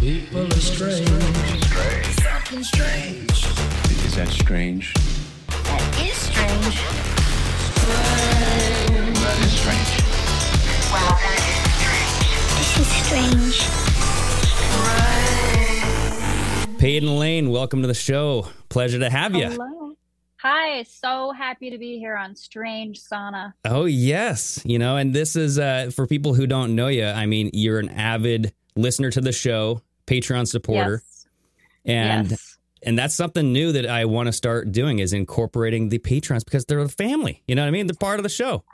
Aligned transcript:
People 0.00 0.46
are 0.46 0.50
strange. 0.60 1.08
Something 1.08 2.62
strange. 2.62 3.30
Is 4.06 4.14
that 4.14 4.28
strange? 4.28 4.94
That 5.48 5.98
is 6.00 6.14
strange. 6.14 6.76
That 9.18 9.38
is 9.44 9.52
strange. 9.58 9.90
Wow, 10.92 11.18
that 11.18 11.38
is 11.42 11.58
strange. 11.74 12.14
This 12.54 12.78
is 12.78 12.86
strange. 13.06 13.58
Paydin 16.78 17.18
Layne, 17.18 17.50
welcome 17.50 17.82
to 17.82 17.88
the 17.88 17.94
show. 17.94 18.46
Pleasure 18.68 19.00
to 19.00 19.10
have 19.10 19.34
you. 19.34 19.48
Hello. 19.48 19.96
Hi, 20.36 20.84
so 20.84 21.32
happy 21.32 21.70
to 21.70 21.78
be 21.78 21.98
here 21.98 22.16
on 22.16 22.36
Strange 22.36 23.00
Sauna. 23.00 23.54
Oh 23.64 23.86
yes, 23.86 24.62
you 24.64 24.78
know, 24.78 24.96
and 24.96 25.12
this 25.12 25.34
is 25.34 25.58
uh, 25.58 25.90
for 25.92 26.06
people 26.06 26.34
who 26.34 26.46
don't 26.46 26.76
know 26.76 26.86
you. 26.86 27.04
I 27.04 27.26
mean, 27.26 27.50
you're 27.52 27.80
an 27.80 27.88
avid 27.88 28.52
listener 28.76 29.10
to 29.10 29.20
the 29.20 29.32
show, 29.32 29.82
Patreon 30.08 30.46
supporter, 30.48 31.02
Yes. 31.04 31.26
and 31.84 32.30
yes. 32.30 32.58
and 32.82 32.98
that's 32.98 33.14
something 33.14 33.52
new 33.52 33.72
that 33.72 33.86
I 33.86 34.04
want 34.06 34.26
to 34.26 34.32
start 34.32 34.72
doing 34.72 34.98
is 34.98 35.12
incorporating 35.12 35.88
the 35.90 35.98
patrons 35.98 36.44
because 36.44 36.64
they're 36.64 36.78
a 36.80 36.88
family. 36.88 37.42
You 37.46 37.54
know 37.54 37.62
what 37.62 37.68
I 37.68 37.72
mean? 37.72 37.86
They're 37.86 37.94
part 37.98 38.18
of 38.18 38.22
the 38.22 38.28
show. 38.28 38.64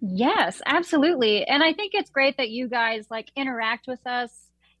Yes, 0.00 0.60
absolutely. 0.66 1.44
And 1.44 1.62
I 1.62 1.72
think 1.72 1.92
it's 1.94 2.10
great 2.10 2.36
that 2.38 2.50
you 2.50 2.68
guys 2.68 3.06
like 3.10 3.30
interact 3.36 3.86
with 3.86 4.04
us 4.06 4.32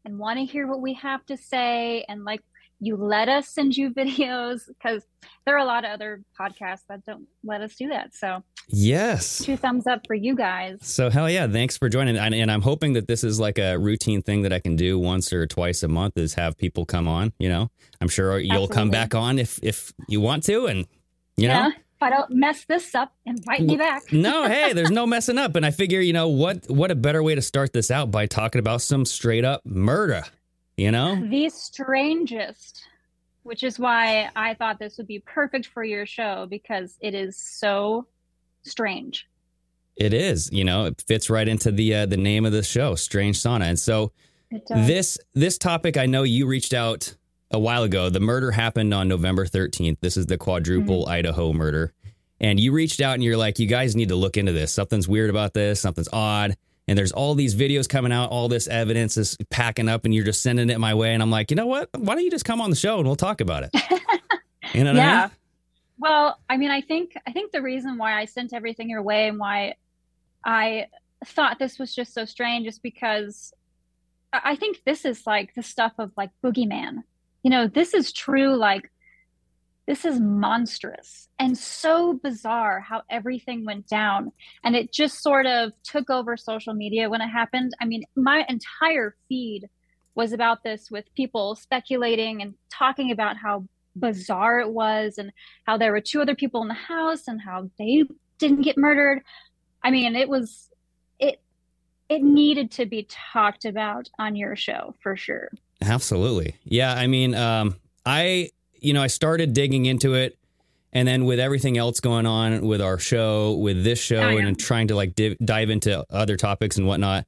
and 0.04 0.18
want 0.18 0.38
to 0.38 0.44
hear 0.44 0.66
what 0.66 0.80
we 0.80 0.94
have 0.94 1.24
to 1.26 1.36
say 1.36 2.04
and 2.08 2.24
like 2.24 2.42
you 2.82 2.96
let 2.96 3.28
us 3.28 3.48
send 3.48 3.76
you 3.76 3.90
videos 3.94 4.66
because 4.66 5.06
there 5.46 5.54
are 5.54 5.58
a 5.58 5.64
lot 5.64 5.84
of 5.84 5.92
other 5.92 6.22
podcasts 6.38 6.82
that 6.88 7.04
don't 7.06 7.26
let 7.44 7.60
us 7.60 7.74
do 7.76 7.88
that. 7.88 8.14
So, 8.14 8.42
Yes. 8.68 9.38
two 9.44 9.56
thumbs 9.56 9.86
up 9.86 10.06
for 10.06 10.14
you 10.14 10.34
guys. 10.34 10.78
So 10.82 11.10
hell 11.10 11.28
yeah, 11.28 11.46
thanks 11.46 11.76
for 11.76 11.88
joining. 11.88 12.16
And, 12.16 12.34
and 12.34 12.50
I'm 12.50 12.62
hoping 12.62 12.92
that 12.94 13.06
this 13.06 13.24
is 13.24 13.38
like 13.38 13.58
a 13.58 13.76
routine 13.76 14.22
thing 14.22 14.42
that 14.42 14.52
I 14.52 14.58
can 14.58 14.76
do 14.76 14.98
once 14.98 15.32
or 15.32 15.46
twice 15.46 15.82
a 15.82 15.88
month 15.88 16.16
is 16.16 16.34
have 16.34 16.56
people 16.56 16.84
come 16.84 17.06
on. 17.08 17.32
You 17.38 17.48
know, 17.48 17.70
I'm 18.00 18.08
sure 18.08 18.38
you'll 18.38 18.68
come 18.68 18.90
back 18.90 19.14
on 19.14 19.38
if 19.38 19.58
if 19.62 19.92
you 20.08 20.20
want 20.20 20.44
to, 20.44 20.66
and 20.66 20.86
you 21.36 21.48
yeah. 21.48 21.62
know. 21.62 21.68
If 21.68 22.02
I 22.02 22.10
don't 22.10 22.30
mess 22.32 22.64
this 22.64 22.94
up, 22.96 23.12
and 23.26 23.38
invite 23.38 23.60
me 23.60 23.76
back. 23.76 24.02
no, 24.12 24.48
hey, 24.48 24.72
there's 24.72 24.90
no 24.90 25.06
messing 25.06 25.38
up. 25.38 25.54
And 25.54 25.64
I 25.64 25.70
figure, 25.70 26.00
you 26.00 26.12
know, 26.12 26.28
what 26.28 26.68
what 26.68 26.90
a 26.90 26.96
better 26.96 27.22
way 27.22 27.34
to 27.34 27.42
start 27.42 27.72
this 27.72 27.90
out 27.90 28.10
by 28.10 28.26
talking 28.26 28.58
about 28.58 28.82
some 28.82 29.04
straight 29.04 29.44
up 29.44 29.62
murder. 29.64 30.24
You 30.76 30.90
know? 30.90 31.16
The 31.28 31.48
strangest, 31.50 32.82
which 33.42 33.62
is 33.62 33.78
why 33.78 34.30
I 34.34 34.54
thought 34.54 34.78
this 34.78 34.96
would 34.98 35.06
be 35.06 35.20
perfect 35.20 35.66
for 35.66 35.84
your 35.84 36.06
show 36.06 36.46
because 36.48 36.96
it 37.00 37.14
is 37.14 37.36
so 37.36 38.06
strange. 38.62 39.28
It 39.96 40.14
is, 40.14 40.50
you 40.52 40.64
know, 40.64 40.86
it 40.86 41.02
fits 41.06 41.28
right 41.28 41.46
into 41.46 41.70
the 41.70 41.94
uh, 41.94 42.06
the 42.06 42.16
name 42.16 42.46
of 42.46 42.52
the 42.52 42.62
show, 42.62 42.94
Strange 42.94 43.38
Sauna. 43.38 43.64
And 43.64 43.78
so 43.78 44.12
this 44.70 45.18
this 45.34 45.58
topic 45.58 45.96
I 45.98 46.06
know 46.06 46.22
you 46.22 46.46
reached 46.46 46.72
out 46.72 47.14
a 47.50 47.58
while 47.58 47.82
ago. 47.82 48.08
The 48.08 48.20
murder 48.20 48.50
happened 48.50 48.94
on 48.94 49.08
November 49.08 49.46
13th. 49.46 49.98
This 50.00 50.16
is 50.16 50.26
the 50.26 50.38
quadruple 50.38 51.06
Idaho 51.06 51.52
murder. 51.52 51.92
And 52.40 52.58
you 52.58 52.72
reached 52.72 53.00
out 53.00 53.14
and 53.14 53.22
you're 53.22 53.36
like, 53.36 53.58
you 53.58 53.66
guys 53.66 53.94
need 53.94 54.08
to 54.08 54.16
look 54.16 54.36
into 54.36 54.52
this. 54.52 54.72
Something's 54.72 55.06
weird 55.06 55.30
about 55.30 55.54
this, 55.54 55.80
something's 55.80 56.08
odd. 56.12 56.56
And 56.88 56.98
there's 56.98 57.12
all 57.12 57.34
these 57.34 57.54
videos 57.54 57.88
coming 57.88 58.12
out, 58.12 58.30
all 58.30 58.48
this 58.48 58.66
evidence 58.66 59.16
is 59.16 59.36
packing 59.50 59.88
up, 59.88 60.04
and 60.04 60.12
you're 60.12 60.24
just 60.24 60.42
sending 60.42 60.68
it 60.68 60.80
my 60.80 60.94
way. 60.94 61.14
And 61.14 61.22
I'm 61.22 61.30
like, 61.30 61.50
you 61.50 61.54
know 61.54 61.66
what? 61.66 61.88
Why 61.96 62.14
don't 62.14 62.24
you 62.24 62.30
just 62.30 62.44
come 62.44 62.60
on 62.60 62.70
the 62.70 62.76
show 62.76 62.98
and 62.98 63.06
we'll 63.06 63.16
talk 63.16 63.40
about 63.40 63.64
it? 63.64 63.70
You 64.74 64.84
know 64.84 64.92
what 64.92 65.00
I 65.00 65.04
yeah. 65.04 65.20
mean? 65.20 65.30
Well, 65.98 66.38
I 66.48 66.56
mean, 66.56 66.70
I 66.70 66.80
think 66.80 67.14
I 67.26 67.32
think 67.32 67.52
the 67.52 67.62
reason 67.62 67.98
why 67.98 68.18
I 68.18 68.24
sent 68.24 68.52
everything 68.52 68.90
your 68.90 69.02
way 69.02 69.28
and 69.28 69.38
why 69.38 69.74
I 70.44 70.86
thought 71.24 71.58
this 71.58 71.78
was 71.78 71.94
just 71.94 72.12
so 72.12 72.24
strange 72.24 72.66
is 72.66 72.78
because 72.78 73.52
I 74.32 74.56
think 74.56 74.82
this 74.84 75.04
is 75.04 75.26
like 75.26 75.54
the 75.54 75.62
stuff 75.62 75.92
of 75.98 76.12
like 76.16 76.30
boogeyman. 76.42 77.02
You 77.42 77.50
know, 77.50 77.66
this 77.66 77.94
is 77.94 78.12
true 78.12 78.56
like 78.56 78.90
this 79.86 80.04
is 80.04 80.20
monstrous 80.20 81.28
and 81.38 81.58
so 81.58 82.14
bizarre 82.22 82.80
how 82.80 83.02
everything 83.10 83.64
went 83.64 83.86
down 83.88 84.30
and 84.64 84.76
it 84.76 84.92
just 84.92 85.22
sort 85.22 85.46
of 85.46 85.72
took 85.82 86.08
over 86.08 86.36
social 86.36 86.72
media 86.72 87.10
when 87.10 87.20
it 87.20 87.28
happened. 87.28 87.72
I 87.80 87.86
mean, 87.86 88.04
my 88.14 88.44
entire 88.48 89.16
feed 89.28 89.68
was 90.14 90.32
about 90.32 90.62
this 90.62 90.90
with 90.90 91.04
people 91.16 91.56
speculating 91.56 92.42
and 92.42 92.54
talking 92.70 93.10
about 93.10 93.36
how 93.36 93.64
bizarre 93.96 94.60
it 94.60 94.70
was 94.70 95.18
and 95.18 95.32
how 95.64 95.76
there 95.76 95.92
were 95.92 96.00
two 96.00 96.20
other 96.20 96.34
people 96.34 96.62
in 96.62 96.68
the 96.68 96.74
house 96.74 97.26
and 97.26 97.40
how 97.40 97.68
they 97.78 98.04
didn't 98.38 98.62
get 98.62 98.78
murdered. 98.78 99.22
I 99.82 99.90
mean, 99.90 100.14
it 100.14 100.28
was 100.28 100.70
it 101.18 101.40
it 102.08 102.22
needed 102.22 102.70
to 102.72 102.86
be 102.86 103.06
talked 103.08 103.64
about 103.64 104.08
on 104.18 104.36
your 104.36 104.54
show 104.54 104.94
for 105.02 105.16
sure. 105.16 105.50
Absolutely. 105.80 106.56
Yeah. 106.64 106.94
I 106.94 107.06
mean, 107.06 107.34
um, 107.34 107.76
I, 108.06 108.50
you 108.82 108.92
know, 108.92 109.02
I 109.02 109.06
started 109.06 109.52
digging 109.54 109.86
into 109.86 110.14
it. 110.14 110.38
And 110.94 111.08
then 111.08 111.24
with 111.24 111.40
everything 111.40 111.78
else 111.78 112.00
going 112.00 112.26
on 112.26 112.66
with 112.66 112.82
our 112.82 112.98
show, 112.98 113.54
with 113.54 113.82
this 113.82 113.98
show, 113.98 114.20
Oh, 114.24 114.28
yeah. 114.28 114.46
and 114.46 114.58
trying 114.58 114.88
to 114.88 114.94
like 114.94 115.14
div- 115.14 115.38
dive 115.42 115.70
into 115.70 116.04
other 116.10 116.36
topics 116.36 116.76
and 116.76 116.86
whatnot, 116.86 117.24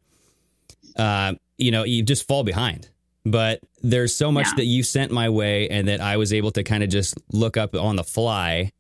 uh, 0.97 1.35
you 1.57 1.71
know, 1.71 1.85
you 1.85 2.03
just 2.03 2.27
fall 2.29 2.45
behind. 2.45 2.91
But 3.25 3.61
there's 3.83 4.15
so 4.15 4.31
much 4.31 4.49
Yeah. 4.49 4.57
that 4.57 4.65
you 4.67 4.83
sent 4.83 5.13
my 5.13 5.31
way 5.31 5.69
and 5.71 5.89
that 5.89 6.03
I 6.03 6.19
was 6.19 6.31
able 6.35 6.51
to 6.53 6.63
kind 6.63 6.83
of 6.83 6.91
just 6.91 7.15
look 7.33 7.57
up 7.57 7.75
on 7.75 7.97
the 7.97 8.05
fly 8.05 8.71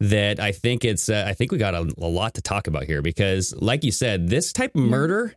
that 0.00 0.40
I 0.40 0.50
think 0.50 0.84
it's, 0.84 1.08
uh, 1.08 1.24
I 1.26 1.32
think 1.34 1.52
we 1.52 1.58
got 1.58 1.74
a, 1.74 1.88
a 1.98 2.08
lot 2.08 2.34
to 2.34 2.42
talk 2.42 2.66
about 2.66 2.82
here 2.84 3.02
because, 3.02 3.54
like 3.58 3.84
you 3.84 3.92
said, 3.92 4.28
this 4.28 4.52
type 4.52 4.74
of 4.74 4.80
murder 4.82 5.34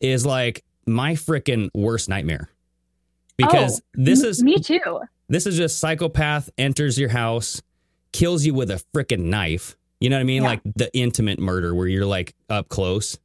is 0.00 0.26
like 0.26 0.64
my 0.84 1.12
freaking 1.14 1.70
worst 1.74 2.08
nightmare. 2.08 2.48
Because 3.36 3.80
Oh, 3.80 3.84
this 3.94 4.22
is 4.24 4.42
me 4.42 4.58
too. 4.58 4.80
This 5.28 5.46
is 5.46 5.56
just 5.56 5.78
psychopath 5.78 6.50
enters 6.58 6.98
your 6.98 7.08
house, 7.08 7.62
kills 8.12 8.44
you 8.44 8.54
with 8.54 8.70
a 8.70 8.82
freaking 8.94 9.24
knife. 9.24 9.76
You 10.00 10.10
know 10.10 10.16
what 10.16 10.20
I 10.22 10.24
mean? 10.24 10.42
Yeah. 10.42 10.48
Like 10.48 10.60
the 10.64 10.90
intimate 10.96 11.38
murder 11.38 11.74
where 11.74 11.86
you're 11.86 12.06
like 12.06 12.34
up 12.50 12.68
close 12.68 13.18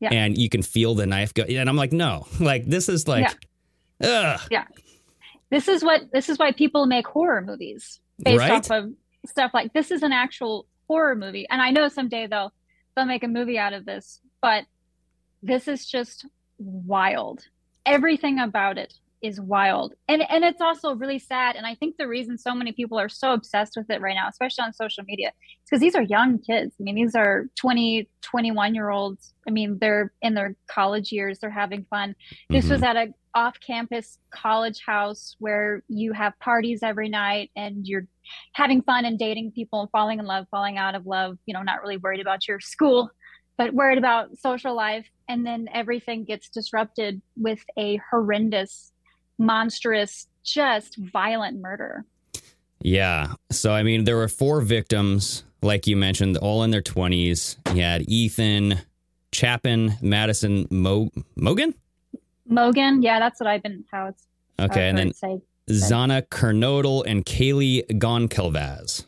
Yeah. 0.00 0.08
and 0.12 0.36
you 0.36 0.48
can 0.48 0.62
feel 0.62 0.94
the 0.94 1.06
knife 1.06 1.34
go. 1.34 1.42
And 1.44 1.68
I'm 1.68 1.76
like, 1.76 1.92
no, 1.92 2.26
like 2.40 2.64
this 2.66 2.88
is 2.88 3.06
like, 3.06 3.28
ugh. 4.02 4.40
Yeah. 4.50 4.64
This 5.50 5.68
is 5.68 5.84
what 5.84 6.10
this 6.12 6.28
is 6.28 6.38
why 6.38 6.52
people 6.52 6.86
make 6.86 7.06
horror 7.06 7.40
movies 7.42 8.00
based 8.22 8.38
Right? 8.38 8.50
off 8.52 8.70
of 8.70 8.92
stuff 9.26 9.52
like 9.54 9.72
this 9.72 9.90
is 9.90 10.02
an 10.02 10.12
actual 10.12 10.66
horror 10.88 11.14
movie. 11.14 11.46
And 11.50 11.60
I 11.62 11.70
know 11.70 11.88
someday 11.88 12.26
they'll 12.26 12.52
they'll 12.96 13.04
make 13.06 13.22
a 13.22 13.28
movie 13.28 13.58
out 13.58 13.72
of 13.72 13.84
this, 13.84 14.20
but 14.40 14.64
this 15.42 15.68
is 15.68 15.86
just 15.86 16.26
wild. 16.58 17.46
Everything 17.84 18.38
about 18.40 18.78
it 18.78 18.94
is 19.26 19.40
wild. 19.40 19.94
And 20.08 20.22
and 20.30 20.44
it's 20.44 20.60
also 20.60 20.94
really 20.94 21.18
sad. 21.18 21.56
And 21.56 21.66
I 21.66 21.74
think 21.74 21.96
the 21.96 22.06
reason 22.06 22.38
so 22.38 22.54
many 22.54 22.72
people 22.72 22.98
are 22.98 23.08
so 23.08 23.32
obsessed 23.32 23.74
with 23.76 23.90
it 23.90 24.00
right 24.00 24.14
now, 24.14 24.28
especially 24.28 24.64
on 24.64 24.72
social 24.72 25.04
media, 25.04 25.28
is 25.28 25.70
because 25.70 25.80
these 25.80 25.94
are 25.94 26.02
young 26.02 26.38
kids. 26.38 26.74
I 26.80 26.82
mean, 26.82 26.94
these 26.94 27.14
are 27.14 27.46
20, 27.56 28.08
21 28.22 28.74
year 28.74 28.90
olds. 28.90 29.34
I 29.46 29.50
mean, 29.50 29.78
they're 29.80 30.12
in 30.22 30.34
their 30.34 30.56
college 30.68 31.12
years, 31.12 31.38
they're 31.38 31.50
having 31.50 31.86
fun. 31.90 32.14
This 32.50 32.68
was 32.68 32.80
mm-hmm. 32.80 32.96
at 32.96 33.08
a 33.08 33.14
off 33.36 33.60
campus 33.60 34.18
college 34.30 34.80
house 34.84 35.36
where 35.38 35.82
you 35.88 36.12
have 36.14 36.32
parties 36.40 36.80
every 36.82 37.08
night 37.10 37.50
and 37.54 37.86
you're 37.86 38.06
having 38.54 38.80
fun 38.80 39.04
and 39.04 39.18
dating 39.18 39.52
people 39.52 39.82
and 39.82 39.90
falling 39.90 40.18
in 40.18 40.24
love, 40.24 40.46
falling 40.50 40.78
out 40.78 40.94
of 40.94 41.06
love, 41.06 41.36
you 41.44 41.52
know, 41.52 41.62
not 41.62 41.82
really 41.82 41.98
worried 41.98 42.20
about 42.20 42.48
your 42.48 42.58
school, 42.60 43.10
but 43.58 43.74
worried 43.74 43.98
about 43.98 44.36
social 44.38 44.74
life. 44.74 45.06
And 45.28 45.46
then 45.46 45.68
everything 45.72 46.24
gets 46.24 46.48
disrupted 46.48 47.20
with 47.36 47.62
a 47.78 48.00
horrendous, 48.10 48.92
monstrous, 49.38 50.26
just 50.44 50.96
violent 50.96 51.60
murder. 51.60 52.04
Yeah. 52.80 53.34
So, 53.50 53.72
I 53.72 53.82
mean, 53.82 54.04
there 54.04 54.16
were 54.16 54.28
four 54.28 54.60
victims, 54.60 55.44
like 55.62 55.86
you 55.86 55.96
mentioned, 55.96 56.36
all 56.36 56.62
in 56.62 56.70
their 56.70 56.82
20s. 56.82 57.56
You 57.74 57.82
had 57.82 58.02
Ethan, 58.08 58.80
Chapin, 59.32 59.94
Madison, 60.00 60.66
Mo- 60.70 61.10
Mogen? 61.36 61.74
Mogen, 62.50 63.02
yeah, 63.02 63.18
that's 63.18 63.40
what 63.40 63.48
I've 63.48 63.62
been 63.62 63.84
how 63.90 64.06
it's 64.08 64.26
Okay. 64.58 64.88
And 64.88 64.96
then 64.96 65.12
say. 65.12 65.40
Xana 65.68 66.22
Kernodle 66.28 67.02
and 67.06 67.24
Kaylee 67.26 67.86
Goncalves. 67.98 69.04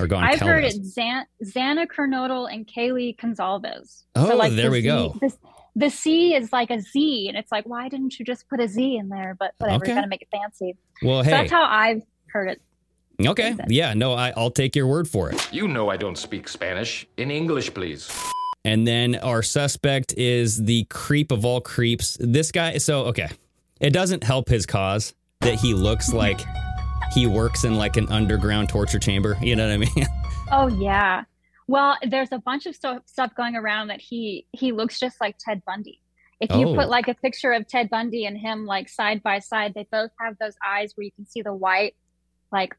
Or 0.00 0.06
Goncalves. 0.06 0.22
I've 0.34 0.40
heard 0.40 0.64
it 0.64 0.84
Zan- 0.84 1.26
Xana 1.42 1.86
Kernodle 1.86 2.52
and 2.52 2.66
Kaylee 2.66 3.16
Gonzalez. 3.20 4.04
Oh, 4.14 4.36
like 4.36 4.52
there 4.52 4.66
the 4.66 4.70
we 4.70 4.80
Z- 4.82 4.86
go. 4.86 5.16
This, 5.20 5.36
the 5.76 5.88
C 5.90 6.34
is 6.34 6.52
like 6.52 6.70
a 6.70 6.80
Z, 6.80 7.28
and 7.28 7.36
it's 7.36 7.52
like, 7.52 7.64
why 7.66 7.88
didn't 7.88 8.18
you 8.18 8.24
just 8.24 8.48
put 8.48 8.60
a 8.60 8.68
Z 8.68 8.96
in 8.96 9.08
there? 9.08 9.36
But 9.38 9.52
whatever, 9.58 9.84
Okay. 9.84 9.94
gotta 9.94 10.06
make 10.08 10.22
it 10.22 10.28
fancy. 10.30 10.76
Well, 11.02 11.22
So 11.22 11.30
hey, 11.30 11.36
that's 11.36 11.50
how 11.50 11.64
I've 11.64 12.02
heard 12.28 12.48
it. 12.50 12.60
okay, 13.26 13.54
yeah, 13.68 13.94
no, 13.94 14.12
I, 14.14 14.32
I'll 14.36 14.50
take 14.50 14.74
your 14.76 14.86
word 14.86 15.08
for 15.08 15.30
it. 15.30 15.52
You 15.52 15.68
know 15.68 15.88
I 15.90 15.96
don't 15.96 16.16
speak 16.16 16.48
Spanish. 16.48 17.06
In 17.16 17.30
English, 17.30 17.72
please. 17.74 18.10
And 18.64 18.86
then 18.86 19.14
our 19.16 19.42
suspect 19.42 20.12
is 20.18 20.62
the 20.64 20.84
creep 20.84 21.32
of 21.32 21.44
all 21.44 21.60
creeps. 21.60 22.16
This 22.20 22.52
guy, 22.52 22.76
so 22.78 23.04
okay, 23.06 23.28
it 23.80 23.90
doesn't 23.90 24.22
help 24.24 24.48
his 24.48 24.66
cause 24.66 25.14
that 25.40 25.54
he 25.54 25.72
looks 25.72 26.12
like 26.12 26.40
he 27.14 27.26
works 27.26 27.64
in 27.64 27.76
like 27.76 27.96
an 27.96 28.06
underground 28.10 28.68
torture 28.68 28.98
chamber. 28.98 29.38
You 29.40 29.56
know 29.56 29.66
what 29.66 29.72
I 29.74 29.76
mean? 29.78 30.06
Oh 30.52 30.66
yeah. 30.66 31.22
Well, 31.70 31.96
there's 32.02 32.32
a 32.32 32.38
bunch 32.38 32.66
of 32.66 32.74
sto- 32.74 33.02
stuff 33.06 33.32
going 33.36 33.54
around 33.54 33.88
that 33.88 34.00
he 34.00 34.44
he 34.50 34.72
looks 34.72 34.98
just 34.98 35.20
like 35.20 35.36
Ted 35.38 35.62
Bundy. 35.64 36.00
If 36.40 36.50
you 36.50 36.66
Oh. 36.66 36.74
put 36.74 36.88
like 36.88 37.06
a 37.06 37.14
picture 37.14 37.52
of 37.52 37.68
Ted 37.68 37.88
Bundy 37.88 38.24
and 38.26 38.36
him 38.36 38.66
like 38.66 38.88
side 38.88 39.22
by 39.22 39.38
side, 39.38 39.74
they 39.74 39.86
both 39.92 40.10
have 40.18 40.36
those 40.38 40.56
eyes 40.66 40.92
where 40.96 41.04
you 41.04 41.12
can 41.12 41.26
see 41.26 41.42
the 41.42 41.54
white 41.54 41.94
like 42.50 42.76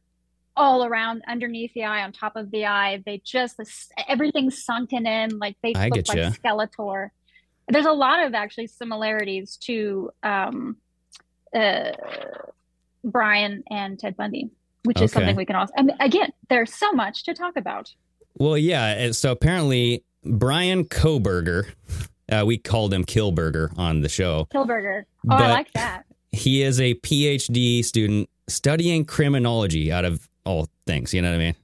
all 0.58 0.84
around 0.84 1.24
underneath 1.26 1.74
the 1.74 1.86
eye, 1.86 2.04
on 2.04 2.12
top 2.12 2.36
of 2.36 2.52
the 2.52 2.66
eye. 2.66 3.02
They 3.06 3.22
just 3.24 3.62
everything's 4.10 4.62
sunken 4.66 5.08
in, 5.08 5.40
like 5.40 5.56
they 5.64 5.74
I 5.74 5.88
look 5.88 6.10
like. 6.10 6.18
Skeletor. 6.42 7.12
There's 7.70 7.86
a 7.86 7.94
lot 7.94 8.22
of 8.26 8.34
actually 8.34 8.68
similarities 8.68 9.56
to 9.68 10.12
um, 10.22 10.76
uh, 11.56 11.92
Bryan 13.06 13.64
and 13.70 13.98
Ted 13.98 14.18
Bundy, 14.18 14.50
which 14.84 15.02
is 15.02 15.14
something 15.14 15.38
we 15.38 15.46
can 15.46 15.56
also. 15.56 15.74
I 15.78 15.84
mean, 15.84 15.96
again, 16.02 16.34
there's 16.50 16.74
so 16.74 16.92
much 16.92 17.24
to 17.24 17.34
talk 17.34 17.56
about. 17.56 17.94
Well, 18.38 18.58
yeah. 18.58 19.12
So 19.12 19.32
apparently, 19.32 20.04
Bryan 20.24 20.86
Kohberger, 20.86 21.72
uh, 22.32 22.44
we 22.46 22.58
called 22.58 22.94
him 22.94 23.04
Killburger 23.06 23.78
on 23.78 24.02
the 24.02 24.10
show. 24.10 24.48
Kilberger. 24.54 25.04
Oh, 25.04 25.06
But- 25.26 25.42
I 25.42 25.52
like 25.54 25.72
that. 25.74 26.04
He 26.32 26.62
is 26.64 26.80
a 26.80 26.94
PhD 26.96 27.84
student 27.84 28.30
studying 28.48 29.04
criminology 29.04 29.92
out 29.92 30.06
of 30.06 30.30
all 30.46 30.70
things. 30.88 31.14
You 31.14 31.22
know 31.22 31.30
what 31.30 31.36
I 31.36 31.40
mean? 31.40 31.56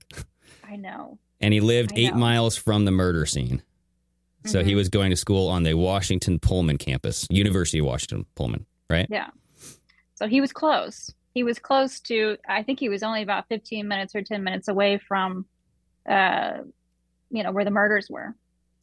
I 0.67 0.75
know. 0.75 1.17
and 1.39 1.53
he 1.53 1.61
lived 1.61 1.93
eight. 1.95 2.09
Mm-hmm. 2.09 2.19
miles 2.19 2.57
from 2.57 2.83
the 2.85 2.91
murder 2.91 3.25
scene. 3.25 3.61
So 4.45 4.63
he 4.63 4.75
was 4.75 4.87
going 4.89 5.09
to 5.09 5.15
school 5.17 5.49
on 5.49 5.63
the 5.63 5.73
Washington 5.73 6.39
Pullman 6.39 6.77
campus, 6.77 7.27
University 7.29 7.79
of 7.79 7.85
Washington 7.85 8.25
Pullman, 8.35 8.65
right? 8.89 9.05
Yeah. 9.09 9.27
So 10.15 10.27
he 10.27 10.39
was 10.41 10.51
close. 10.53 11.13
He 11.33 11.43
was 11.43 11.59
close 11.59 11.99
to. 12.01 12.37
I 12.47 12.63
think 12.63 12.79
he 12.79 12.87
was 12.89 13.03
only 13.03 13.21
about 13.21 13.47
15 13.49 13.87
minutes 13.87 14.15
or 14.15 14.21
10 14.21 14.43
minutes 14.43 14.67
away 14.69 14.97
from, 14.99 15.45
uh, 16.07 16.59
you 17.29 17.43
know, 17.43 17.51
where 17.51 17.65
the 17.65 17.71
murders 17.71 18.07
were 18.09 18.35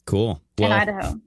Cool. 0.05 0.41
in 0.57 0.71
Idaho. 0.71 1.19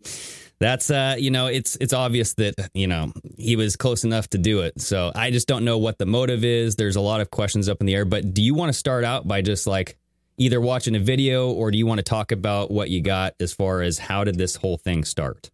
that's 0.61 0.91
uh, 0.91 1.17
you 1.19 1.31
know, 1.31 1.47
it's 1.47 1.77
it's 1.81 1.93
obvious 1.93 2.35
that 2.35 2.55
you 2.75 2.87
know 2.87 3.13
he 3.37 3.57
was 3.57 3.77
close 3.77 4.05
enough 4.05 4.29
to 4.31 4.39
do 4.39 4.61
it. 4.61 4.81
So 4.81 5.11
I 5.15 5.31
just 5.31 5.49
don't 5.49 5.65
know 5.65 5.79
what 5.79 5.99
the 5.99 6.07
motive 6.07 6.45
is. 6.45 6.77
There's 6.77 6.97
a 6.97 7.01
lot 7.01 7.21
of 7.21 7.31
questions 7.31 7.69
up 7.69 7.81
in 7.81 7.87
the 7.87 7.95
air. 7.95 8.05
But 8.05 8.35
do 8.35 8.43
you 8.43 8.55
want 8.55 8.69
to 8.73 8.79
start 8.79 9.05
out 9.05 9.27
by 9.27 9.43
just 9.43 9.67
like 9.67 9.99
either 10.37 10.61
watching 10.61 10.95
a 10.95 11.01
video 11.01 11.51
or 11.51 11.71
do 11.73 11.79
you 11.79 11.87
want 11.87 11.99
to 11.99 12.05
talk 12.05 12.31
about 12.31 12.71
what 12.71 12.89
you 12.91 13.03
got 13.03 13.35
as 13.41 13.53
far 13.53 13.83
as 13.83 13.99
how 13.99 14.23
did 14.23 14.37
this 14.39 14.55
whole 14.55 14.77
thing 14.79 15.05
start? 15.05 15.51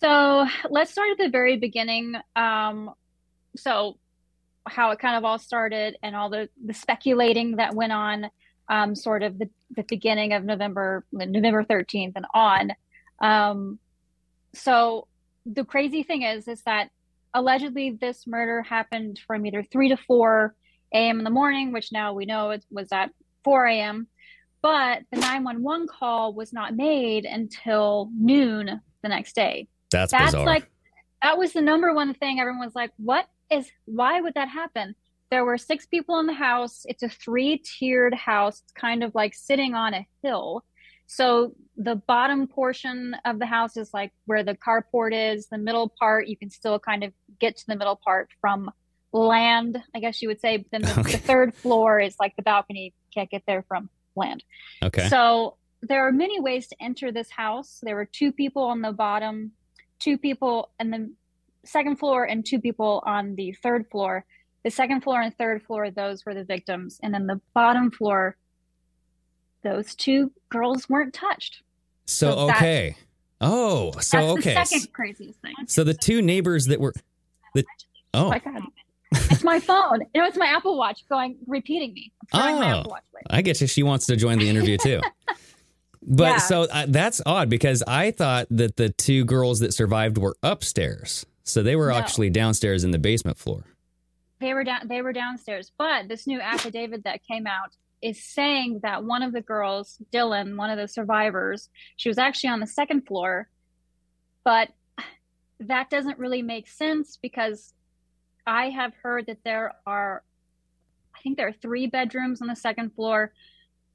So 0.00 0.46
let's 0.68 0.90
start 0.90 1.08
at 1.12 1.16
the 1.18 1.30
very 1.30 1.56
beginning. 1.56 2.14
Um, 2.36 2.90
so 3.56 3.96
how 4.66 4.90
it 4.90 4.98
kind 4.98 5.16
of 5.16 5.24
all 5.24 5.38
started 5.38 5.96
and 6.02 6.14
all 6.14 6.28
the, 6.28 6.50
the 6.62 6.74
speculating 6.74 7.56
that 7.56 7.74
went 7.74 7.92
on, 7.92 8.30
um, 8.68 8.94
sort 8.94 9.22
of 9.22 9.38
the, 9.38 9.48
the 9.76 9.84
beginning 9.84 10.32
of 10.32 10.44
November, 10.44 11.04
November 11.12 11.64
13th 11.64 12.12
and 12.16 12.26
on. 12.34 12.72
Um, 13.20 13.78
so 14.54 15.06
the 15.46 15.64
crazy 15.64 16.02
thing 16.02 16.22
is, 16.22 16.48
is 16.48 16.62
that 16.62 16.90
allegedly 17.34 17.90
this 17.90 18.26
murder 18.26 18.62
happened 18.62 19.20
from 19.26 19.44
either 19.44 19.62
3 19.62 19.90
to 19.90 19.96
4 19.96 20.54
a.m. 20.94 21.18
in 21.18 21.24
the 21.24 21.30
morning, 21.30 21.72
which 21.72 21.92
now 21.92 22.12
we 22.12 22.24
know 22.24 22.50
it 22.50 22.64
was 22.70 22.88
at 22.92 23.10
4 23.42 23.66
a.m. 23.66 24.06
But 24.62 25.02
the 25.12 25.20
911 25.20 25.88
call 25.88 26.32
was 26.32 26.52
not 26.52 26.74
made 26.74 27.26
until 27.26 28.10
noon 28.16 28.80
the 29.02 29.08
next 29.08 29.34
day. 29.34 29.68
That's, 29.90 30.12
That's 30.12 30.32
bizarre. 30.32 30.46
like 30.46 30.68
that 31.22 31.36
was 31.36 31.52
the 31.52 31.60
number 31.60 31.92
one 31.92 32.14
thing 32.14 32.40
everyone 32.40 32.64
was 32.64 32.74
like, 32.74 32.92
what 32.96 33.26
is 33.50 33.70
why 33.84 34.20
would 34.20 34.34
that 34.34 34.48
happen? 34.48 34.94
There 35.34 35.44
were 35.44 35.58
six 35.58 35.84
people 35.84 36.20
in 36.20 36.26
the 36.26 36.32
house. 36.32 36.82
It's 36.84 37.02
a 37.02 37.08
three-tiered 37.08 38.14
house. 38.14 38.62
It's 38.62 38.72
kind 38.72 39.02
of 39.02 39.16
like 39.16 39.34
sitting 39.34 39.74
on 39.74 39.92
a 39.92 40.06
hill. 40.22 40.62
So 41.08 41.56
the 41.76 41.96
bottom 41.96 42.46
portion 42.46 43.16
of 43.24 43.40
the 43.40 43.46
house 43.46 43.76
is 43.76 43.90
like 43.92 44.12
where 44.26 44.44
the 44.44 44.54
carport 44.54 45.10
is. 45.12 45.48
The 45.48 45.58
middle 45.58 45.92
part, 45.98 46.28
you 46.28 46.36
can 46.36 46.50
still 46.50 46.78
kind 46.78 47.02
of 47.02 47.12
get 47.40 47.56
to 47.56 47.64
the 47.66 47.74
middle 47.74 47.96
part 48.04 48.28
from 48.40 48.70
land, 49.12 49.82
I 49.92 49.98
guess 49.98 50.22
you 50.22 50.28
would 50.28 50.40
say. 50.40 50.58
But 50.58 50.70
then 50.70 50.82
the, 50.82 51.00
Okay. 51.00 51.12
the 51.12 51.18
third 51.18 51.52
floor 51.56 51.98
is 51.98 52.14
like 52.20 52.36
the 52.36 52.42
balcony. 52.42 52.84
You 52.94 53.10
can't 53.12 53.28
get 53.28 53.42
there 53.44 53.64
from 53.66 53.90
land. 54.14 54.44
okay. 54.84 55.08
So 55.08 55.56
there 55.82 56.06
are 56.06 56.12
many 56.12 56.38
ways 56.38 56.68
to 56.68 56.76
enter 56.80 57.10
this 57.10 57.28
house. 57.30 57.80
There 57.82 57.96
were 57.96 58.06
two 58.20 58.30
people 58.30 58.62
on 58.62 58.82
the 58.82 58.92
bottom, 58.92 59.50
two 59.98 60.16
people 60.16 60.70
on 60.78 60.90
the 60.90 61.12
second 61.64 61.96
floor, 61.96 62.22
and 62.22 62.46
two 62.46 62.60
people 62.60 63.02
on 63.04 63.34
the 63.34 63.52
third 63.64 63.86
floor. 63.90 64.24
The 64.64 64.70
second 64.70 65.02
floor 65.02 65.20
and 65.20 65.36
third 65.36 65.62
floor, 65.62 65.90
those 65.90 66.24
were 66.24 66.34
the 66.34 66.44
victims. 66.44 66.98
And 67.02 67.12
then 67.12 67.26
the 67.26 67.40
bottom 67.54 67.90
floor, 67.90 68.36
those 69.62 69.94
two 69.94 70.32
girls 70.48 70.88
weren't 70.88 71.14
touched. 71.14 71.62
so 72.06 72.30
so 72.32 72.50
okay. 72.50 72.96
Oh, 73.40 73.92
so 74.00 74.36
That's 74.36 74.38
okay. 74.46 74.54
the 74.54 74.64
second 74.64 74.92
craziest 74.92 75.38
thing. 75.40 75.54
So 75.66 75.84
the 75.84 75.92
two 75.94 76.22
neighbors 76.22 76.66
that 76.66 76.80
were 76.80 76.94
the 77.54 77.64
Oh 78.14 78.26
oh 78.26 78.28
my 78.30 78.38
God. 78.38 78.62
It's 79.12 79.44
my 79.44 79.60
phone. 79.60 80.00
You 80.14 80.22
know, 80.22 80.26
it's 80.26 80.36
my 80.36 80.46
Apple 80.46 80.76
Watch 80.78 81.04
going, 81.08 81.36
repeating 81.46 81.92
me. 81.94 82.10
Oh. 82.32 82.62
Apple 82.62 82.90
Watch. 82.92 83.02
I 83.30 83.42
get 83.42 83.60
you. 83.60 83.66
She 83.66 83.82
wants 83.82 84.06
to 84.06 84.16
join 84.16 84.38
the 84.38 84.48
interview 84.48 84.76
too. 84.78 85.00
But 86.06 86.24
Yeah. 86.32 86.36
so 86.36 86.62
uh, 86.64 86.84
that's 86.86 87.22
odd 87.24 87.48
because 87.48 87.82
I 87.86 88.10
thought 88.10 88.46
that 88.50 88.76
the 88.76 88.90
two 88.90 89.24
girls 89.24 89.60
that 89.60 89.72
survived 89.72 90.18
were 90.18 90.36
upstairs. 90.42 91.24
So 91.44 91.62
they 91.62 91.76
were 91.76 91.88
No. 91.88 91.94
actually 91.94 92.28
downstairs 92.28 92.84
in 92.84 92.90
the 92.90 92.98
basement 92.98 93.38
floor. 93.38 93.64
They 94.44 94.54
were 94.54 94.64
down 94.64 94.86
they 94.88 95.02
were 95.02 95.12
downstairs. 95.12 95.72
But 95.76 96.08
this 96.08 96.26
new 96.26 96.40
affidavit 96.40 97.04
that 97.04 97.26
came 97.26 97.46
out 97.46 97.76
is 98.02 98.22
saying 98.22 98.80
that 98.82 99.02
one 99.02 99.22
of 99.22 99.32
the 99.32 99.40
girls 99.40 99.98
dylan 100.12 100.56
one 100.56 100.70
of 100.70 100.78
the 100.78 100.86
survivors 100.86 101.70
she 101.96 102.10
was 102.10 102.18
actually 102.18 102.50
on 102.50 102.60
the 102.60 102.66
second 102.66 103.06
floor. 103.06 103.48
But 104.44 104.68
that 105.60 105.88
doesn't 105.88 106.18
really 106.18 106.42
make 106.42 106.68
sense 106.68 107.16
because 107.20 107.72
i 108.46 108.68
have 108.68 108.92
heard 109.02 109.24
that 109.26 109.38
there 109.44 109.72
are 109.86 110.22
i 111.16 111.20
think 111.20 111.36
there 111.36 111.48
are 111.48 111.52
three 111.52 111.86
bedrooms 111.86 112.42
on 112.42 112.48
the 112.48 112.56
second 112.56 112.90
floor 112.94 113.32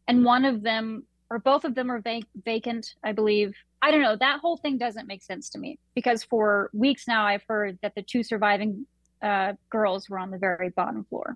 and 0.08 0.25
one 0.25 0.46
of 0.46 0.63
them 0.63 1.03
or 1.29 1.38
both 1.38 1.63
of 1.65 1.75
them 1.75 1.91
are 1.91 2.00
vac- 2.00 2.24
vacant 2.44 2.96
i 3.03 3.12
believe. 3.12 3.53
I 3.82 3.91
don't 3.91 4.01
know. 4.01 4.18
That 4.18 4.41
whole 4.41 4.58
thing 4.58 4.77
doesn't 4.77 5.08
make 5.08 5.24
sense 5.24 5.50
to 5.51 5.58
me 5.58 5.79
because 5.96 6.24
for 6.24 6.70
weeks 6.74 7.08
now 7.08 7.25
i've 7.25 7.44
heard 7.48 7.77
that 7.82 7.94
the 7.96 8.01
two 8.01 8.24
surviving 8.24 8.86
uh, 9.21 9.53
girls 9.69 10.09
were 10.09 10.19
on 10.19 10.31
the 10.31 10.38
very 10.38 10.69
bottom 10.69 11.03
floor. 11.05 11.35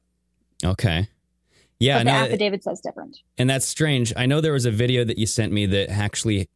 Okay. 0.64 1.08
Yeah, 1.80 2.00
but 2.00 2.04
the 2.06 2.12
no, 2.12 2.18
affidavit 2.26 2.64
says 2.64 2.80
different. 2.82 3.18
and 3.38 3.50
that's 3.50 3.66
strange. 3.68 4.14
I 4.16 4.26
know 4.26 4.40
there 4.40 4.54
was 4.54 4.66
a 4.66 4.72
video 4.72 5.04
that 5.04 5.18
you 5.18 5.26
sent 5.26 5.52
me 5.52 5.66
that 5.66 5.90
actually 5.90 6.48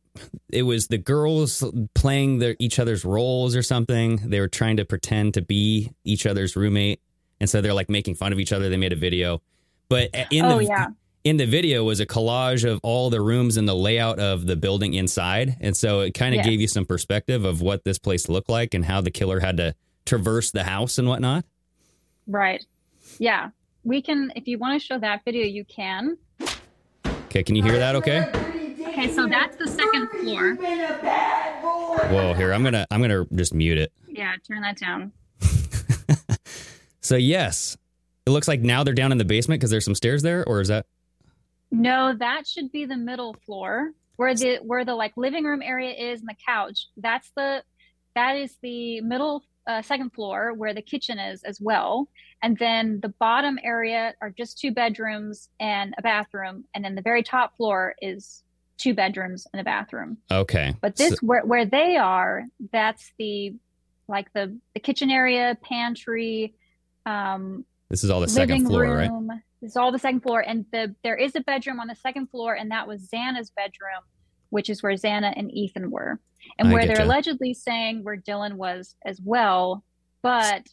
it 0.51 0.63
was 0.63 0.88
the 0.88 0.98
girls 0.98 1.63
playing 1.96 2.39
their 2.39 2.55
each 2.60 2.79
other's 2.79 3.03
roles 3.03 3.55
or 3.55 3.62
something. 3.62 4.17
They 4.24 4.39
were 4.39 4.48
trying 4.48 4.77
to 4.77 4.86
pretend 4.86 5.34
to 5.34 5.41
be 5.41 5.91
each 6.05 6.25
other's 6.25 6.55
roommate, 6.55 7.01
and 7.41 7.50
so 7.50 7.60
they're 7.62 7.74
like 7.74 7.89
making 7.89 8.15
fun 8.15 8.31
of 8.31 8.39
each 8.39 8.53
other. 8.53 8.69
They 8.69 8.77
made 8.77 8.93
a 8.93 8.98
video, 8.98 9.41
but 9.89 10.10
in 10.31 10.46
oh 10.46 10.60
the 10.60 10.63
yeah, 10.65 10.88
in 11.25 11.36
the 11.36 11.46
video 11.46 11.84
was 11.84 12.00
a 12.00 12.05
collage 12.05 12.63
of 12.63 12.79
all 12.81 13.10
the 13.10 13.19
rooms 13.19 13.57
and 13.57 13.67
the 13.67 13.75
layout 13.75 14.19
of 14.19 14.46
the 14.48 14.55
building 14.55 14.93
inside. 14.93 15.57
And 15.60 15.75
so 15.75 16.00
it 16.01 16.13
kind 16.13 16.34
of 16.36 16.38
Yes. 16.38 16.46
gave 16.46 16.62
you 16.62 16.67
some 16.69 16.86
perspective 16.86 17.43
of 17.43 17.62
what 17.62 17.84
this 17.84 17.98
place 17.98 18.29
looked 18.29 18.50
like 18.50 18.74
and 18.74 18.86
how 18.86 19.01
the 19.01 19.12
killer 19.12 19.41
had 19.41 19.57
to 19.57 19.75
traverse 20.08 20.52
the 20.52 20.64
house 20.64 20.98
and 20.98 21.08
whatnot. 21.08 21.46
right. 22.26 22.66
Yeah, 23.20 23.50
we 23.84 24.02
can. 24.02 24.32
If 24.36 24.48
you 24.48 24.58
want 24.58 24.80
to 24.80 24.86
show 24.86 25.00
that 25.00 25.24
video, 25.24 25.46
you 25.46 25.64
can. 25.66 26.18
Okay, 27.26 27.44
can 27.44 27.56
you 27.56 27.64
hear 27.64 27.78
that 27.80 27.96
okay? 27.96 28.30
Okay, 28.88 29.14
so 29.14 29.28
that's 29.28 29.56
the 29.58 29.68
second 29.68 30.08
floor. 30.10 30.56
Whoa, 32.10 32.34
here, 32.34 32.52
I'm 32.54 32.64
gonna 32.64 32.86
I'm 32.92 33.02
gonna 33.02 33.26
just 33.36 33.54
mute 33.54 33.78
it. 33.78 33.92
Yeah, 34.08 34.34
turn 34.48 34.62
that 34.62 34.78
down. 34.78 35.12
So 37.08 37.16
yes, 37.16 37.78
it 38.26 38.32
looks 38.32 38.50
like 38.50 38.60
now 38.60 38.84
they're 38.84 38.94
down 38.94 39.14
in 39.14 39.18
the 39.18 39.24
basement 39.24 39.62
because 39.62 39.72
there's 39.72 39.86
some 39.86 39.96
stairs 39.96 40.24
there, 40.24 40.44
or 40.46 40.60
is 40.60 40.68
that 40.68 40.86
No, 41.72 42.14
that 42.20 42.46
should 42.46 42.70
be 42.70 42.84
the 42.84 42.98
middle 42.98 43.34
floor 43.46 43.92
where 44.18 44.36
the 44.36 44.58
where 44.58 44.84
the 44.84 44.94
like 44.94 45.14
living 45.16 45.46
room 45.46 45.62
area 45.62 45.92
is 45.92 46.20
and 46.20 46.28
the 46.28 46.36
couch. 46.46 46.88
That's 46.98 47.32
the 47.38 47.64
that 48.16 48.36
is 48.36 48.58
the 48.62 49.00
middle 49.00 49.42
uh, 49.68 49.82
second 49.82 50.12
floor 50.14 50.54
where 50.54 50.74
the 50.74 50.82
kitchen 50.82 51.20
is 51.20 51.44
as 51.44 51.60
well. 51.62 52.08
And 52.42 52.58
then 52.58 53.00
the 53.02 53.10
bottom 53.10 53.60
area 53.64 54.14
are 54.22 54.30
just 54.30 54.60
two 54.60 54.72
bedrooms 54.72 55.50
and 55.60 55.94
a 55.98 56.02
bathroom, 56.02 56.64
and 56.74 56.84
then 56.84 56.96
the 56.96 57.02
very 57.02 57.24
top 57.24 57.56
floor 57.58 57.96
is 58.02 58.44
two 58.78 58.94
bedrooms 58.94 59.48
and 59.54 59.60
a 59.60 59.64
bathroom. 59.64 60.18
Okay. 60.32 60.76
But 60.82 60.96
this 60.96 61.12
So- 61.20 61.26
where 61.28 61.46
where 61.46 61.66
they 61.66 61.98
are, 61.98 62.46
that's 62.72 63.12
the 63.18 63.56
like 64.08 64.32
the 64.34 64.58
the 64.74 64.80
kitchen 64.80 65.10
area, 65.12 65.58
pantry, 65.64 66.54
um, 67.06 67.66
this 67.90 68.04
is 68.04 68.10
all 68.10 68.20
the 68.22 68.28
second 68.28 68.66
floor, 68.66 68.84
right? 68.84 69.10
room. 69.10 69.30
This 69.62 69.72
is 69.72 69.78
all 69.78 69.92
the 69.92 70.00
second 70.00 70.22
floor, 70.22 70.42
and 70.42 70.66
the 70.72 70.96
there 71.04 71.16
is 71.16 71.36
a 71.36 71.42
bedroom 71.42 71.80
on 71.80 71.88
the 71.88 71.96
second 71.96 72.28
floor, 72.28 72.54
and 72.54 72.70
that 72.72 72.88
was 72.88 73.10
Xana's 73.10 73.50
bedroom, 73.50 74.04
which 74.50 74.70
is 74.70 74.84
where 74.84 74.94
Xana 74.94 75.34
and 75.36 75.52
Ethan 75.52 75.90
were, 75.90 76.20
and 76.60 76.70
I 76.70 76.74
where 76.74 76.86
they're 76.88 76.96
getcha. 76.98 77.04
allegedly 77.04 77.54
saying 77.54 78.04
where 78.04 78.18
Dylan 78.18 78.54
was 78.54 78.96
as 79.06 79.20
well, 79.24 79.84
but 80.22 80.68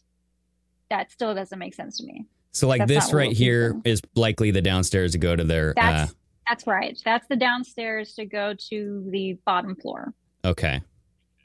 that 0.89 1.11
still 1.11 1.33
doesn't 1.33 1.57
make 1.57 1.73
sense 1.73 1.97
to 1.97 2.05
me. 2.05 2.25
So 2.51 2.67
like 2.67 2.79
That's 2.87 3.05
this 3.05 3.13
right 3.13 3.31
here 3.31 3.71
thinking. 3.73 3.91
is 3.91 4.01
likely 4.15 4.51
the 4.51 4.61
downstairs 4.61 5.11
to 5.13 5.17
go 5.17 5.35
to 5.35 5.43
their. 5.43 5.73
That's 5.75 6.11
Uh, 6.11 6.13
that's 6.47 6.67
right. 6.67 6.97
That's 7.03 7.27
the 7.27 7.35
downstairs 7.35 8.13
to 8.15 8.25
go 8.25 8.53
to 8.69 9.07
the 9.09 9.37
bottom 9.45 9.75
floor. 9.75 10.13
okay. 10.43 10.81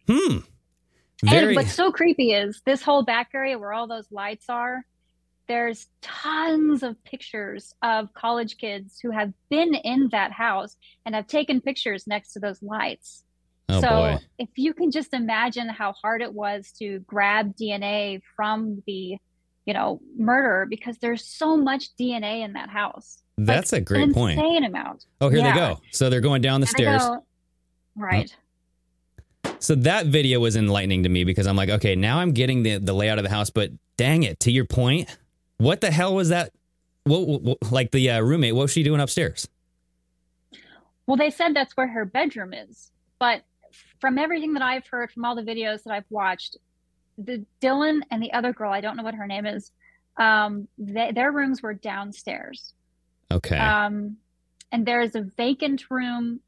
Hmm. 0.06 0.38
Very. 1.25 1.49
And 1.49 1.56
what's 1.56 1.75
so 1.75 1.90
creepy 1.92 2.32
is 2.32 2.62
this 2.64 2.82
whole 2.82 3.02
back 3.02 3.30
area 3.34 3.58
where 3.58 3.72
all 3.72 3.87
those 3.87 4.10
lights 4.10 4.46
are. 4.49 4.84
There's 5.49 5.88
tons 6.00 6.82
of 6.82 7.02
pictures 7.04 7.75
of 7.82 8.12
college 8.14 8.56
kids 8.56 9.00
who 9.02 9.10
have 9.10 9.32
been 9.50 9.75
in 9.75 10.08
that 10.12 10.32
house 10.32 10.76
and 11.04 11.14
have 11.14 11.26
taken 11.26 11.60
pictures 11.60 12.06
next 12.06 12.32
to 12.34 12.40
those 12.40 12.62
lights. 12.62 13.25
Oh 13.72 13.80
so 13.80 13.88
boy. 13.88 14.18
if 14.38 14.48
you 14.56 14.74
can 14.74 14.90
just 14.90 15.12
imagine 15.14 15.68
how 15.68 15.92
hard 15.92 16.22
it 16.22 16.32
was 16.32 16.72
to 16.78 16.98
grab 17.00 17.54
DNA 17.56 18.20
from 18.36 18.82
the, 18.86 19.16
you 19.66 19.74
know, 19.74 20.00
murder 20.16 20.66
because 20.68 20.98
there's 20.98 21.24
so 21.24 21.56
much 21.56 21.94
DNA 21.98 22.44
in 22.44 22.52
that 22.54 22.68
house. 22.70 23.22
That's 23.38 23.72
a 23.72 23.80
great 23.80 24.12
point. 24.12 24.38
Insane 24.38 24.64
amount. 24.64 25.06
Oh, 25.20 25.28
here 25.28 25.42
they 25.42 25.52
go. 25.52 25.80
So 25.92 26.10
they're 26.10 26.20
going 26.20 26.42
down 26.42 26.60
the 26.60 26.66
stairs. 26.66 27.02
Right. 27.96 28.34
So 29.58 29.74
that 29.74 30.06
video 30.06 30.40
was 30.40 30.56
enlightening 30.56 31.02
to 31.02 31.08
me 31.08 31.24
because 31.24 31.46
I'm 31.46 31.56
like, 31.56 31.68
okay, 31.70 31.94
now 31.96 32.18
I'm 32.18 32.32
getting 32.32 32.62
the 32.62 32.78
the 32.78 32.92
layout 32.92 33.18
of 33.18 33.24
the 33.24 33.30
house, 33.30 33.50
but 33.50 33.70
dang 33.96 34.22
it, 34.22 34.40
to 34.40 34.50
your 34.50 34.64
point, 34.64 35.14
what 35.58 35.80
the 35.80 35.90
hell 35.90 36.14
was 36.14 36.30
that? 36.30 36.52
What, 37.04 37.26
what- 37.26 37.42
what- 37.42 37.72
like 37.72 37.90
the 37.90 38.10
uh, 38.10 38.20
roommate? 38.20 38.54
What 38.54 38.62
was 38.62 38.72
she 38.72 38.82
doing 38.82 39.00
upstairs? 39.00 39.48
Well, 41.06 41.16
they 41.16 41.30
said 41.30 41.54
that's 41.54 41.76
where 41.76 41.88
her 41.88 42.04
bedroom 42.04 42.52
is, 42.54 42.90
but 43.18 43.42
from 44.00 44.18
everything 44.18 44.54
that 44.54 44.62
I've 44.62 44.86
heard 44.86 45.10
from 45.10 45.24
all 45.24 45.34
the 45.34 45.42
videos 45.42 45.82
that 45.84 45.92
I've 45.92 46.10
watched, 46.10 46.56
the 47.18 47.44
Dylan 47.60 48.00
and 48.10 48.22
the 48.22 48.32
other 48.32 48.52
girl, 48.52 48.72
I 48.72 48.80
don't 48.80 48.96
know 48.96 49.02
what 49.02 49.14
her 49.14 49.26
name 49.26 49.46
is, 49.46 49.72
um, 50.16 50.68
they, 50.78 51.12
their 51.12 51.32
rooms 51.32 51.62
were 51.62 51.74
downstairs. 51.74 52.74
Okay. 53.30 53.56
Um, 53.56 54.16
and 54.72 54.86
there 54.86 55.00
is 55.00 55.14
a 55.14 55.22
vacant 55.22 55.90
room 55.90 56.40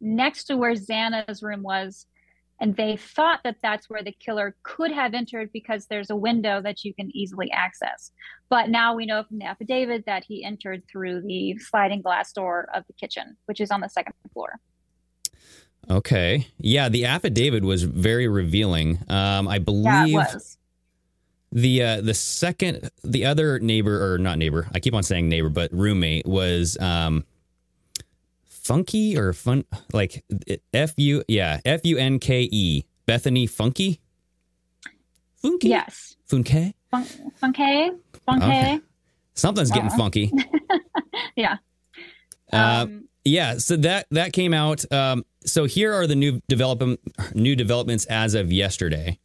next 0.00 0.44
to 0.44 0.56
where 0.56 0.74
Xana's 0.74 1.42
room 1.42 1.62
was. 1.62 2.06
And 2.58 2.74
they 2.74 2.96
thought 2.96 3.40
that 3.44 3.56
that's 3.62 3.90
where 3.90 4.02
the 4.02 4.16
killer 4.18 4.56
could 4.62 4.90
have 4.90 5.12
entered 5.12 5.50
because 5.52 5.86
there's 5.86 6.08
a 6.08 6.16
window 6.16 6.62
that 6.62 6.84
you 6.84 6.94
can 6.94 7.14
easily 7.14 7.50
access. 7.50 8.12
But 8.48 8.70
now 8.70 8.94
we 8.94 9.04
know 9.04 9.24
from 9.24 9.40
the 9.40 9.44
affidavit 9.44 10.06
that 10.06 10.24
he 10.26 10.42
entered 10.42 10.82
through 10.90 11.22
the 11.22 11.58
sliding 11.58 12.00
glass 12.00 12.32
door 12.32 12.68
of 12.72 12.84
the 12.86 12.94
kitchen, 12.94 13.36
which 13.44 13.60
is 13.60 13.70
on 13.70 13.82
the 13.82 13.88
second 13.88 14.14
floor. 14.32 14.58
Okay. 15.90 16.46
Yeah, 16.58 16.88
the 16.88 17.04
affidavit 17.06 17.62
was 17.64 17.82
very 17.84 18.28
revealing. 18.28 18.98
Um, 19.08 19.48
I 19.48 19.54
Yeah, 19.56 19.60
it 19.60 19.64
believe 19.64 20.14
was. 20.14 20.58
the 21.52 21.82
uh, 21.82 22.00
the 22.00 22.14
second 22.14 22.90
the 23.04 23.24
other 23.26 23.58
neighbor 23.58 24.12
or 24.12 24.18
not 24.18 24.38
neighbor, 24.38 24.68
I 24.74 24.80
keep 24.80 24.94
on 24.94 25.02
saying 25.02 25.28
neighbor, 25.28 25.48
but 25.48 25.72
roommate 25.72 26.26
was 26.26 26.76
um, 26.80 27.24
funky 28.44 29.16
or 29.16 29.32
fun 29.32 29.64
like 29.92 30.24
F 30.74 30.94
U 30.96 31.22
yeah 31.28 31.60
F 31.64 31.80
U 31.84 31.98
N 31.98 32.18
K 32.18 32.48
E 32.50 32.84
Bethany 33.06 33.46
Funky. 33.46 34.00
Funky. 35.36 35.68
Yes. 35.68 36.16
Funky? 36.26 36.74
Fun- 36.90 37.04
Funke. 37.40 37.90
Funke. 38.26 38.42
Okay. 38.42 38.80
Something's 39.34 39.70
getting 39.70 39.90
funky. 39.90 40.32
Yeah. 41.36 41.56
Uh, 42.52 42.86
Um, 42.88 43.08
yeah, 43.26 43.58
so 43.58 43.76
that 43.78 44.06
that 44.12 44.32
came 44.32 44.54
out. 44.54 44.90
Um, 44.92 45.24
so 45.44 45.64
here 45.64 45.92
are 45.92 46.06
the 46.06 46.14
new 46.14 46.40
development 46.48 47.00
new 47.34 47.56
developments 47.56 48.04
as 48.06 48.34
of 48.34 48.52
yesterday. 48.52 49.18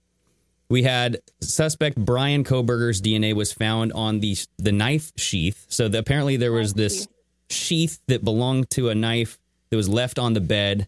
We 0.70 0.84
had 0.84 1.20
suspect 1.42 1.98
Bryan 1.98 2.44
Kohberger's 2.44 3.02
DNA 3.02 3.34
was 3.36 3.54
found 3.54 3.94
on 3.94 4.20
the 4.20 4.36
the 4.58 4.72
knife 4.72 5.12
sheath. 5.18 5.66
So 5.70 5.88
the, 5.88 6.00
apparently 6.00 6.36
there 6.36 6.52
was 6.52 6.74
this 6.74 7.02
sheath. 7.02 7.10
sheath 7.50 8.00
that 8.08 8.24
belonged 8.24 8.72
to 8.72 8.90
a 8.90 8.96
knife 8.96 9.38
that 9.70 9.78
was 9.78 9.88
left 9.88 10.18
on 10.18 10.34
the 10.34 10.42
bed 10.42 10.88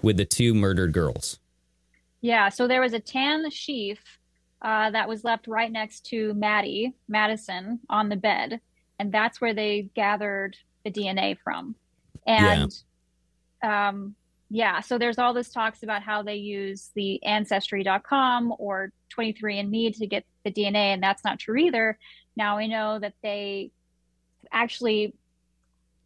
with 0.00 0.16
the 0.16 0.24
two 0.24 0.54
murdered 0.54 0.92
girls. 0.92 1.38
Yeah, 2.22 2.48
so 2.48 2.66
there 2.66 2.80
was 2.80 2.94
a 2.94 3.00
tan 3.00 3.50
sheath 3.50 4.00
uh, 4.62 4.90
that 4.90 5.08
was 5.08 5.24
left 5.24 5.46
right 5.46 5.70
next 5.70 6.06
to 6.06 6.32
Maddie 6.32 6.94
Madison 7.08 7.80
on 7.90 8.08
the 8.08 8.16
bed, 8.16 8.60
and 8.98 9.12
that's 9.12 9.40
where 9.42 9.52
they 9.52 9.90
gathered 9.94 10.56
the 10.84 10.90
DNA 10.90 11.36
from. 11.38 11.74
And 12.26 12.74
um, 13.62 14.14
yeah, 14.50 14.80
so 14.80 14.98
there's 14.98 15.18
all 15.18 15.34
this 15.34 15.50
talks 15.50 15.82
about 15.82 16.02
how 16.02 16.22
they 16.22 16.36
use 16.36 16.90
the 16.94 17.22
Ancestry.com 17.24 18.54
or 18.58 18.92
23andMe 19.16 19.96
to 19.98 20.06
get 20.06 20.24
the 20.44 20.52
DNA, 20.52 20.92
and 20.94 21.02
that's 21.02 21.24
not 21.24 21.38
true 21.38 21.56
either. 21.56 21.98
Now 22.36 22.58
we 22.58 22.68
know 22.68 22.98
that 22.98 23.14
they 23.22 23.70
actually 24.52 25.14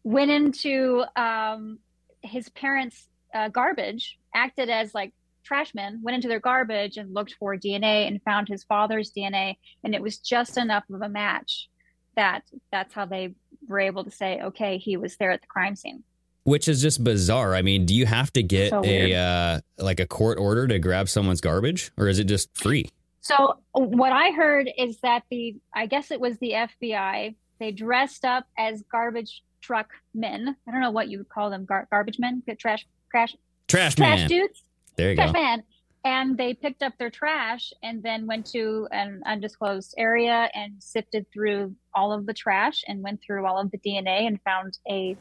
went 0.03 0.31
into 0.31 1.03
um, 1.15 1.79
his 2.21 2.49
parents' 2.49 3.07
uh, 3.33 3.49
garbage, 3.49 4.17
acted 4.33 4.69
as 4.69 4.95
like 4.95 5.13
trash 5.43 5.75
men, 5.75 5.99
went 6.01 6.15
into 6.15 6.27
their 6.27 6.39
garbage 6.39 6.97
and 6.97 7.13
looked 7.13 7.35
for 7.39 7.55
DNA 7.55 8.07
and 8.07 8.21
found 8.23 8.47
his 8.47 8.63
father's 8.63 9.11
DNA, 9.11 9.57
and 9.83 9.93
it 9.93 10.01
was 10.01 10.17
just 10.17 10.57
enough 10.57 10.85
of 10.91 11.01
a 11.01 11.09
match 11.09 11.69
that 12.15 12.43
that's 12.71 12.93
how 12.93 13.05
they 13.05 13.33
were 13.67 13.79
able 13.79 14.03
to 14.03 14.11
say, 14.11 14.39
okay, 14.41 14.77
he 14.77 14.97
was 14.97 15.17
there 15.17 15.31
at 15.31 15.41
the 15.41 15.47
crime 15.47 15.75
scene. 15.75 16.03
Which 16.49 16.67
is 16.67 16.81
just 16.81 17.03
bizarre. 17.03 17.53
I 17.53 17.61
mean, 17.61 17.85
do 17.85 17.93
you 17.93 18.05
have 18.05 18.33
to 18.33 18.41
get 18.43 18.71
So 18.71 18.83
a 18.83 19.13
uh, 19.13 19.59
like 19.77 19.99
a 19.99 20.07
court 20.07 20.39
order 20.39 20.67
to 20.67 20.79
grab 20.79 21.07
someone's 21.07 21.41
garbage, 21.41 21.91
or 21.95 22.07
is 22.07 22.17
it 22.17 22.23
just 22.23 22.49
free? 22.57 22.89
So 23.21 23.59
what 23.73 24.11
I 24.11 24.31
heard 24.31 24.69
is 24.77 24.99
that 25.01 25.23
the 25.29 25.55
I 25.75 25.85
guess 25.85 26.09
it 26.09 26.19
was 26.19 26.37
the 26.39 26.51
FBI. 26.51 27.35
They 27.59 27.71
dressed 27.71 28.25
up 28.25 28.47
as 28.57 28.83
garbage 28.91 29.43
truck 29.61 29.91
men. 30.15 30.55
I 30.67 30.71
don't 30.71 30.81
know 30.81 30.91
what 30.91 31.09
you 31.09 31.19
would 31.19 31.29
call 31.29 31.49
them, 31.49 31.65
gar- 31.65 31.87
garbage 31.91 32.17
men, 32.17 32.41
trash, 32.57 32.87
crash, 33.11 33.35
Trash 33.67 33.95
trash 33.95 34.19
man. 34.19 34.27
dudes. 34.27 34.63
There 34.95 35.09
you 35.11 35.15
trash 35.15 35.27
go. 35.27 35.33
man. 35.33 35.63
And 36.03 36.37
they 36.37 36.53
picked 36.53 36.81
up 36.81 36.93
their 36.97 37.09
trash 37.09 37.73
and 37.83 38.01
then 38.01 38.25
went 38.25 38.45
to 38.47 38.87
an 38.91 39.21
undisclosed 39.25 39.93
area 39.97 40.49
and 40.55 40.81
sifted 40.81 41.25
through 41.31 41.75
all 41.93 42.13
of 42.13 42.25
the 42.25 42.33
trash 42.33 42.83
and 42.87 43.03
went 43.03 43.21
through 43.21 43.45
all 43.45 43.59
of 43.59 43.69
the 43.71 43.77
DNA 43.77 44.25
and 44.25 44.41
found 44.41 44.79
a 44.89 45.15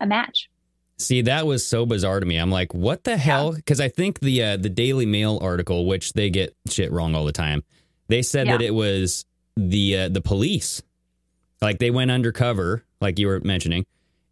a 0.00 0.06
match. 0.06 0.50
See, 0.98 1.22
that 1.22 1.46
was 1.46 1.66
so 1.66 1.84
bizarre 1.84 2.20
to 2.20 2.26
me. 2.26 2.36
I'm 2.38 2.50
like, 2.50 2.72
what 2.72 3.04
the 3.04 3.18
hell? 3.18 3.52
Because 3.52 3.80
I 3.80 3.88
think 3.88 4.20
the 4.20 4.42
uh, 4.42 4.56
the 4.56 4.70
Daily 4.70 5.04
Mail 5.04 5.38
article, 5.42 5.84
which 5.86 6.14
they 6.14 6.30
get 6.30 6.56
shit 6.68 6.90
wrong 6.90 7.14
all 7.14 7.24
the 7.24 7.32
time, 7.32 7.64
they 8.08 8.22
said 8.22 8.46
that 8.48 8.62
it 8.62 8.74
was 8.74 9.26
the 9.56 9.96
uh, 9.98 10.08
the 10.08 10.22
police, 10.22 10.82
like 11.60 11.78
they 11.78 11.90
went 11.90 12.10
undercover, 12.10 12.84
like 13.00 13.18
you 13.18 13.26
were 13.26 13.40
mentioning, 13.40 13.84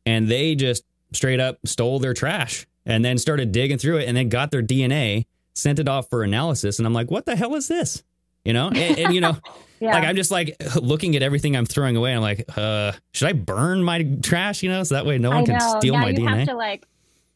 and 0.06 0.28
they 0.28 0.54
just 0.54 0.84
straight 1.12 1.40
up 1.40 1.58
stole 1.66 1.98
their 1.98 2.14
trash 2.14 2.66
and 2.86 3.04
then 3.04 3.18
started 3.18 3.52
digging 3.52 3.78
through 3.78 3.98
it 3.98 4.08
and 4.08 4.16
then 4.16 4.28
got 4.28 4.50
their 4.50 4.62
DNA, 4.62 5.26
sent 5.54 5.78
it 5.78 5.88
off 5.88 6.08
for 6.08 6.22
analysis, 6.22 6.78
and 6.78 6.86
I'm 6.86 6.94
like, 6.94 7.10
what 7.10 7.26
the 7.26 7.36
hell 7.36 7.54
is 7.56 7.68
this? 7.68 8.02
You 8.44 8.52
know, 8.54 8.68
and, 8.68 8.98
and 8.98 9.14
you 9.14 9.20
know, 9.20 9.36
Yeah. 9.84 9.94
like 9.94 10.04
I'm 10.04 10.16
just 10.16 10.30
like 10.30 10.56
looking 10.80 11.14
at 11.14 11.22
everything 11.22 11.56
I'm 11.56 11.66
throwing 11.66 11.94
away. 11.96 12.14
I'm 12.14 12.22
like, 12.22 12.44
uh, 12.56 12.92
should 13.12 13.28
I 13.28 13.32
burn 13.32 13.84
my 13.84 14.02
trash? 14.22 14.62
You 14.62 14.70
know, 14.70 14.82
so 14.82 14.94
that 14.94 15.04
way 15.04 15.18
no 15.18 15.30
one 15.30 15.44
can 15.44 15.60
steal 15.60 15.94
now 15.94 16.00
my 16.00 16.08
you 16.10 16.18
DNA. 16.18 16.38
have 16.38 16.48
to 16.48 16.56
like 16.56 16.86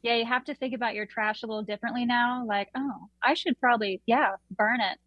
yeah, 0.02 0.14
you 0.14 0.24
have 0.24 0.44
to 0.44 0.54
think 0.54 0.74
about 0.74 0.94
your 0.94 1.06
trash 1.06 1.42
a 1.42 1.46
little 1.46 1.62
differently 1.62 2.06
now. 2.06 2.44
Like, 2.46 2.68
oh, 2.76 3.08
I 3.22 3.34
should 3.34 3.60
probably 3.60 4.00
yeah, 4.06 4.36
burn 4.50 4.80
it. 4.80 4.98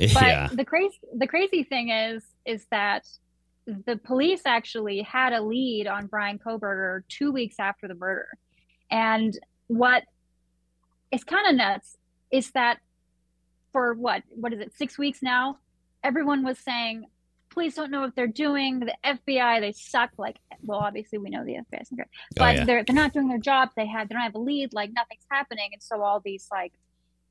But 0.14 0.22
yeah. 0.22 0.48
the 0.52 0.64
crazy 0.64 0.98
the 1.16 1.26
crazy 1.26 1.64
thing 1.64 1.90
is 1.90 2.24
is 2.46 2.66
that 2.70 3.06
the 3.66 3.96
police 3.96 4.42
actually 4.46 5.02
had 5.02 5.32
a 5.32 5.42
lead 5.42 5.86
on 5.86 6.06
Bryan 6.06 6.38
Kohberger 6.38 7.02
two 7.08 7.32
weeks 7.32 7.56
after 7.58 7.86
the 7.86 7.94
murder. 7.94 8.28
And 8.90 9.38
what 9.66 10.04
is 11.12 11.24
kind 11.24 11.48
of 11.48 11.56
nuts 11.56 11.96
is 12.32 12.50
that 12.52 12.78
for 13.72 13.94
what 13.94 14.22
what 14.30 14.52
is 14.52 14.60
it, 14.60 14.72
six 14.76 14.98
weeks 14.98 15.20
now, 15.22 15.58
everyone 16.02 16.44
was 16.44 16.58
saying, 16.58 17.04
police 17.50 17.74
don't 17.74 17.90
know 17.90 18.00
what 18.02 18.14
they're 18.14 18.26
doing. 18.26 18.80
The 18.80 18.94
FBI, 19.04 19.60
they 19.60 19.72
suck. 19.72 20.10
Like, 20.18 20.36
well, 20.62 20.78
obviously 20.78 21.18
we 21.18 21.30
know 21.30 21.44
the 21.44 21.54
FBI 21.54 21.82
isn't 21.82 21.96
great, 21.96 22.08
Oh, 22.12 22.34
but 22.36 22.56
yeah. 22.56 22.64
they're 22.64 22.84
they're 22.84 22.94
not 22.94 23.12
doing 23.12 23.28
their 23.28 23.38
job. 23.38 23.70
They 23.76 23.86
had 23.86 24.08
they 24.08 24.14
don't 24.14 24.22
have 24.22 24.34
a 24.34 24.38
lead. 24.38 24.72
Like 24.72 24.90
nothing's 24.92 25.24
happening, 25.30 25.70
and 25.72 25.82
so 25.82 26.02
all 26.02 26.20
these 26.20 26.48
like, 26.50 26.72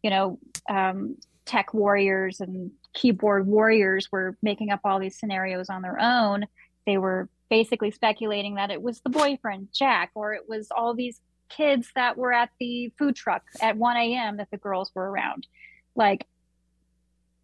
you 0.04 0.10
know, 0.10 0.40
um, 0.70 1.16
tech 1.46 1.74
warriors 1.74 2.40
and 2.42 2.72
keyboard 2.94 3.48
warriors 3.48 4.12
were 4.12 4.36
making 4.42 4.70
up 4.72 4.82
all 4.84 5.00
these 5.00 5.18
scenarios 5.20 5.70
on 5.70 5.82
their 5.82 6.00
own. 6.00 6.46
They 6.86 6.98
were 6.98 7.30
basically 7.50 7.92
speculating 7.92 8.56
that 8.56 8.72
it 8.72 8.82
was 8.82 9.00
the 9.02 9.10
boyfriend 9.10 9.70
Jack, 9.74 10.12
or 10.16 10.34
it 10.34 10.44
was 10.50 10.68
all 10.76 10.94
these 10.94 11.22
kids 11.50 11.90
that 11.96 12.18
were 12.18 12.34
at 12.34 12.50
the 12.60 12.92
food 13.00 13.16
truck 13.16 13.44
at 13.62 13.78
1 13.78 13.96
a.m. 13.98 14.36
that 14.38 14.52
the 14.52 14.58
girls 14.58 14.92
were 14.94 15.10
around. 15.10 15.48
Like, 15.96 16.28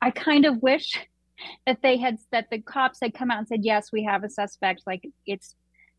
I 0.02 0.12
kind 0.12 0.44
of 0.46 0.62
wish 0.62 1.00
that 1.66 1.82
they 1.82 1.98
had 1.98 2.18
that 2.32 2.50
the 2.50 2.60
cops 2.60 3.00
had 3.02 3.14
come 3.14 3.32
out 3.32 3.40
and 3.40 3.48
said, 3.48 3.64
"Yes, 3.64 3.92
we 3.92 4.04
have 4.04 4.24
a 4.24 4.30
suspect. 4.30 4.84
Like, 4.86 5.08
it's 5.26 5.56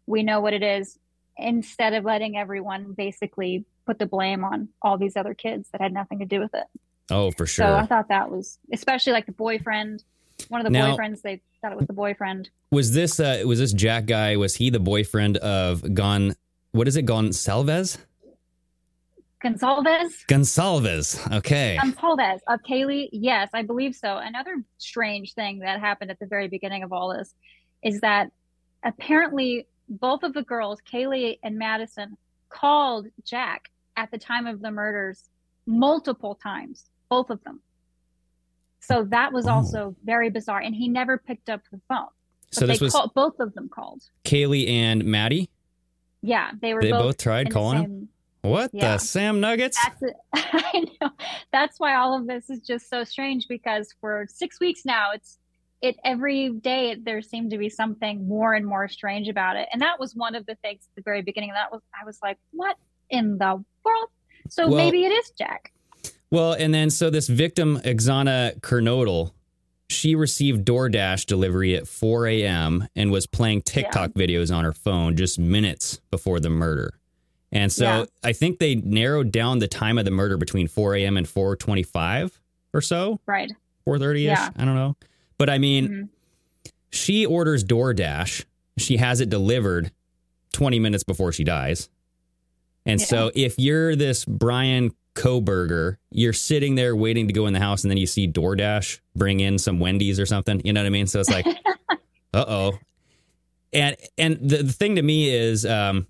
we 0.07 0.23
know 0.23 0.41
what 0.41 0.53
it 0.53 0.63
is," 0.63 0.99
instead 1.37 1.95
of 1.95 2.05
letting 2.05 2.37
everyone 2.37 2.93
basically 2.93 3.65
put 3.87 3.99
the 3.99 4.07
blame 4.07 4.45
on 4.45 4.69
all 4.83 4.97
these 4.97 5.17
other 5.17 5.35
kids 5.35 5.69
that 5.73 5.81
had 5.81 5.93
nothing 5.93 6.19
to 6.21 6.25
do 6.25 6.41
with 6.41 6.55
it. 6.55 6.65
Oh, 7.11 7.31
for 7.33 7.47
sure. 7.47 7.67
So 7.67 7.75
I 7.75 7.87
thought 7.87 8.09
that 8.09 8.31
was 8.31 8.59
especially 8.73 9.13
like 9.13 9.27
the 9.27 9.33
boyfriend, 9.33 10.03
one 10.49 10.61
of 10.61 10.65
the 10.65 10.71
Now- 10.71 10.97
boyfriends. 10.97 11.23
They 11.23 11.41
thought 11.61 11.73
it 11.73 11.79
was 11.79 11.87
the 11.87 11.93
boyfriend. 11.93 12.51
was 12.71 12.93
this 12.93 13.21
uh 13.21 13.43
was 13.47 13.59
this 13.59 13.73
Jack 13.73 14.07
guy? 14.07 14.37
Was 14.37 14.57
he 14.57 14.71
the 14.71 14.81
boyfriend 14.81 15.37
of 15.39 15.95
Gon? 15.95 16.35
What 16.73 16.89
is 16.89 16.97
it? 16.97 17.07
Goncalves? 17.07 17.99
Goncalves. 19.45 20.25
Goncalves. 20.27 21.37
Okay. 21.37 21.79
Goncalves 21.81 22.41
of 22.49 22.61
Kaylee. 22.69 23.09
Yes, 23.13 23.51
I 23.53 23.63
believe 23.63 23.95
so. 23.95 24.17
Another 24.17 24.57
strange 24.79 25.35
thing 25.35 25.59
that 25.59 25.81
happened 25.81 26.11
at 26.11 26.19
the 26.19 26.27
very 26.27 26.49
beginning 26.49 26.83
of 26.83 26.93
all 26.93 27.15
this 27.17 27.35
is 27.83 28.01
that 28.01 28.31
apparently 28.83 29.67
both 29.89 30.23
of 30.23 30.33
the 30.33 30.43
girls, 30.43 30.81
Kaylee 30.91 31.39
and 31.43 31.59
Madison, 31.59 32.17
called 32.49 33.07
Jack 33.25 33.71
at 33.97 34.11
the 34.11 34.19
time 34.19 34.47
of 34.47 34.61
the 34.63 34.71
murders 34.71 35.29
multiple 35.67 36.35
times, 36.43 36.87
both 37.11 37.29
of 37.31 37.43
them. 37.45 37.61
So 38.81 39.05
that 39.11 39.33
was 39.33 39.47
Oh. 39.47 39.53
also 39.53 39.97
very 40.05 40.31
bizarre, 40.31 40.61
and 40.61 40.75
he 40.75 40.89
never 40.89 41.19
picked 41.19 41.49
up 41.51 41.61
the 41.71 41.81
phone. 41.89 42.07
But 42.51 42.55
So 42.55 42.67
this 42.67 42.79
they 42.79 42.85
was 42.85 42.93
called, 42.93 43.13
both 43.15 43.41
of 43.41 43.55
them 43.55 43.69
called. 43.69 44.03
Kaylee 44.25 44.69
and 44.69 45.05
Maddie. 45.05 45.51
Yeah, 46.23 46.53
they 46.61 46.73
were 46.75 46.81
They 46.83 46.91
both, 46.93 47.03
both 47.03 47.17
tried 47.19 47.51
calling 47.51 47.83
him? 47.83 48.09
What 48.45 48.71
Yeah. 48.75 48.93
the 48.95 48.99
Sam 48.99 49.41
Nuggets? 49.41 49.79
That's. 49.83 50.15
I 50.53 50.85
know. 51.01 51.11
That's 51.53 51.81
why 51.81 51.95
all 51.97 52.17
of 52.19 52.27
this 52.27 52.51
is 52.51 52.61
just 52.61 52.89
so 52.91 53.03
strange 53.05 53.49
because 53.49 53.89
for 54.01 54.27
six 54.29 54.61
weeks 54.61 54.85
now, 54.85 55.13
it's 55.15 55.39
it 55.81 55.97
every 56.05 56.51
day 56.51 56.97
there 57.03 57.21
seemed 57.23 57.51
to 57.53 57.59
be 57.59 57.69
something 57.69 58.27
more 58.29 58.55
and 58.55 58.67
more 58.67 58.89
strange 58.89 59.29
about 59.29 59.57
it, 59.57 59.69
and 59.73 59.81
that 59.83 59.99
was 59.99 60.15
one 60.15 60.35
of 60.35 60.45
the 60.47 60.55
things 60.57 60.83
at 60.91 60.95
the 60.97 61.03
very 61.03 61.23
beginning. 61.23 61.51
That 61.55 61.73
was 61.73 61.81
I 62.01 62.05
was 62.05 62.19
like, 62.23 62.39
what 62.53 62.77
in 63.11 63.39
the 63.39 63.65
world? 63.85 64.09
So 64.51 64.69
Well- 64.69 64.77
maybe 64.77 65.05
it 65.05 65.11
is 65.13 65.31
Jack. 65.39 65.73
Well, 66.31 66.53
and 66.53 66.75
then 66.75 66.91
so 66.91 67.11
this 67.11 67.29
victim, 67.29 67.79
Exana 67.85 68.59
Kernodle, 68.61 69.33
she 69.89 70.15
received 70.17 70.67
DoorDash 70.67 71.27
delivery 71.27 71.77
at 71.77 71.87
4 71.87 72.27
a.m. 72.27 72.89
and 72.97 73.13
was 73.13 73.27
playing 73.27 73.63
TikTok 73.63 74.11
videos 74.13 74.53
on 74.55 74.65
her 74.65 74.73
phone 74.73 75.17
just 75.17 75.39
minutes 75.39 76.01
before 76.11 76.41
the 76.41 76.51
murder. 76.51 76.99
And 77.55 77.73
so 77.73 77.85
Yeah. 77.85 78.05
I 78.23 78.33
think 78.35 78.59
they 78.59 78.75
narrowed 78.75 79.31
down 79.33 79.61
the 79.61 79.69
time 79.69 79.97
of 79.97 80.05
the 80.05 80.11
murder 80.11 80.37
between 80.37 80.67
4 80.69 80.97
a.m. 80.97 81.17
and 81.17 81.27
4:25 81.27 82.33
or 82.75 82.81
so, 82.83 83.21
Right. 83.27 83.51
4:30 83.87 84.23
ish. 84.27 84.39
Yeah. 84.39 84.51
I 84.57 84.65
don't 84.65 84.75
know, 84.75 84.97
but 85.39 85.49
I 85.49 85.59
mean, 85.59 85.89
Mhm. 85.89 86.09
she 86.91 87.25
orders 87.25 87.65
DoorDash. 87.65 88.45
She 88.77 88.97
has 88.99 89.21
it 89.21 89.31
delivered 89.31 89.93
20 90.53 90.79
minutes 90.81 91.05
before 91.05 91.33
she 91.33 91.45
dies. 91.45 91.89
And 92.85 93.01
Yeah. 93.01 93.07
so 93.07 93.31
if 93.35 93.55
you're 93.59 93.95
this 93.97 94.25
Bryan 94.25 94.93
Kohberger, 95.15 95.97
you're 96.11 96.33
sitting 96.33 96.75
there 96.75 96.97
waiting 96.97 97.29
to 97.29 97.33
go 97.33 97.47
in 97.47 97.53
the 97.53 97.61
house 97.61 97.85
and 97.85 97.91
then 97.91 97.99
you 97.99 98.07
see 98.07 98.27
DoorDash 98.27 98.99
bring 99.15 99.39
in 99.39 99.59
some 99.59 99.79
Wendy's 99.79 100.19
or 100.19 100.27
something. 100.27 100.61
You 100.65 100.73
know 100.73 100.81
what 100.81 100.87
I 100.87 100.91
mean? 100.91 101.07
So 101.07 101.21
it's 101.21 101.31
like, 101.31 101.47
uh 102.35 102.45
oh. 102.49 102.79
And 103.73 103.97
and 104.19 104.39
the, 104.41 104.65
the 104.65 104.73
thing 104.73 104.97
to 104.97 105.03
me 105.03 105.31
is 105.31 105.65
um, 105.65 106.07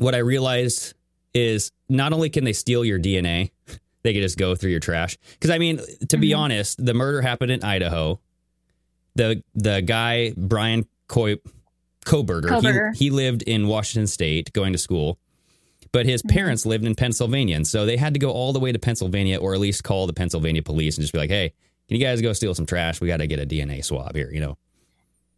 what 0.00 0.14
I 0.14 0.18
realized 0.18 0.94
is 1.34 1.70
not 1.88 2.12
only 2.12 2.30
can 2.30 2.44
they 2.44 2.52
steal 2.52 2.84
your 2.84 2.98
DNA, 2.98 3.50
they 4.02 4.12
can 4.12 4.22
just 4.22 4.38
go 4.38 4.54
through 4.54 4.70
your 4.70 4.80
trash. 4.80 5.16
Because 5.34 5.50
I 5.50 5.58
mean, 5.58 5.80
to 6.08 6.16
be 6.16 6.30
Mhm. 6.30 6.38
honest, 6.38 6.84
the 6.84 6.94
murder 6.94 7.20
happened 7.22 7.52
in 7.52 7.62
Idaho. 7.62 8.18
The 9.14 9.42
the 9.54 9.82
guy 9.82 10.32
Bryan 10.36 10.86
Coy, 11.08 11.36
Kohberger. 12.06 12.94
He, 12.96 13.06
he 13.06 13.10
lived 13.10 13.42
in 13.42 13.66
Washington 13.68 14.06
State 14.06 14.52
going 14.52 14.72
to 14.72 14.78
school, 14.78 15.18
but 15.92 16.06
his 16.06 16.22
Mhm. 16.22 16.30
parents 16.30 16.64
lived 16.64 16.84
in 16.84 16.94
Pennsylvania, 16.94 17.56
and 17.56 17.66
so 17.66 17.84
they 17.84 17.96
had 17.96 18.14
to 18.14 18.20
go 18.20 18.30
all 18.30 18.52
the 18.52 18.60
way 18.60 18.72
to 18.72 18.78
Pennsylvania, 18.78 19.36
or 19.38 19.52
at 19.54 19.60
least 19.60 19.84
call 19.84 20.06
the 20.06 20.12
Pennsylvania 20.12 20.62
police 20.62 20.96
and 20.96 21.02
just 21.02 21.12
be 21.12 21.18
like, 21.18 21.30
"Hey, 21.30 21.52
can 21.88 21.98
you 21.98 22.02
guys 22.04 22.20
go 22.22 22.32
steal 22.32 22.54
some 22.54 22.66
trash? 22.66 23.00
We 23.00 23.08
got 23.08 23.18
to 23.18 23.26
get 23.26 23.38
a 23.40 23.44
DNA 23.46 23.82
swab 23.82 24.14
here." 24.16 24.30
You 24.32 24.40
know? 24.40 24.58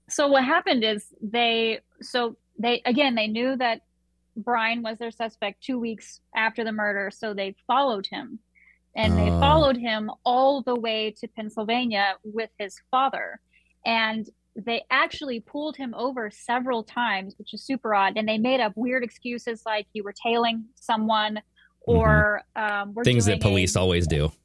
So 0.09 0.29
what 0.29 0.45
happened 0.45 0.85
is 0.85 1.07
they 1.21 1.81
so 2.01 2.37
they 2.59 2.83
again 2.85 3.15
they 3.17 3.27
knew 3.27 3.57
that 3.57 3.81
Bryan 4.37 4.83
was 4.83 4.99
their 4.99 5.11
suspect 5.11 5.63
two 5.63 5.79
weeks 5.79 6.21
after 6.35 6.65
the 6.65 6.73
murder, 6.73 7.11
so 7.13 7.35
they 7.35 7.55
followed 7.67 8.07
him. 8.07 8.39
And 8.95 9.17
they 9.19 9.31
Oh. 9.31 9.41
followed 9.41 9.77
him 9.77 10.11
all 10.25 10.63
the 10.63 10.75
way 10.75 11.15
to 11.21 11.29
Pennsylvania 11.29 12.17
with 12.25 12.51
his 12.59 12.79
father. 12.91 13.41
And 13.87 14.29
they 14.55 14.83
actually 14.91 15.41
pulled 15.41 15.77
him 15.77 15.95
over 15.97 16.31
several 16.31 16.83
times, 16.85 17.35
which 17.39 17.55
is 17.55 17.65
super 17.65 17.95
odd. 17.95 18.19
And 18.19 18.29
they 18.29 18.37
made 18.37 18.61
up 18.61 18.73
weird 18.77 19.03
excuses 19.03 19.63
like 19.65 19.87
you 19.95 20.03
were 20.05 20.13
tailing 20.13 20.67
someone 20.75 21.41
or 21.85 22.43
um, 22.55 22.93
we're 22.95 23.03
Mm-hmm. 23.03 23.03
Things 23.03 23.25
that 23.25 23.41
doing 23.41 23.43
a- 23.43 23.49
police 23.49 23.77
always 23.77 24.07
do. 24.07 24.31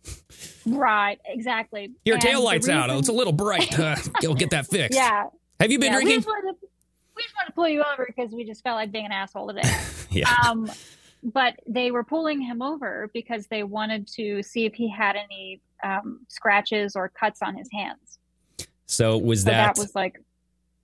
Right, 0.66 1.18
exactly. 1.26 1.92
Your 2.04 2.16
And 2.16 2.22
tail 2.22 2.44
lights 2.44 2.68
out. 2.68 2.86
reason- 2.88 3.00
It's 3.00 3.08
a 3.10 3.14
little 3.14 3.32
bright. 3.34 3.78
Uh, 3.80 3.96
you'll 4.22 4.34
get 4.36 4.50
that 4.50 4.68
fixed. 4.68 4.98
Yeah, 4.98 5.26
Have 5.62 5.72
you 5.72 5.80
been 5.80 5.94
yeah, 5.94 6.02
drinking? 6.02 6.26
Just, 7.18 7.18
wanted 7.18 7.18
to, 7.18 7.18
we 7.18 7.24
just 7.24 7.36
want 7.36 7.48
to 7.48 7.54
pull 7.54 7.68
you 7.68 7.84
over 7.84 8.06
because 8.06 8.32
we 8.32 8.44
just 8.46 8.64
felt 8.64 8.76
like 8.76 8.92
being 8.92 9.06
an 9.06 9.12
asshole 9.12 9.48
today. 9.48 9.70
Yeah. 10.10 10.34
um, 10.48 10.72
but 11.22 11.60
they 11.68 11.92
were 11.92 12.04
pulling 12.04 12.42
him 12.42 12.62
over 12.62 13.10
because 13.14 13.48
they 13.48 13.64
wanted 13.64 14.08
to 14.14 14.42
see 14.42 14.66
if 14.66 14.74
he 14.74 14.90
had 14.90 15.18
any 15.18 15.60
um, 15.84 16.22
scratches 16.30 16.96
or 16.96 17.10
cuts 17.10 17.42
on 17.42 17.56
his 17.56 17.68
hands. 17.74 18.20
So 18.86 19.18
was 19.18 19.44
So 19.44 19.52
that, 19.52 19.76
that 19.76 19.78
was 19.78 19.94
like, 19.94 20.22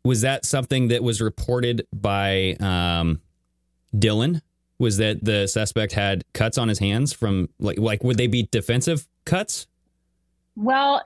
was 0.04 0.22
that 0.22 0.46
something 0.46 0.90
that 0.90 1.02
was 1.02 1.22
reported 1.22 1.88
by 1.94 2.58
um, 2.60 3.22
Dylan? 3.96 4.42
Was 4.78 4.98
that 4.98 5.24
the 5.24 5.48
suspect 5.48 5.94
had 5.94 6.24
cuts 6.34 6.58
on 6.58 6.68
his 6.68 6.80
hands 6.80 7.14
from 7.14 7.48
like 7.60 7.80
like 7.80 8.04
would 8.04 8.18
they 8.18 8.28
be 8.28 8.50
defensive 8.52 9.08
cuts? 9.24 9.68
well, 10.56 11.02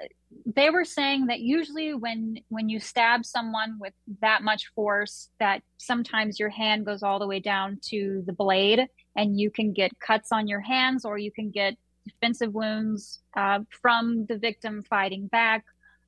they 0.56 0.70
were 0.70 0.86
saying 0.86 1.26
that 1.26 1.42
usually 1.42 1.94
when 1.94 2.38
when 2.48 2.70
you 2.70 2.80
stab 2.80 3.26
someone 3.26 3.78
with 3.80 3.94
that 4.22 4.44
much 4.44 4.68
force, 4.74 5.30
that 5.40 5.62
sometimes 5.78 6.40
your 6.40 6.50
hand 6.50 6.86
goes 6.86 7.04
all 7.04 7.20
the 7.20 7.28
way 7.28 7.40
down 7.40 7.80
to 7.90 8.24
the 8.26 8.34
blade, 8.34 8.88
and 9.16 9.38
you 9.38 9.52
can 9.52 9.74
get 9.74 10.00
cuts 10.00 10.32
on 10.32 10.48
your 10.48 10.62
hands, 10.62 11.04
or 11.04 11.18
you 11.18 11.32
can 11.32 11.52
get 11.52 11.76
defensive 12.06 12.54
wounds 12.54 13.22
uh, 13.36 13.60
from 13.82 14.26
the 14.28 14.38
victim 14.38 14.84
fighting 14.90 15.28
back, 15.28 15.66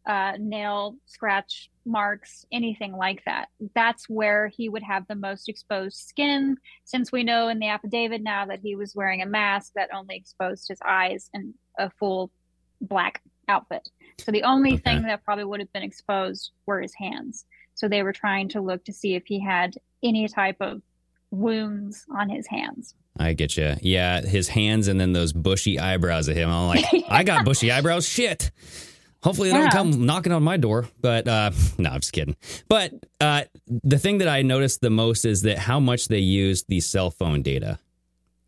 uh, 0.07 0.33
nail 0.39 0.95
scratch 1.05 1.69
marks, 1.85 2.45
anything 2.49 2.93
like 2.93 3.21
that. 3.25 3.49
That's 3.75 4.07
where 4.07 4.47
he 4.47 4.69
would 4.69 4.83
have 4.83 5.05
the 5.07 5.15
most 5.15 5.49
exposed 5.49 5.97
skin, 5.97 6.55
since 6.85 7.11
we 7.11 7.25
know 7.25 7.49
in 7.49 7.59
the 7.59 7.67
affidavit 7.67 8.23
now 8.23 8.45
that 8.45 8.61
he 8.63 8.77
was 8.77 8.95
wearing 8.95 9.21
a 9.21 9.25
mask 9.25 9.73
that 9.75 9.89
only 9.93 10.15
exposed 10.15 10.69
his 10.69 10.79
eyes 10.87 11.29
and 11.33 11.53
a 11.77 11.89
full 11.89 12.31
black 12.79 13.21
outfit. 13.49 13.89
So 14.19 14.31
the 14.31 14.43
only 14.43 14.73
Okay. 14.73 14.81
thing 14.83 15.01
that 15.03 15.23
probably 15.25 15.43
would 15.45 15.59
have 15.59 15.71
been 15.73 15.83
exposed 15.83 16.51
were 16.65 16.81
his 16.81 16.93
hands. 16.95 17.45
So 17.75 17.87
they 17.87 18.03
were 18.03 18.13
trying 18.13 18.49
to 18.49 18.61
look 18.61 18.83
to 18.85 18.93
see 18.93 19.15
if 19.15 19.23
he 19.25 19.39
had 19.41 19.75
any 20.03 20.27
type 20.27 20.57
of 20.61 20.81
wounds 21.31 22.05
on 22.15 22.29
his 22.29 22.47
hands. 22.47 22.95
I 23.17 23.33
get 23.33 23.57
you. 23.57 23.75
Yeah, 23.81 24.21
his 24.21 24.47
hands 24.49 24.87
and 24.87 24.99
then 24.99 25.13
those 25.13 25.33
bushy 25.33 25.79
eyebrows 25.79 26.27
of 26.27 26.35
him. 26.35 26.49
I'm 26.49 26.67
like, 26.67 26.85
I 27.09 27.23
got 27.23 27.45
bushy 27.45 27.71
eyebrows. 27.71 28.07
Shit. 28.07 28.51
Hopefully 29.23 29.49
they 29.49 29.55
Yeah. 29.57 29.69
don't 29.69 29.93
come 29.93 30.05
knocking 30.05 30.31
on 30.31 30.43
my 30.43 30.57
door. 30.57 30.87
But 31.01 31.27
uh, 31.27 31.51
no, 31.77 31.89
I'm 31.89 31.99
just 31.99 32.13
kidding. 32.13 32.35
But 32.69 32.93
uh, 33.19 33.43
the 33.67 33.99
thing 33.99 34.19
that 34.19 34.27
I 34.29 34.41
noticed 34.41 34.81
the 34.81 34.89
most 34.89 35.25
is 35.25 35.41
that 35.43 35.57
how 35.59 35.79
much 35.79 36.07
they 36.07 36.19
used 36.19 36.65
the 36.69 36.79
cell 36.79 37.11
phone 37.11 37.41
data 37.41 37.79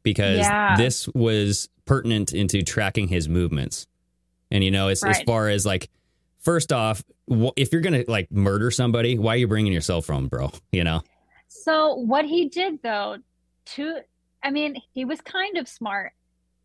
because 0.03 0.39
Yeah. 0.39 0.75
this 0.77 1.07
was 1.09 1.69
pertinent 1.85 2.33
into 2.33 2.61
tracking 2.63 3.09
his 3.09 3.27
movements. 3.27 3.87
And 4.51 4.63
you 4.63 4.71
know, 4.71 4.89
as 4.89 5.01
Right. 5.03 5.25
far 5.25 5.47
as 5.47 5.65
like, 5.65 5.89
first 6.39 6.71
off, 6.73 7.03
if 7.55 7.71
you're 7.71 7.81
gonna 7.81 8.03
like 8.07 8.31
murder 8.31 8.69
somebody, 8.71 9.17
why 9.17 9.33
are 9.35 9.37
you 9.37 9.47
bringing 9.47 9.71
your 9.71 9.81
cell 9.81 10.01
phone, 10.01 10.27
bro? 10.27 10.51
You 10.71 10.83
know. 10.83 11.01
So 11.47 11.95
what 11.95 12.25
he 12.25 12.49
did 12.49 12.81
though, 12.83 13.17
to 13.67 13.99
I 14.43 14.49
mean, 14.51 14.75
he 14.93 15.05
was 15.05 15.21
kind 15.21 15.57
of 15.57 15.67
smart. 15.67 16.13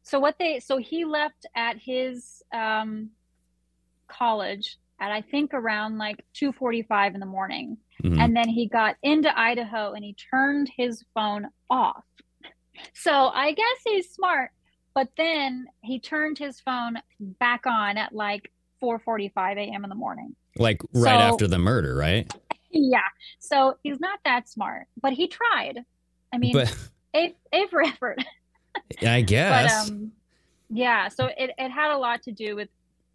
So 0.02 0.18
what 0.18 0.38
they 0.38 0.60
so 0.60 0.78
he 0.78 1.04
left 1.04 1.46
at 1.54 1.78
his 1.78 2.42
um 2.52 3.10
college 4.08 4.76
at 5.00 5.10
I 5.10 5.20
think 5.20 5.52
around 5.52 5.98
like 5.98 6.24
2:45 6.34 7.14
in 7.14 7.20
the 7.20 7.26
morning. 7.26 7.76
Mhm. 8.02 8.18
And 8.18 8.36
then 8.36 8.48
he 8.48 8.66
got 8.66 8.96
into 9.02 9.36
Idaho 9.38 9.92
and 9.92 10.04
he 10.04 10.14
turned 10.30 10.70
his 10.76 11.04
phone 11.14 11.48
off. 11.70 12.04
So 12.94 13.28
I 13.28 13.52
guess 13.52 13.78
he's 13.84 14.10
smart, 14.10 14.50
but 14.96 15.10
then 15.18 15.66
he 15.82 16.00
turned 16.00 16.38
his 16.38 16.58
phone 16.58 16.94
back 17.20 17.66
on 17.66 17.98
at 17.98 18.14
like 18.14 18.50
4:45 18.82 19.58
a.m. 19.58 19.84
in 19.84 19.90
the 19.90 19.94
morning. 19.94 20.34
Like 20.56 20.80
right 20.94 21.12
So- 21.12 21.34
after 21.34 21.46
the 21.46 21.58
murder, 21.58 21.94
right? 21.94 22.32
Yeah. 22.70 23.00
So 23.38 23.76
he's 23.82 24.00
not 24.00 24.18
that 24.24 24.48
smart, 24.48 24.86
but 25.00 25.12
he 25.12 25.28
tried. 25.28 25.84
I 26.32 26.38
mean, 26.38 26.54
But 26.54 26.74
A, 27.14 27.34
A 27.52 27.66
for 27.68 27.82
effort. 27.82 28.24
I 29.06 29.20
guess. 29.20 29.88
But 29.90 29.92
um, 29.92 30.12
yeah, 30.70 31.08
so 31.08 31.26
it, 31.26 31.50
it 31.58 31.70
had 31.70 31.94
a 31.94 31.98
lot 31.98 32.22
to 32.22 32.32
do 32.32 32.56
with, 32.56 32.68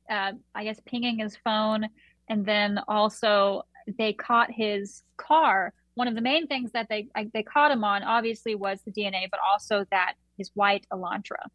uh, 0.10 0.34
I 0.56 0.64
guess, 0.64 0.80
pinging 0.86 1.20
his 1.20 1.36
phone, 1.36 1.88
and 2.30 2.46
then 2.46 2.80
also 2.88 3.64
they 3.98 4.14
caught 4.14 4.52
his 4.52 5.02
car. 5.18 5.74
One 5.96 6.08
of 6.08 6.14
the 6.16 6.22
main 6.22 6.46
things 6.48 6.72
that 6.74 6.88
they 6.90 7.08
they 7.34 7.44
caught 7.44 7.72
him 7.72 7.84
on, 7.84 8.04
obviously, 8.04 8.54
was 8.54 8.82
the 8.84 8.92
DNA, 8.92 9.28
but 9.32 9.40
also 9.52 9.86
that 9.92 10.14
his 10.38 10.52
white 10.54 10.86
Elantra, 10.92 11.48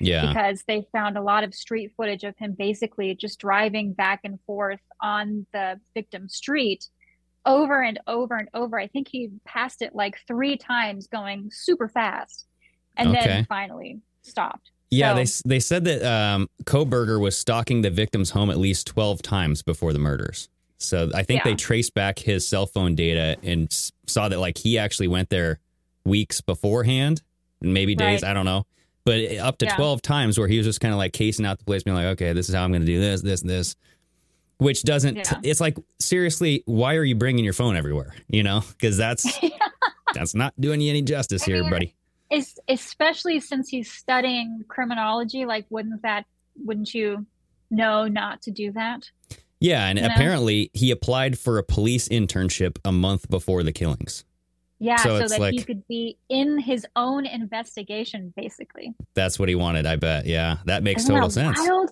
yeah. 0.00 0.28
because 0.28 0.62
they 0.66 0.86
found 0.92 1.16
a 1.16 1.22
lot 1.22 1.44
of 1.44 1.54
street 1.54 1.92
footage 1.96 2.24
of 2.24 2.36
him 2.38 2.52
basically 2.58 3.14
just 3.14 3.38
driving 3.38 3.92
back 3.92 4.20
and 4.24 4.38
forth 4.46 4.80
on 5.00 5.46
the 5.52 5.78
victim 5.94 6.28
street 6.28 6.88
over 7.44 7.82
and 7.82 7.98
over 8.06 8.36
and 8.36 8.48
over. 8.54 8.78
I 8.78 8.86
think 8.86 9.08
he 9.08 9.30
passed 9.44 9.82
it 9.82 9.94
like 9.94 10.16
three 10.28 10.56
times, 10.56 11.06
going 11.08 11.50
super 11.52 11.88
fast, 11.88 12.46
and 12.96 13.08
Okay. 13.10 13.26
then 13.26 13.44
finally 13.46 14.00
stopped. 14.22 14.70
Yeah, 14.90 15.14
So- 15.24 15.42
they 15.48 15.56
they 15.56 15.60
said 15.60 15.84
that 15.84 16.02
um, 16.04 16.48
Kohberger 16.64 17.18
was 17.20 17.36
stalking 17.36 17.80
the 17.82 17.90
victim's 17.90 18.30
home 18.30 18.50
at 18.50 18.58
least 18.58 18.86
twelve 18.86 19.22
times 19.22 19.62
before 19.62 19.92
the 19.92 19.98
murders. 19.98 20.48
So 20.78 21.10
I 21.14 21.22
think 21.22 21.44
they 21.44 21.54
traced 21.54 21.94
back 21.94 22.18
his 22.18 22.46
cell 22.46 22.66
phone 22.66 22.94
data 22.96 23.36
and 23.42 23.72
saw 24.06 24.28
that 24.28 24.38
like 24.40 24.58
he 24.58 24.78
actually 24.78 25.06
went 25.08 25.30
there 25.30 25.60
weeks 26.04 26.40
beforehand, 26.40 27.22
maybe 27.60 27.94
days, 27.94 28.22
Right. 28.22 28.30
I 28.30 28.34
don't 28.34 28.44
know, 28.44 28.66
but 29.04 29.20
up 29.38 29.58
to 29.58 29.66
Yeah. 29.66 29.76
twelve 29.76 30.02
times 30.02 30.38
where 30.38 30.48
he 30.48 30.56
was 30.58 30.66
just 30.66 30.80
kind 30.80 30.92
of 30.92 30.98
like 30.98 31.12
casing 31.12 31.44
out 31.46 31.58
the 31.58 31.64
place, 31.64 31.82
being 31.82 31.96
like, 31.96 32.06
okay, 32.06 32.32
this 32.32 32.48
is 32.48 32.54
how 32.54 32.64
I'm 32.64 32.70
going 32.70 32.82
to 32.82 32.86
do 32.86 33.00
this, 33.00 33.22
this, 33.22 33.40
and 33.42 33.50
this. 33.50 33.76
Which 34.58 34.82
doesn't. 34.84 35.16
Yeah. 35.16 35.40
It's 35.42 35.60
like 35.60 35.76
seriously, 35.98 36.62
why 36.66 36.94
are 36.94 37.04
you 37.04 37.16
bringing 37.16 37.42
your 37.44 37.52
phone 37.54 37.76
everywhere? 37.76 38.14
You 38.28 38.42
know, 38.44 38.62
because 38.72 38.96
that's 38.96 39.38
that's 40.14 40.34
not 40.34 40.54
doing 40.60 40.80
you 40.80 40.90
any 40.90 41.02
justice 41.02 41.42
I 41.42 41.46
here, 41.46 41.62
mean, 41.62 41.70
buddy. 41.70 41.94
Es- 42.30 42.58
especially 42.68 43.40
since 43.40 43.68
he's 43.68 43.90
studying 43.90 44.64
criminology 44.68 45.44
like 45.44 45.66
wouldn't 45.68 46.00
that 46.02 46.24
wouldn't 46.64 46.94
you 46.94 47.26
know 47.70 48.06
not 48.08 48.40
to 48.42 48.50
do 48.50 48.70
that 48.72 49.10
Yeah, 49.60 49.86
and 49.86 49.98
you 49.98 50.06
know? 50.06 50.14
apparently 50.14 50.70
he 50.74 50.90
applied 50.90 51.38
for 51.38 51.58
a 51.58 51.62
police 51.62 52.08
internship 52.08 52.78
a 52.84 52.92
month 52.92 53.28
before 53.28 53.62
the 53.62 53.72
killings. 53.72 54.24
Yeah 54.82 54.96
So 54.96 55.26
so, 55.26 55.38
that 55.38 55.52
he 55.52 55.62
could 55.62 55.86
be 55.88 56.16
in 56.28 56.58
his 56.58 56.86
own 56.96 57.24
investigation 57.26 58.32
basically 58.36 58.92
That's 59.14 59.38
what 59.38 59.48
he 59.48 59.54
wanted, 59.54 59.86
I 59.86 59.96
bet. 59.96 60.26
Yeah, 60.26 60.56
that 60.66 60.82
makes 60.82 61.02
Isn't 61.02 61.14
total 61.14 61.28
that 61.28 61.32
sense. 61.34 61.58
wild? 61.60 61.90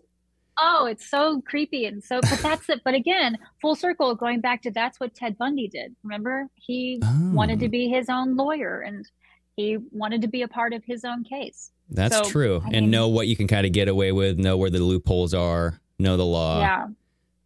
oh 0.62 0.84
it's 0.86 1.08
so 1.08 1.40
creepy 1.46 1.86
and 1.86 2.04
so 2.04 2.20
but 2.20 2.38
that's 2.42 2.68
it 2.68 2.80
but 2.84 2.92
again 2.92 3.38
full 3.62 3.74
circle 3.74 4.14
going 4.14 4.40
back 4.42 4.60
to 4.60 4.70
that's 4.70 5.00
what 5.00 5.14
ted 5.14 5.38
bundy 5.38 5.68
did 5.68 5.94
remember 6.02 6.48
he 6.56 7.00
wanted 7.32 7.58
Oh. 7.58 7.60
to 7.62 7.68
be 7.70 7.88
his 7.88 8.10
own 8.10 8.36
lawyer 8.36 8.80
and 8.80 9.08
he 9.56 9.78
wanted 9.90 10.20
to 10.20 10.28
be 10.28 10.42
a 10.42 10.48
part 10.48 10.74
of 10.74 10.84
his 10.84 11.02
own 11.04 11.24
case 11.24 11.70
That's 11.88 12.14
So, 12.16 12.24
true. 12.24 12.56
I 12.62 12.66
and 12.72 12.86
mean- 12.86 12.90
know 12.90 13.08
what 13.08 13.26
you 13.26 13.36
can 13.36 13.46
kind 13.46 13.64
of 13.64 13.72
get 13.72 13.88
away 13.88 14.12
with, 14.12 14.38
know 14.38 14.56
where 14.58 14.68
the 14.70 14.80
loopholes 14.80 15.32
are, 15.32 15.80
know 15.98 16.16
the 16.18 16.26
law. 16.26 16.60
yeah 16.60 16.86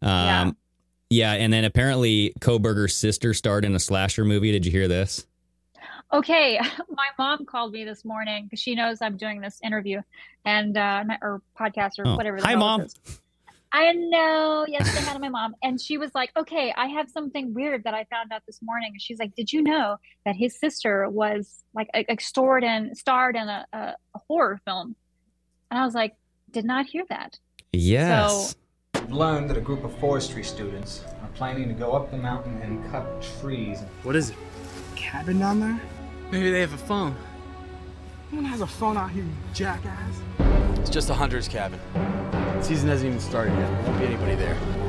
yeah. 0.01 0.41
Um, 0.41 0.57
yeah, 1.09 1.33
and 1.33 1.53
then 1.53 1.63
apparently 1.63 2.33
Kohberger's 2.41 2.95
sister 2.95 3.33
starred 3.33 3.63
in 3.63 3.75
a 3.75 3.79
slasher 3.79 4.25
movie. 4.25 4.51
Did 4.51 4.65
you 4.65 4.71
hear 4.71 4.87
this? 4.87 5.25
Okay, 6.15 6.59
my 6.89 7.07
mom 7.19 7.45
called 7.45 7.73
me 7.73 7.83
this 7.83 8.05
morning 8.05 8.45
because 8.45 8.59
she 8.59 8.73
knows 8.75 9.01
I'm 9.01 9.17
doing 9.17 9.41
this 9.41 9.59
interview 9.63 10.01
and 10.45 10.77
uh, 10.77 11.03
or 11.21 11.41
podcast 11.59 11.99
or 11.99 12.07
Oh, 12.07 12.15
whatever. 12.15 12.37
the 12.39 12.43
hi, 12.45 12.51
hell 12.51 12.59
Mom. 12.59 12.87
I 13.73 13.91
know. 13.91 14.65
Yes, 14.69 14.93
they 14.95 15.01
had 15.01 15.19
my 15.19 15.27
mom, 15.27 15.53
and 15.61 15.81
she 15.81 15.97
was 15.97 16.11
like, 16.15 16.31
"Okay, 16.37 16.73
I 16.77 16.85
have 16.87 17.09
something 17.09 17.53
weird 17.53 17.83
that 17.83 17.93
I 17.93 18.05
found 18.05 18.31
out 18.31 18.43
this 18.47 18.59
morning." 18.61 18.91
And 18.93 19.01
she's 19.01 19.19
like, 19.19 19.35
"Did 19.35 19.51
you 19.51 19.61
know 19.61 19.97
that 20.25 20.35
his 20.37 20.57
sister 20.57 21.09
was 21.09 21.63
like 21.73 21.89
a- 21.93 22.05
a- 22.09 22.17
starred 22.21 22.63
in 22.63 22.95
starred 22.95 23.35
in 23.35 23.49
a, 23.49 23.65
a, 23.73 23.77
a 24.15 24.19
horror 24.29 24.61
film?" 24.63 24.95
And 25.69 25.77
I 25.77 25.83
was 25.85 25.93
like, 25.93 26.15
"Did 26.51 26.63
not 26.63 26.85
hear 26.85 27.03
that." 27.09 27.37
Yes. 27.73 28.55
I've 28.93 29.11
learned 29.11 29.49
that 29.49 29.57
a 29.57 29.61
group 29.61 29.83
of 29.83 29.93
forestry 29.99 30.43
students 30.43 31.03
are 31.21 31.29
planning 31.35 31.67
to 31.67 31.73
go 31.73 31.91
up 31.91 32.09
the 32.11 32.17
mountain 32.17 32.61
and 32.61 32.89
cut 32.91 33.05
trees. 33.41 33.81
What 34.03 34.15
is 34.15 34.29
it? 34.29 34.37
Cabin 34.95 35.39
down 35.39 35.59
there? 35.59 35.81
Maybe 36.31 36.51
they 36.51 36.61
have 36.61 36.73
a 36.73 36.77
phone. 36.77 37.15
No 38.31 38.37
one 38.41 38.45
has 38.45 38.61
a 38.61 38.67
phone 38.67 38.97
out 38.97 39.11
here, 39.11 39.23
you 39.23 39.29
jackass. 39.53 40.21
It's 40.79 40.89
just 40.89 41.09
a 41.09 41.13
hunter's 41.13 41.47
cabin. 41.47 41.79
Season 42.61 42.89
hasn't 42.89 43.07
even 43.07 43.19
started 43.19 43.53
yet. 43.53 43.69
There 43.69 43.83
won't 43.83 43.99
be 43.99 44.05
anybody 44.05 44.35
there. 44.35 44.84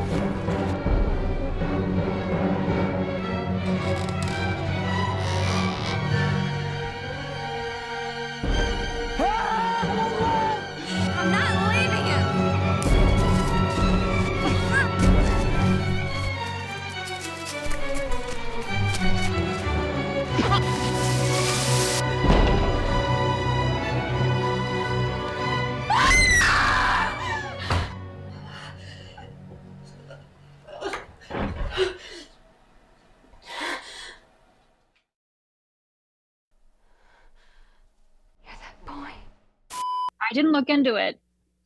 Didn't 40.37 40.53
look 40.53 40.69
into 40.69 40.95
it. 40.95 41.19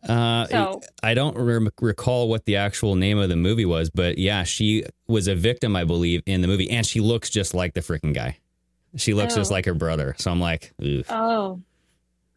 Uh, 0.09 0.47
So- 0.47 0.81
I 1.03 1.13
don't 1.13 1.37
re- 1.37 1.69
recall 1.83 2.29
what 2.29 2.47
the 2.47 2.57
actual 2.57 2.95
name 2.95 3.19
of 3.19 3.29
the 3.29 3.37
movie 3.37 3.67
was, 3.67 3.91
but 3.91 4.17
yeah, 4.17 4.45
she 4.45 4.85
was 5.07 5.29
a 5.29 5.35
victim, 5.35 5.77
I 5.77 5.85
believe, 5.85 6.23
in 6.25 6.41
the 6.41 6.49
movie, 6.49 6.71
and 6.71 6.87
she 6.87 7.01
looks 7.01 7.29
just 7.29 7.53
like 7.53 7.75
the 7.75 7.81
freaking 7.81 8.15
guy. 8.15 8.39
She 8.97 9.13
looks 9.15 9.35
just 9.35 9.51
Oh. 9.51 9.55
like 9.55 9.67
her 9.67 9.75
brother. 9.75 10.15
So 10.19 10.31
I'm 10.31 10.41
like, 10.41 10.73
Oof. 10.83 11.07
Oh, 11.13 11.61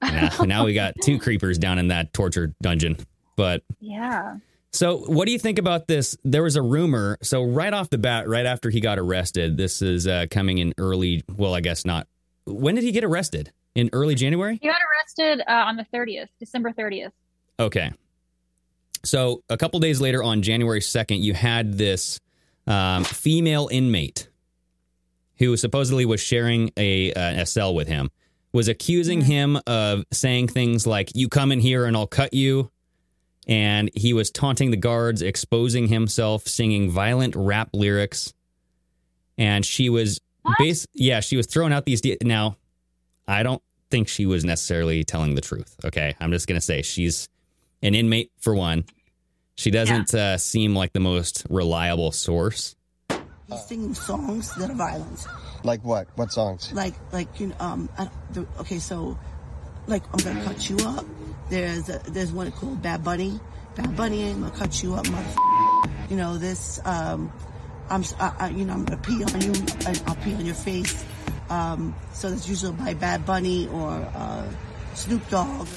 now, 0.02 0.30
now 0.46 0.66
we 0.66 0.74
got 0.74 0.96
two 1.04 1.18
creepers 1.20 1.58
down 1.58 1.80
in 1.80 1.88
that 1.88 2.12
torture 2.14 2.54
dungeon. 2.62 2.98
But 3.38 3.64
yeah. 3.80 4.36
so, 4.72 4.98
what 4.98 5.26
do 5.26 5.32
you 5.32 5.40
think 5.40 5.58
about 5.58 5.88
this? 5.88 6.16
There 6.26 6.44
was 6.44 6.56
a 6.58 6.62
rumor. 6.62 7.18
So, 7.24 7.42
right 7.44 7.74
off 7.74 7.90
the 7.90 7.98
bat, 7.98 8.28
right 8.28 8.46
after 8.46 8.70
he 8.70 8.82
got 8.82 9.00
arrested, 9.00 9.58
this 9.58 9.82
is 9.82 10.06
uh, 10.06 10.26
coming 10.30 10.58
in 10.60 10.74
early. 10.78 11.24
Well, 11.36 11.56
I 11.56 11.62
guess 11.62 11.86
not. 11.86 12.08
When 12.46 12.76
did 12.76 12.84
he 12.84 12.92
get 12.92 13.04
arrested? 13.06 13.52
In 13.76 13.90
early 13.92 14.16
January? 14.16 14.60
He 14.62 14.68
got 14.68 14.80
arrested 14.82 15.44
uh, 15.48 15.52
on 15.52 15.78
the 15.78 15.86
30th, 15.94 16.28
December 16.40 16.72
30th. 16.72 17.12
Okay. 17.60 17.92
So, 19.04 19.44
a 19.50 19.58
couple 19.58 19.80
days 19.80 20.00
later, 20.00 20.24
on 20.24 20.42
January 20.42 20.80
2nd, 20.80 21.22
you 21.22 21.34
had 21.34 21.74
this 21.74 22.20
um, 22.68 23.04
female 23.04 23.68
inmate 23.72 24.30
who 25.38 25.58
supposedly 25.58 26.06
was 26.06 26.22
sharing 26.22 26.72
a, 26.78 27.12
uh, 27.14 27.42
a 27.42 27.46
cell 27.46 27.74
with 27.74 27.88
him, 27.88 28.10
was 28.54 28.68
accusing 28.68 29.22
him 29.22 29.60
of 29.68 30.06
saying 30.12 30.48
things 30.48 30.86
like, 30.88 31.12
You 31.16 31.28
come 31.28 31.52
in 31.52 31.60
here 31.60 31.86
and 31.86 31.98
I'll 31.98 32.08
cut 32.08 32.34
you. 32.34 32.70
And 33.46 33.90
he 33.94 34.14
was 34.14 34.32
taunting 34.32 34.72
the 34.72 34.78
guards, 34.78 35.22
exposing 35.22 35.88
himself, 35.88 36.48
singing 36.48 36.90
violent 36.90 37.36
rap 37.36 37.70
lyrics. 37.74 38.34
And 39.38 39.66
she 39.66 39.90
was 39.90 40.22
base 40.60 40.88
yeah, 40.94 41.20
she 41.20 41.36
was 41.36 41.48
throwing 41.48 41.74
out 41.74 41.86
these 41.86 42.00
de- 42.00 42.18
now 42.22 42.58
I 43.28 43.44
don't 43.44 43.62
think 43.90 44.08
she 44.08 44.26
was 44.26 44.44
necessarily 44.44 45.04
telling 45.04 45.36
the 45.36 45.42
truth. 45.42 45.76
Okay. 45.86 46.16
I'm 46.20 46.32
just 46.32 46.48
going 46.48 46.58
to 46.58 46.66
say 46.66 46.82
she's 46.82 47.30
an 47.82 47.96
inmate 47.96 48.32
for 48.40 48.56
one. 48.56 48.86
She 49.56 49.70
doesn't 49.72 50.14
uh, 50.14 50.38
seem 50.38 50.76
like 50.76 50.94
the 50.94 51.00
most 51.00 51.46
reliable 51.50 52.12
source. 52.12 52.76
He's 53.48 53.66
singing 53.66 53.94
songs 53.94 54.54
that 54.56 54.70
are 54.72 54.76
violent. 54.76 55.28
Like 55.64 55.84
what? 55.84 56.08
What 56.16 56.32
songs? 56.32 56.74
Like, 56.74 56.96
like 57.12 57.40
you 57.40 57.48
know, 57.48 57.56
um, 57.60 57.90
I, 57.98 58.10
the, 58.32 58.48
okay, 58.62 58.80
so, 58.80 59.18
like, 59.86 60.02
I'm 60.12 60.20
gonna 60.24 60.44
cut 60.44 60.70
you 60.70 60.78
up. 60.88 61.06
There's 61.50 61.88
a, 61.90 62.00
there's 62.10 62.32
one 62.32 62.52
called 62.52 62.82
Bad 62.82 63.04
Bunny. 63.04 63.40
Bad 63.76 63.96
Bunny, 63.96 64.32
I'm 64.32 64.42
gonna 64.42 64.56
cut 64.56 64.82
you 64.82 64.96
up, 64.96 65.08
mother. 65.10 65.30
You 66.10 66.16
know 66.18 66.38
this. 66.38 66.80
Um, 66.84 67.32
I'm, 67.90 68.02
s- 68.02 68.16
I, 68.20 68.34
I- 68.40 68.50
you 68.50 68.66
know, 68.66 68.74
I'm 68.74 68.86
gonna 68.86 69.02
pee 69.02 69.24
on 69.24 69.42
you. 69.42 69.52
And 69.86 70.04
I'll 70.08 70.16
pee 70.16 70.34
on 70.34 70.46
your 70.46 70.56
face. 70.56 71.06
Um, 71.50 71.94
so 72.14 72.30
it's 72.30 72.48
usually 72.48 72.72
by 72.74 72.94
Bad 72.94 73.26
Bunny 73.26 73.68
or 73.68 73.92
uh, 73.92 74.48
Snoop 74.94 75.28
Dogg. 75.30 75.68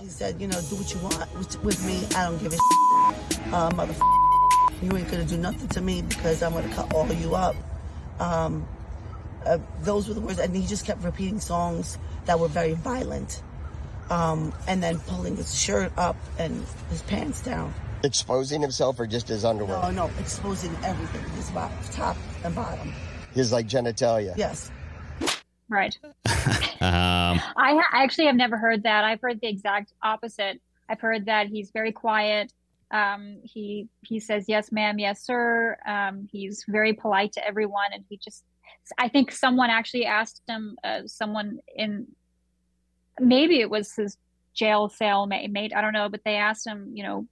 He 0.00 0.06
said, 0.06 0.40
you 0.40 0.46
know, 0.46 0.60
do 0.70 0.76
what 0.76 0.94
you 0.94 1.00
want 1.00 1.34
with, 1.36 1.62
with 1.62 1.86
me. 1.86 2.06
I 2.16 2.24
don't 2.24 2.42
give 2.42 2.54
a 2.54 3.54
uh, 3.54 3.70
mother. 3.74 3.94
You 4.82 4.96
ain't 4.96 5.10
gonna 5.10 5.24
do 5.26 5.36
nothing 5.36 5.68
to 5.68 5.80
me 5.80 6.02
because 6.02 6.42
I'm 6.42 6.54
gonna 6.54 6.72
cut 6.74 6.94
all 6.94 7.10
of 7.10 7.20
you 7.20 7.34
up. 7.34 7.54
Um, 8.18 8.66
uh, 9.44 9.58
those 9.82 10.08
were 10.08 10.14
the 10.14 10.20
words, 10.20 10.38
and 10.38 10.54
he 10.56 10.66
just 10.66 10.86
kept 10.86 11.02
repeating 11.02 11.40
songs 11.40 11.98
that 12.24 12.38
were 12.38 12.48
very 12.48 12.74
violent, 12.74 13.42
um, 14.08 14.54
and 14.66 14.82
then 14.82 14.98
pulling 15.00 15.36
his 15.36 15.58
shirt 15.58 15.92
up 15.98 16.16
and 16.38 16.64
his 16.88 17.02
pants 17.02 17.42
down. 17.42 17.74
Exposing 18.02 18.62
himself 18.62 18.98
or 18.98 19.06
just 19.06 19.28
his 19.28 19.44
underwear? 19.44 19.82
No, 19.82 19.90
no, 19.90 20.10
exposing 20.18 20.74
everything, 20.82 21.28
his 21.36 21.50
top 21.90 22.16
and 22.42 22.54
bottom. 22.54 22.92
His 23.34 23.52
like 23.52 23.66
genitalia. 23.66 24.34
Yes. 24.36 24.70
Right. 25.70 25.96
Um, 26.82 27.38
I, 27.58 27.74
ha- 27.74 27.90
I 27.92 28.02
actually 28.02 28.24
have 28.24 28.36
never 28.36 28.56
heard 28.56 28.84
that. 28.84 29.04
I've 29.04 29.20
heard 29.20 29.38
the 29.42 29.48
exact 29.48 29.92
opposite. 30.02 30.62
I've 30.88 30.98
heard 30.98 31.26
that 31.26 31.48
he's 31.48 31.70
very 31.72 31.92
quiet. 31.92 32.54
Um, 32.90 33.36
he 33.44 33.86
he 34.00 34.18
says 34.18 34.46
yes, 34.48 34.72
ma'am, 34.72 34.98
yes, 34.98 35.22
sir. 35.22 35.76
Um, 35.86 36.26
he's 36.32 36.64
very 36.66 36.94
polite 36.94 37.32
to 37.32 37.46
everyone, 37.46 37.92
and 37.92 38.02
he 38.08 38.16
just. 38.16 38.44
I 38.96 39.08
think 39.08 39.30
someone 39.30 39.68
actually 39.68 40.06
asked 40.06 40.40
him. 40.48 40.78
Uh, 40.82 41.00
someone 41.04 41.58
in 41.76 42.06
maybe 43.18 43.60
it 43.60 43.68
was 43.68 43.94
his 43.94 44.16
jail 44.54 44.88
cell 44.88 45.26
mate. 45.26 45.72
I 45.76 45.82
don't 45.82 45.92
know, 45.92 46.08
but 46.08 46.22
they 46.24 46.36
asked 46.36 46.66
him, 46.66 46.90
you 46.94 47.02
know, 47.02 47.26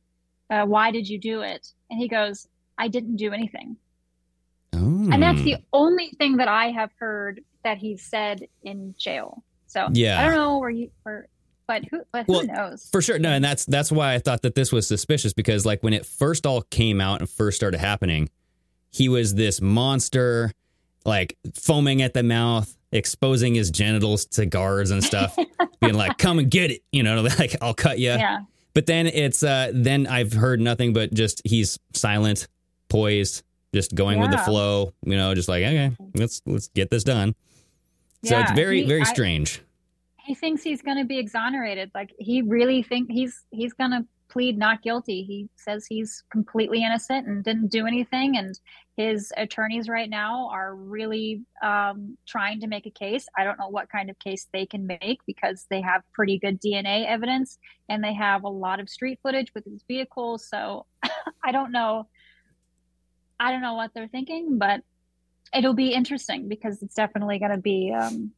uh, 0.51 0.67
why 0.67 0.91
did 0.91 1.09
you 1.09 1.19
do 1.19 1.41
it? 1.41 1.73
And 1.89 1.99
he 1.99 2.07
goes, 2.07 2.47
I 2.77 2.89
didn't 2.89 3.17
do 3.17 3.33
anything. 3.33 3.77
And 5.13 5.23
that's 5.23 5.43
the 5.43 5.57
only 5.73 6.11
thing 6.19 6.37
that 6.37 6.49
I 6.49 6.67
have 6.71 6.91
heard 6.99 7.41
that 7.69 7.77
he 7.79 7.99
said 7.99 8.49
in 8.63 8.95
jail. 8.99 9.45
So 9.67 9.89
Yeah. 9.93 10.19
I 10.21 10.25
don't 10.25 10.35
know 10.37 10.59
where 10.59 10.71
you, 10.71 10.91
where, 11.03 11.29
but 11.67 11.85
who, 11.91 12.01
but 12.13 12.25
who 12.27 12.33
Well, 12.33 12.47
knows? 12.47 12.89
For 12.91 13.03
sure. 13.03 13.19
No, 13.19 13.29
and 13.31 13.45
that's 13.45 13.67
that's 13.67 13.93
why 13.93 14.15
I 14.15 14.19
thought 14.21 14.41
that 14.43 14.55
this 14.55 14.73
was 14.73 14.87
suspicious 14.89 15.35
because 15.35 15.67
like 15.67 15.83
when 15.83 15.93
it 15.93 16.07
first 16.07 16.47
all 16.47 16.63
came 16.63 16.99
out 16.99 17.21
and 17.21 17.29
first 17.29 17.57
started 17.57 17.79
happening, 17.79 18.31
he 18.91 19.11
was 19.11 19.35
this 19.35 19.61
monster, 19.61 20.51
like 21.05 21.37
foaming 21.55 22.01
at 22.01 22.15
the 22.15 22.23
mouth, 22.23 22.75
exposing 22.91 23.55
his 23.55 23.71
genitals 23.71 24.25
to 24.25 24.47
guards 24.47 24.91
and 24.91 25.05
stuff, 25.05 25.37
being 25.83 25.93
like, 25.93 26.17
"Come 26.17 26.39
and 26.39 26.51
get 26.51 26.71
it," 26.71 26.83
you 26.91 27.03
know, 27.03 27.21
like 27.39 27.55
I'll 27.61 27.75
cut 27.75 27.99
you. 27.99 28.09
Yeah. 28.13 28.39
But 28.73 28.87
then 28.87 29.07
it's 29.07 29.43
uh 29.43 29.71
then 29.75 30.07
I've 30.07 30.33
heard 30.33 30.59
nothing 30.63 30.95
but 30.95 31.13
just 31.13 31.43
he's 31.45 31.79
silent, 31.93 32.49
poised, 32.89 33.43
just 33.75 33.95
going 33.95 34.21
with 34.21 34.31
the 34.31 34.39
flow, 34.39 34.95
you 35.05 35.17
know, 35.19 35.35
just 35.35 35.51
like, 35.51 35.63
okay, 35.65 35.95
let's 36.15 36.41
let's 36.47 36.69
get 36.69 36.89
this 36.89 37.05
done. 37.05 37.35
So 38.25 38.39
it's 38.39 38.53
very 38.53 38.83
he- 38.83 38.89
very 38.89 39.03
I- 39.03 39.05
strange. 39.05 39.63
He 40.25 40.35
thinks 40.35 40.63
he's 40.63 40.83
going 40.83 40.99
to 40.99 41.07
be 41.07 41.19
exonerated. 41.19 41.91
Like 41.95 42.13
he 42.19 42.43
really 42.43 42.83
think 42.83 43.11
he's 43.11 43.45
he's 43.51 43.73
going 43.73 43.93
to 43.93 44.05
plead 44.29 44.59
not 44.59 44.83
guilty. 44.83 45.23
He 45.23 45.49
says 45.57 45.87
he's 45.87 46.23
completely 46.31 46.85
innocent 46.85 47.27
and 47.27 47.43
didn't 47.43 47.69
do 47.69 47.87
anything. 47.87 48.37
And 48.37 48.59
his 48.97 49.33
attorneys 49.37 49.89
right 49.89 50.11
now 50.11 50.49
are 50.53 50.75
really 50.75 51.43
um, 51.63 52.17
trying 52.27 52.61
to 52.61 52.67
make 52.67 52.87
a 52.87 52.91
case. 52.91 53.27
I 53.37 53.45
don't 53.45 53.59
know 53.59 53.69
what 53.69 53.89
kind 53.89 54.11
of 54.11 54.19
case 54.19 54.49
they 54.53 54.67
can 54.67 54.87
make 54.87 55.21
because 55.27 55.67
they 55.71 55.81
have 55.81 56.03
pretty 56.13 56.39
good 56.39 56.61
DNA 56.61 57.07
evidence 57.07 57.59
and 57.89 58.03
they 58.03 58.15
have 58.15 58.45
a 58.45 58.49
lot 58.49 58.81
of 58.81 58.89
street 58.89 59.19
footage 59.23 59.55
with 59.55 59.65
his 59.65 59.83
vehicle. 59.89 60.39
So 60.39 60.87
I 61.45 61.53
don't 61.53 61.73
know. 61.73 62.09
I 63.41 63.53
don't 63.53 63.63
know 63.63 63.75
what 63.75 63.93
they're 63.95 64.09
thinking, 64.09 64.59
but 64.59 64.83
it'll 65.55 65.75
be 65.75 65.93
interesting 65.93 66.49
because 66.49 66.83
it's 66.83 66.95
definitely 66.95 67.39
going 67.39 67.51
to 67.53 67.59
be 67.59 67.93
um, 67.93 68.33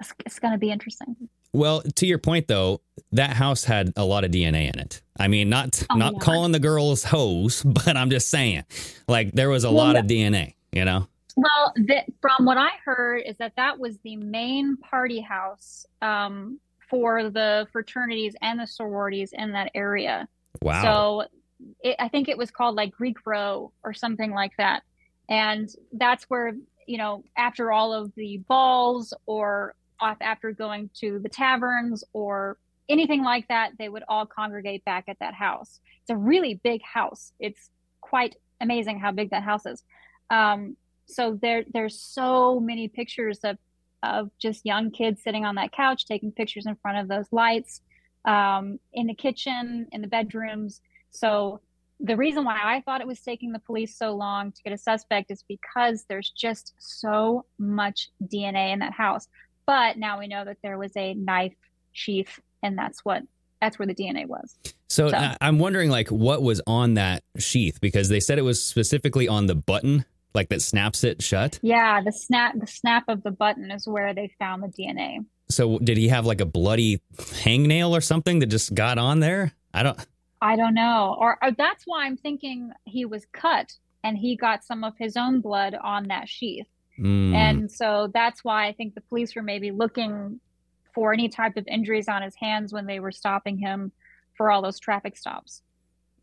it's, 0.00 0.14
it's 0.24 0.38
going 0.38 0.52
to 0.52 0.58
be 0.58 0.70
interesting. 0.70 1.16
Well, 1.52 1.82
to 1.82 2.06
your 2.06 2.18
point 2.18 2.46
though, 2.46 2.80
that 3.12 3.30
house 3.30 3.64
had 3.64 3.92
a 3.96 4.04
lot 4.04 4.24
of 4.24 4.30
DNA 4.30 4.72
in 4.72 4.78
it. 4.78 5.00
I 5.18 5.28
mean, 5.28 5.48
not 5.48 5.82
Oh, 5.90 5.96
not 5.96 6.14
yeah. 6.14 6.18
calling 6.20 6.52
the 6.52 6.60
girls 6.60 7.04
hoes, 7.04 7.62
but 7.66 7.96
I'm 7.96 8.10
just 8.10 8.28
saying, 8.28 8.64
like 9.08 9.32
there 9.32 9.48
was 9.48 9.64
a 9.64 9.68
Well, 9.72 9.86
lot 9.86 9.96
of 9.96 10.06
DNA. 10.06 10.54
You 10.72 10.84
know? 10.84 11.08
Well, 11.36 11.72
the, 11.76 12.02
from 12.20 12.44
what 12.44 12.58
I 12.58 12.70
heard 12.84 13.22
is 13.24 13.36
that 13.38 13.54
that 13.56 13.78
was 13.78 13.96
the 14.04 14.16
main 14.16 14.76
party 14.76 15.20
house 15.20 15.86
um, 16.02 16.60
for 16.90 17.30
the 17.30 17.66
fraternities 17.72 18.36
and 18.42 18.60
the 18.60 18.66
sororities 18.66 19.32
in 19.32 19.52
that 19.52 19.70
area. 19.74 20.28
Wow. 20.60 20.82
So 20.82 21.24
it, 21.82 21.96
I 21.98 22.08
think 22.08 22.28
it 22.28 22.36
was 22.36 22.50
called 22.50 22.74
like 22.76 22.90
Greek 22.92 23.16
Row 23.26 23.72
or 23.82 23.94
something 23.94 24.30
like 24.32 24.52
that. 24.58 24.82
And 25.28 25.68
that's 25.92 26.24
where, 26.24 26.54
you 26.86 26.98
know, 26.98 27.24
after 27.36 27.70
all 27.70 27.92
of 27.92 28.12
the 28.14 28.38
balls 28.48 29.12
or 29.26 29.74
off 30.00 30.16
after 30.20 30.52
going 30.52 30.90
to 31.00 31.18
the 31.18 31.28
taverns 31.28 32.04
or 32.12 32.56
anything 32.88 33.22
like 33.22 33.48
that, 33.48 33.72
they 33.78 33.88
would 33.88 34.04
all 34.08 34.26
congregate 34.26 34.84
back 34.84 35.04
at 35.08 35.18
that 35.20 35.34
house. 35.34 35.80
It's 36.00 36.10
a 36.10 36.16
really 36.16 36.54
big 36.62 36.82
house. 36.82 37.32
It's 37.38 37.70
quite 38.00 38.36
amazing 38.60 38.98
how 38.98 39.12
big 39.12 39.30
that 39.30 39.42
house 39.42 39.66
is. 39.66 39.84
Um, 40.30 40.76
so 41.06 41.38
there, 41.40 41.64
there's 41.72 42.00
so 42.00 42.60
many 42.60 42.88
pictures 42.88 43.40
of, 43.44 43.58
of 44.02 44.30
just 44.38 44.64
young 44.64 44.90
kids 44.90 45.22
sitting 45.22 45.44
on 45.44 45.56
that 45.56 45.72
couch, 45.72 46.06
taking 46.06 46.32
pictures 46.32 46.66
in 46.66 46.76
front 46.76 46.98
of 46.98 47.08
those 47.08 47.26
lights, 47.32 47.82
um, 48.24 48.78
in 48.92 49.06
the 49.06 49.14
kitchen, 49.14 49.86
in 49.92 50.00
the 50.00 50.06
bedrooms. 50.08 50.80
So 51.10 51.60
the 52.00 52.16
reason 52.16 52.44
why 52.44 52.58
I 52.62 52.80
thought 52.82 53.00
it 53.00 53.06
was 53.06 53.20
taking 53.20 53.52
the 53.52 53.58
police 53.58 53.96
so 53.96 54.14
long 54.14 54.52
to 54.52 54.62
get 54.62 54.72
a 54.72 54.78
suspect 54.78 55.30
is 55.30 55.42
because 55.48 56.04
there's 56.08 56.30
just 56.30 56.74
so 56.78 57.44
much 57.58 58.08
DNA 58.22 58.72
in 58.72 58.78
that 58.80 58.92
house. 58.92 59.26
But 59.66 59.98
now 59.98 60.18
we 60.18 60.28
know 60.28 60.44
that 60.44 60.58
there 60.62 60.78
was 60.78 60.92
a 60.96 61.14
knife 61.14 61.54
sheath, 61.92 62.38
and 62.62 62.78
that's 62.78 63.04
what 63.04 63.22
that's 63.60 63.76
where 63.78 63.86
the 63.86 63.94
DNA 63.94 64.26
was. 64.26 64.56
So, 64.88 65.08
So- 65.10 65.16
I- 65.16 65.36
I'm 65.40 65.58
wondering, 65.58 65.90
like, 65.90 66.08
what 66.08 66.42
was 66.42 66.60
on 66.66 66.94
that 66.94 67.24
sheath 67.38 67.80
because 67.80 68.08
they 68.08 68.20
said 68.20 68.38
it 68.38 68.42
was 68.42 68.64
specifically 68.64 69.26
on 69.26 69.46
the 69.46 69.56
button, 69.56 70.04
like 70.32 70.48
that 70.50 70.62
snaps 70.62 71.02
it 71.02 71.20
shut. 71.22 71.58
Yeah, 71.62 72.00
the 72.02 72.12
snap 72.12 72.54
the 72.58 72.66
snap 72.68 73.04
of 73.08 73.24
the 73.24 73.32
button 73.32 73.70
is 73.72 73.88
where 73.88 74.14
they 74.14 74.30
found 74.38 74.62
the 74.62 74.68
DNA. 74.68 75.24
So, 75.50 75.78
did 75.80 75.96
he 75.96 76.08
have 76.08 76.24
like 76.26 76.40
a 76.40 76.46
bloody 76.46 77.00
hangnail 77.16 77.90
or 77.90 78.00
something 78.00 78.38
that 78.38 78.46
just 78.46 78.74
got 78.74 78.96
on 78.98 79.18
there? 79.20 79.52
I 79.74 79.82
don't. 79.82 79.98
I 80.40 80.56
don't 80.56 80.74
know. 80.74 81.16
Or, 81.18 81.38
or 81.42 81.50
that's 81.52 81.84
why 81.86 82.04
I'm 82.06 82.16
thinking 82.16 82.70
he 82.84 83.04
was 83.04 83.26
cut 83.32 83.72
and 84.04 84.16
he 84.16 84.36
got 84.36 84.64
some 84.64 84.84
of 84.84 84.94
his 84.98 85.16
own 85.16 85.40
blood 85.40 85.74
on 85.82 86.08
that 86.08 86.28
sheath. 86.28 86.66
Mm, 86.98 87.34
And 87.34 87.72
so 87.72 88.10
that's 88.12 88.42
why 88.44 88.66
I 88.66 88.72
think 88.72 88.94
the 88.94 89.00
police 89.02 89.34
were 89.36 89.42
maybe 89.42 89.70
looking 89.70 90.40
for 90.94 91.12
any 91.12 91.28
type 91.28 91.56
of 91.56 91.66
injuries 91.68 92.08
on 92.08 92.22
his 92.22 92.34
hands 92.36 92.72
when 92.72 92.86
they 92.86 92.98
were 93.00 93.12
stopping 93.12 93.58
him 93.58 93.92
for 94.36 94.50
all 94.50 94.62
those 94.62 94.78
traffic 94.78 95.16
stops. 95.16 95.62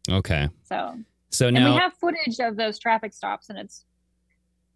okay. 0.10 0.48
So, 0.64 0.96
So 1.30 1.48
and 1.48 1.56
now, 1.56 1.74
we 1.74 1.80
have 1.80 1.94
footage 1.94 2.40
of 2.40 2.56
those 2.56 2.80
traffic 2.80 3.14
stops 3.14 3.50
and 3.50 3.58
it's 3.60 3.86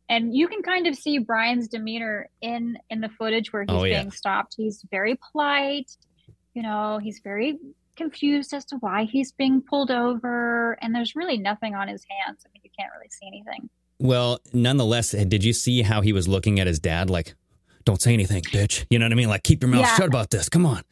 and 0.10 0.36
you 0.36 0.48
can 0.48 0.64
kind 0.64 0.88
of 0.88 0.96
see 0.96 1.20
Bryan's 1.20 1.68
demeanor 1.68 2.30
in 2.42 2.78
in 2.90 3.00
the 3.00 3.10
footage 3.10 3.54
where 3.54 3.62
he's 3.64 3.70
Oh, 3.72 3.84
yeah. 3.84 4.00
being 4.00 4.12
stopped. 4.12 4.56
He's 4.58 4.84
very 4.90 5.18
polite, 5.32 5.92
you 6.54 6.64
know, 6.64 7.00
he's 7.02 7.20
very 7.24 7.60
confused 8.00 8.54
as 8.54 8.66
to 8.66 8.78
why 8.78 9.04
he's 9.04 9.32
being 9.32 9.62
pulled 9.62 9.92
over 9.92 10.78
and 10.82 10.96
there's 10.96 11.16
really 11.16 11.38
nothing 11.38 11.76
on 11.76 11.88
his 11.88 12.04
hands. 12.10 12.40
I 12.46 12.50
mean, 12.54 12.62
you 12.64 12.72
can't 12.78 12.90
really 12.96 13.10
see 13.10 13.28
anything. 13.28 13.70
well, 14.00 14.40
nonetheless, 14.54 15.12
did 15.12 15.44
you 15.44 15.54
see 15.54 15.82
how 15.84 16.02
he 16.02 16.14
was 16.14 16.28
looking 16.28 16.60
at 16.60 16.66
his 16.68 16.80
dad? 16.80 17.10
Like, 17.10 17.36
don't 17.86 18.02
say 18.02 18.14
anything, 18.14 18.42
bitch. 18.44 18.86
You 18.90 18.98
know 19.00 19.06
what 19.06 19.12
I 19.12 19.16
mean? 19.16 19.30
Like, 19.30 19.44
keep 19.44 19.62
your 19.62 19.70
mouth 19.70 19.82
Yeah. 19.82 19.96
shut 19.96 20.08
about 20.08 20.30
this. 20.30 20.48
Come 20.50 20.66
on. 20.66 20.78
And 20.78 20.84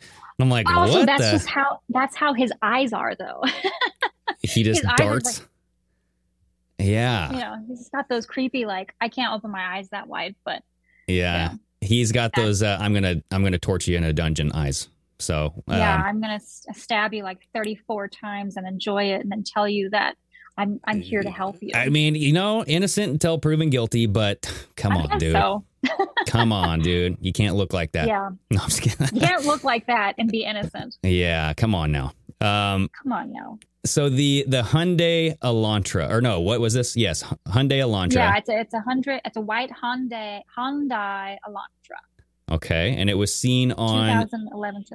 I'm 0.41 0.49
like, 0.49 0.69
also, 0.69 0.99
what 0.99 1.05
that's 1.07 1.23
the? 1.25 1.31
just 1.31 1.47
how 1.47 1.79
that's 1.89 2.15
how 2.15 2.33
his 2.33 2.51
eyes 2.61 2.93
are 2.93 3.15
though. 3.15 3.43
he 4.43 4.61
just 4.63 4.81
his 4.81 4.91
darts. 4.97 5.41
yeah. 6.77 7.31
you 7.31 7.39
know, 7.39 7.55
he's 7.67 7.89
got 7.89 8.07
those 8.09 8.25
creepy 8.25 8.65
like 8.65 8.93
I 9.01 9.09
can't 9.09 9.33
open 9.33 9.51
my 9.51 9.77
eyes 9.77 9.89
that 9.89 10.07
wide, 10.07 10.35
but 10.45 10.61
Yeah. 11.07 11.53
He's 11.81 12.11
got 12.11 12.31
those 12.35 12.61
uh, 12.63 12.77
I'm 12.79 12.91
going 12.93 13.03
to 13.03 13.23
I'm 13.31 13.41
going 13.41 13.53
to 13.53 13.59
torture 13.59 13.91
you 13.91 13.97
in 13.97 14.03
a 14.03 14.13
dungeon 14.13 14.51
eyes. 14.51 14.89
So, 15.19 15.53
um, 15.67 15.77
yeah, 15.77 16.01
I'm 16.05 16.21
gonna 16.21 16.39
stab 16.39 17.13
you 17.13 17.23
like 17.23 17.39
34 17.53 18.07
times 18.09 18.55
and 18.57 18.67
enjoy 18.67 19.05
it, 19.13 19.21
and 19.21 19.31
then 19.31 19.43
tell 19.43 19.67
you 19.67 19.89
that 19.91 20.15
I'm 20.57 20.79
I'm 20.85 21.01
here 21.01 21.21
to 21.23 21.29
help 21.31 21.57
you. 21.61 21.71
I 21.75 21.89
mean, 21.89 22.15
you 22.15 22.33
know, 22.33 22.63
innocent 22.65 23.11
until 23.11 23.37
proven 23.39 23.69
guilty, 23.69 24.05
but 24.05 24.51
come 24.75 24.93
I 24.93 25.01
on, 25.01 25.19
dude. 25.19 25.33
so. 25.33 25.63
come 26.27 26.51
on, 26.51 26.79
dude. 26.79 27.17
You 27.21 27.31
can't 27.31 27.55
look 27.55 27.71
like 27.73 27.91
that. 27.93 28.07
Yeah. 28.07 28.29
No, 28.51 28.61
I'm 28.61 28.69
just 28.69 28.81
kidding. 28.81 29.07
You 29.13 29.21
can't 29.21 29.45
look 29.45 29.63
like 29.63 29.85
that 29.87 30.15
and 30.17 30.29
be 30.29 30.43
innocent. 30.43 30.97
yeah, 31.03 31.53
come 31.53 31.73
on 31.75 31.91
now. 31.91 32.11
Um, 32.41 32.89
Come 33.03 33.13
on 33.13 33.31
now. 33.33 33.57
so 33.85 34.09
the 34.09 34.45
the 34.47 34.61
Hyundai 34.61 35.37
Elantra, 35.39 36.09
or 36.11 36.21
no, 36.21 36.39
what 36.41 36.59
was 36.59 36.73
this? 36.75 36.95
Yes, 36.95 37.23
Hyundai 37.47 37.79
Elantra. 37.79 38.13
Yeah, 38.15 38.37
it's 38.37 38.49
a 38.49 38.59
it's 38.59 38.73
a 38.75 38.79
hundred. 38.81 39.21
It's 39.25 39.37
a 39.37 39.41
white 39.41 39.71
Hyundai 39.71 40.41
Hyundai 40.55 41.37
Elantra, 41.47 41.99
okay, 42.51 42.95
and 42.97 43.09
it 43.09 43.15
was 43.15 43.33
seen 43.33 43.71
on 43.71 44.07
2011. 44.27 44.85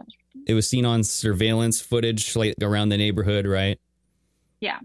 it 0.47 0.55
was 0.55 0.69
seen 0.69 0.85
on 0.85 1.03
surveillance 1.05 1.81
footage 1.81 2.35
like 2.37 2.55
around 2.63 2.89
the 2.91 2.97
neighborhood, 2.97 3.47
right? 3.47 3.79
Yeah, 4.61 4.79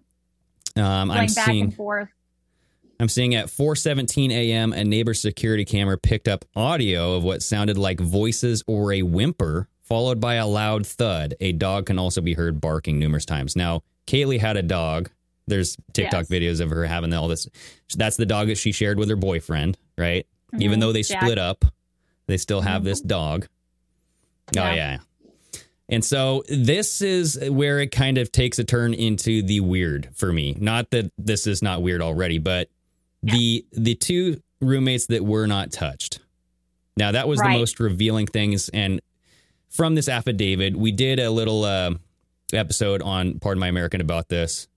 Um, 0.76 1.12
I'm 1.12 1.28
back 1.28 1.30
seeing 1.30 1.64
and 1.66 1.76
forth. 1.76 2.10
I'm 3.00 3.10
seeing 3.10 3.36
at 3.36 3.46
4:17 3.48 4.32
a.m. 4.32 4.74
a 4.74 4.84
neighbor 4.84 5.14
security 5.14 5.66
camera 5.66 5.98
picked 5.98 6.28
up 6.28 6.46
audio 6.56 7.16
of 7.16 7.24
what 7.24 7.44
sounded 7.44 7.78
like 7.78 8.00
voices 8.00 8.64
or 8.68 8.92
a 8.92 9.04
whimper, 9.04 9.68
followed 9.84 10.20
by 10.20 10.36
a 10.36 10.48
loud 10.48 10.86
thud. 10.88 11.36
A 11.40 11.52
dog 11.52 11.86
can 11.86 12.00
also 12.00 12.22
be 12.22 12.34
heard 12.34 12.60
barking 12.60 12.98
numerous 12.98 13.26
times. 13.26 13.56
Now, 13.56 13.84
Kaylee 14.08 14.40
had 14.40 14.58
a 14.58 14.64
dog. 14.64 15.12
There's 15.46 15.78
TikTok 15.94 16.26
Yes. 16.28 16.30
videos 16.30 16.60
of 16.60 16.72
her 16.72 16.86
having 16.86 17.14
all 17.14 17.28
this. 17.28 17.48
That's 17.96 18.18
the 18.18 18.26
dog 18.26 18.48
that 18.48 18.58
she 18.58 18.72
shared 18.72 18.98
with 18.98 19.10
her 19.10 19.16
boyfriend, 19.16 19.78
right? 19.98 20.26
Even 20.60 20.80
Mhm, 20.80 20.82
though 20.82 20.92
they 20.92 21.04
Jack. 21.04 21.22
split 21.22 21.38
up, 21.38 21.64
they 22.28 22.38
still 22.38 22.62
have 22.62 22.84
this 22.84 23.00
Mm-hmm. 23.00 23.08
dog. 23.08 23.48
Yeah. 24.54 24.70
Oh 24.72 24.76
yeah. 24.76 24.98
And 25.90 26.04
so 26.04 26.44
this 26.50 27.02
is 27.02 27.40
where 27.50 27.80
it 27.80 27.92
kind 27.92 28.18
of 28.18 28.32
takes 28.32 28.60
a 28.60 28.64
turn 28.66 28.94
into 28.94 29.42
the 29.42 29.62
weird 29.62 30.10
for 30.14 30.32
me. 30.34 30.56
Not 30.60 30.92
that 30.92 31.12
this 31.18 31.48
is 31.48 31.62
not 31.62 31.82
weird 31.82 32.02
already, 32.02 32.38
but 32.40 32.70
the 33.24 33.66
the 33.72 33.96
two 33.96 34.42
roommates 34.62 35.08
that 35.08 35.24
were 35.24 35.48
not 35.48 35.72
touched. 35.72 36.20
Now 36.98 37.12
that 37.14 37.28
was 37.28 37.40
Right. 37.40 37.54
the 37.54 37.60
most 37.60 37.80
revealing 37.80 38.28
things, 38.28 38.70
and 38.70 39.02
from 39.70 39.96
this 39.96 40.10
affidavit, 40.10 40.76
we 40.76 40.92
did 40.92 41.20
a 41.20 41.30
little 41.30 41.64
uh, 41.64 41.94
episode 42.54 43.02
on 43.02 43.40
Pardon 43.40 43.60
My 43.60 43.68
American 43.68 44.02
about 44.02 44.28
this, 44.30 44.68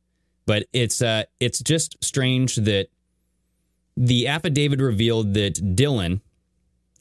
but 0.47 0.67
it's 0.73 1.01
uh, 1.03 1.25
it's 1.41 1.61
just 1.61 1.97
strange 2.05 2.57
that 2.57 2.89
the 3.97 4.29
affidavit 4.29 4.81
revealed 4.81 5.35
that 5.35 5.55
Dylan, 5.77 6.21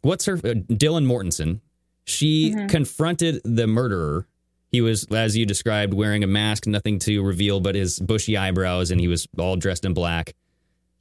what's 0.02 0.26
her 0.26 0.36
uh, 0.36 0.54
Dylan 0.70 1.06
Mortensen, 1.06 1.62
she 2.06 2.52
Mhm. 2.56 2.70
confronted 2.70 3.42
the 3.44 3.68
murderer. 3.68 4.28
He 4.72 4.82
was, 4.82 5.06
as 5.12 5.36
you 5.36 5.46
described, 5.46 5.94
wearing 5.94 6.24
a 6.24 6.28
mask, 6.28 6.68
nothing 6.68 7.00
to 7.00 7.24
reveal 7.24 7.60
but 7.60 7.76
his 7.76 8.00
bushy 8.00 8.38
eyebrows, 8.38 8.92
and 8.92 9.02
he 9.02 9.08
was 9.08 9.28
all 9.38 9.56
dressed 9.56 9.84
in 9.86 9.94
black. 9.94 10.36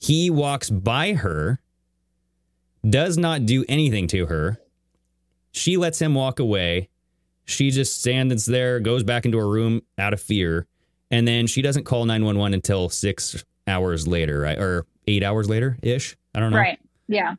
He 0.00 0.30
walks 0.30 0.70
by 0.70 1.12
her, 1.14 1.60
does 2.88 3.18
not 3.18 3.44
do 3.46 3.64
anything 3.68 4.06
to 4.08 4.26
her. 4.26 4.58
She 5.50 5.76
lets 5.76 6.00
him 6.00 6.14
walk 6.14 6.38
away. 6.38 6.88
She 7.44 7.70
just 7.70 7.98
stands 8.00 8.46
there, 8.46 8.78
goes 8.80 9.02
back 9.02 9.24
into 9.24 9.38
her 9.38 9.48
room 9.48 9.82
out 9.98 10.12
of 10.12 10.20
fear, 10.20 10.66
and 11.10 11.26
then 11.26 11.46
she 11.46 11.62
doesn't 11.62 11.84
call 11.84 12.04
911 12.04 12.54
until 12.54 12.88
six 12.88 13.42
hours 13.66 14.06
later, 14.06 14.40
right? 14.40 14.58
Or 14.58 14.86
eight 15.06 15.22
hours 15.22 15.48
later 15.48 15.78
ish. 15.82 16.16
I 16.34 16.40
don't 16.40 16.52
know. 16.52 16.58
Right. 16.58 16.78
Yeah. 17.08 17.34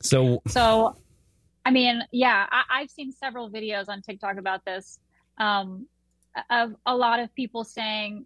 So, 0.00 0.42
So, 0.48 0.96
I 1.64 1.70
mean, 1.70 2.02
yeah, 2.12 2.46
I, 2.50 2.62
I've 2.70 2.90
seen 2.90 3.12
several 3.12 3.50
videos 3.50 3.88
on 3.88 4.02
TikTok 4.02 4.38
about 4.38 4.64
this 4.64 4.98
um, 5.38 5.86
of 6.50 6.74
a 6.86 6.96
lot 6.96 7.20
of 7.20 7.34
people 7.34 7.64
saying, 7.64 8.24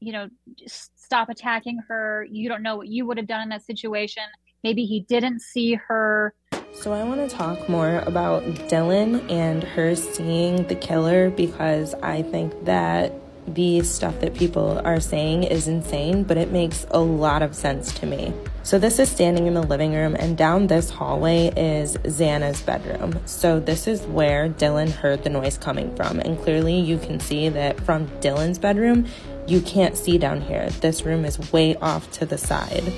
you 0.00 0.12
know, 0.12 0.28
just 0.56 0.98
stop 0.98 1.28
attacking 1.28 1.78
her. 1.88 2.26
You 2.30 2.48
don't 2.48 2.62
know 2.62 2.76
what 2.76 2.88
you 2.88 3.06
would 3.06 3.18
have 3.18 3.26
done 3.26 3.42
in 3.42 3.48
that 3.50 3.64
situation. 3.64 4.24
Maybe 4.64 4.84
he 4.84 5.00
didn't 5.00 5.40
see 5.40 5.74
her. 5.74 6.34
So 6.74 6.92
I 6.92 7.04
want 7.04 7.28
to 7.28 7.36
talk 7.36 7.68
more 7.68 7.98
about 8.00 8.42
Dylan 8.68 9.30
and 9.30 9.62
her 9.62 9.94
seeing 9.94 10.66
the 10.66 10.74
killer 10.74 11.30
because 11.30 11.94
I 11.94 12.22
think 12.22 12.64
that 12.64 13.12
the 13.46 13.82
stuff 13.82 14.20
that 14.20 14.34
people 14.34 14.80
are 14.84 15.00
saying 15.00 15.44
is 15.44 15.68
insane, 15.68 16.22
but 16.22 16.36
it 16.36 16.52
makes 16.52 16.86
a 16.90 17.00
lot 17.00 17.42
of 17.42 17.54
sense 17.54 17.92
to 17.94 18.06
me. 18.06 18.32
So 18.62 18.78
this 18.78 18.98
is 18.98 19.10
standing 19.10 19.46
in 19.46 19.54
the 19.54 19.62
living 19.62 19.92
room, 19.92 20.14
and 20.14 20.36
down 20.36 20.68
this 20.68 20.88
hallway 20.88 21.52
is 21.56 21.96
Xana's 21.96 22.62
bedroom. 22.62 23.18
So 23.26 23.58
this 23.58 23.88
is 23.88 24.02
where 24.02 24.48
Dylan 24.48 24.90
heard 24.90 25.24
the 25.24 25.30
noise 25.30 25.58
coming 25.58 25.94
from, 25.96 26.20
and 26.20 26.38
clearly 26.38 26.78
you 26.78 26.98
can 26.98 27.18
see 27.18 27.48
that 27.48 27.80
from 27.80 28.06
Dylan's 28.20 28.58
bedroom, 28.58 29.06
you 29.46 29.60
can't 29.62 29.96
see 29.96 30.18
down 30.18 30.40
here. 30.40 30.70
This 30.80 31.04
room 31.04 31.24
is 31.24 31.52
way 31.52 31.74
off 31.76 32.10
to 32.12 32.26
the 32.26 32.38
side. 32.38 32.92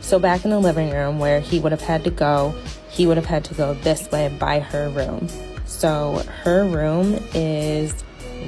So 0.00 0.18
back 0.18 0.44
in 0.44 0.50
the 0.50 0.60
living 0.60 0.90
room 0.90 1.18
where 1.18 1.40
he 1.40 1.58
would 1.58 1.72
have 1.72 1.80
had 1.80 2.04
to 2.04 2.10
go, 2.10 2.54
he 2.90 3.06
would 3.06 3.16
have 3.16 3.26
had 3.26 3.44
to 3.46 3.54
go 3.54 3.74
this 3.74 4.10
way 4.10 4.28
by 4.38 4.60
her 4.60 4.90
room. 4.90 5.28
So 5.64 6.22
her 6.42 6.64
room 6.64 7.18
is 7.34 8.04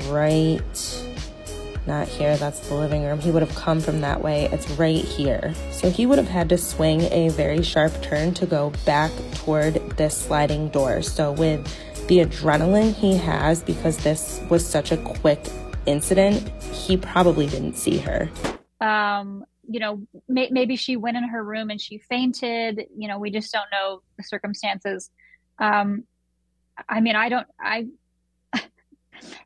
right 0.06 0.62
not 1.88 2.06
here, 2.06 2.36
that's 2.36 2.60
the 2.68 2.74
living 2.74 3.02
room. 3.02 3.18
He 3.18 3.30
would 3.30 3.42
have 3.42 3.54
come 3.56 3.80
from 3.80 4.02
that 4.02 4.22
way. 4.22 4.44
It's 4.52 4.70
right 4.72 5.02
here. 5.02 5.54
So 5.72 5.90
he 5.90 6.04
would 6.04 6.18
have 6.18 6.28
had 6.28 6.50
to 6.50 6.58
swing 6.58 7.00
a 7.10 7.30
very 7.30 7.62
sharp 7.62 8.02
turn 8.02 8.34
to 8.34 8.46
go 8.46 8.70
back 8.84 9.10
toward 9.36 9.74
this 9.96 10.14
sliding 10.14 10.68
door. 10.68 11.00
So 11.00 11.32
with 11.32 11.66
the 12.06 12.18
adrenaline 12.18 12.94
he 12.94 13.16
has 13.16 13.62
because 13.62 13.96
this 13.98 14.40
was 14.50 14.64
such 14.64 14.92
a 14.92 14.98
quick 14.98 15.40
incident, 15.86 16.46
he 16.72 16.98
probably 16.98 17.46
didn't 17.46 17.74
see 17.74 17.96
her. 17.98 18.28
Um, 18.80 19.44
you 19.66 19.80
know, 19.80 20.06
may, 20.28 20.48
maybe 20.50 20.76
she 20.76 20.96
went 20.96 21.16
in 21.16 21.24
her 21.24 21.42
room 21.42 21.70
and 21.70 21.80
she 21.80 21.98
fainted. 21.98 22.84
You 22.94 23.08
know, 23.08 23.18
we 23.18 23.30
just 23.30 23.50
don't 23.50 23.70
know 23.72 24.02
the 24.18 24.22
circumstances. 24.22 25.10
Um, 25.58 26.04
I 26.86 27.00
mean, 27.00 27.16
I 27.16 27.30
don't, 27.30 27.46
I, 27.58 27.86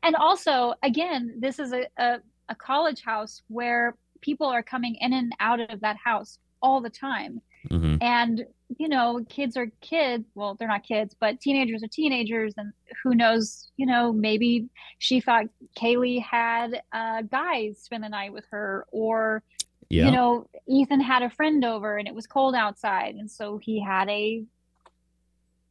and 0.03 0.15
also, 0.15 0.73
again, 0.83 1.35
this 1.39 1.59
is 1.59 1.73
a, 1.73 1.85
a, 1.97 2.17
a 2.49 2.55
college 2.55 3.01
house 3.01 3.41
where 3.47 3.95
people 4.21 4.47
are 4.47 4.63
coming 4.63 4.95
in 4.99 5.13
and 5.13 5.33
out 5.39 5.59
of 5.59 5.81
that 5.81 5.97
house 5.97 6.39
all 6.61 6.81
the 6.81 6.89
time. 6.89 7.41
Mm-hmm. 7.69 7.97
And, 8.01 8.45
you 8.77 8.89
know, 8.89 9.25
kids 9.29 9.55
are 9.55 9.67
kids. 9.81 10.25
Well, 10.35 10.55
they're 10.55 10.67
not 10.67 10.83
kids, 10.83 11.15
but 11.17 11.39
teenagers 11.39 11.83
are 11.83 11.87
teenagers. 11.87 12.53
And 12.57 12.73
who 13.03 13.15
knows, 13.15 13.71
you 13.77 13.85
know, 13.85 14.11
maybe 14.11 14.67
she 14.99 15.21
thought 15.21 15.45
Kaylee 15.77 16.21
had 16.21 16.81
uh, 16.91 17.21
guys 17.21 17.79
spend 17.79 18.03
the 18.03 18.09
night 18.09 18.33
with 18.33 18.45
her, 18.51 18.85
or, 18.91 19.43
Yeah. 19.89 20.05
you 20.05 20.11
know, 20.11 20.47
Ethan 20.67 21.01
had 21.01 21.23
a 21.23 21.29
friend 21.29 21.63
over 21.63 21.97
and 21.97 22.07
it 22.07 22.15
was 22.15 22.27
cold 22.27 22.55
outside. 22.55 23.15
And 23.15 23.29
so 23.29 23.57
he 23.57 23.81
had 23.81 24.09
a, 24.09 24.43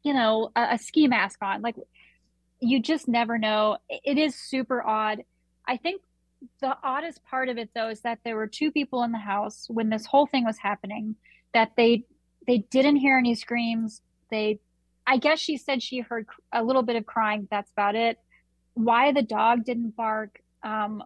you 0.03 0.13
know, 0.13 0.51
a, 0.55 0.69
a 0.71 0.77
ski 0.77 1.07
mask 1.07 1.39
on. 1.41 1.61
Like, 1.61 1.75
you 2.63 2.79
just 2.81 3.07
never 3.07 3.37
know. 3.37 3.77
It- 3.89 4.17
is 4.17 4.35
super 4.35 4.81
odd. 4.85 5.23
I 5.67 5.77
think 5.77 6.01
the 6.61 6.75
oddest 6.83 7.23
part 7.23 7.49
of 7.49 7.57
it 7.57 7.69
though 7.73 7.89
is 7.89 8.01
that 8.01 8.19
there 8.23 8.35
were 8.35 8.47
two 8.47 8.71
people 8.71 9.03
in 9.03 9.11
the 9.11 9.17
house 9.17 9.65
when 9.69 9.89
this 9.89 10.05
whole 10.05 10.25
thing 10.25 10.43
was 10.43 10.57
happening 10.57 11.15
that 11.53 11.71
they 11.77 12.03
they 12.47 12.57
didn't 12.69 12.97
hear 12.97 13.17
any 13.17 13.33
screams 13.33 14.01
they 14.29 14.59
i 15.07 15.15
guess 15.15 15.39
she 15.39 15.55
said 15.55 15.81
she 15.81 16.01
heard 16.01 16.27
a 16.51 16.61
little 16.61 16.81
bit 16.83 16.97
of 16.97 17.05
crying 17.05 17.47
that's 17.49 17.71
about 17.71 17.95
it 17.95 18.19
why 18.73 19.13
the 19.13 19.21
dog 19.21 19.63
didn't 19.63 19.95
bark 19.95 20.41
um 20.63 21.01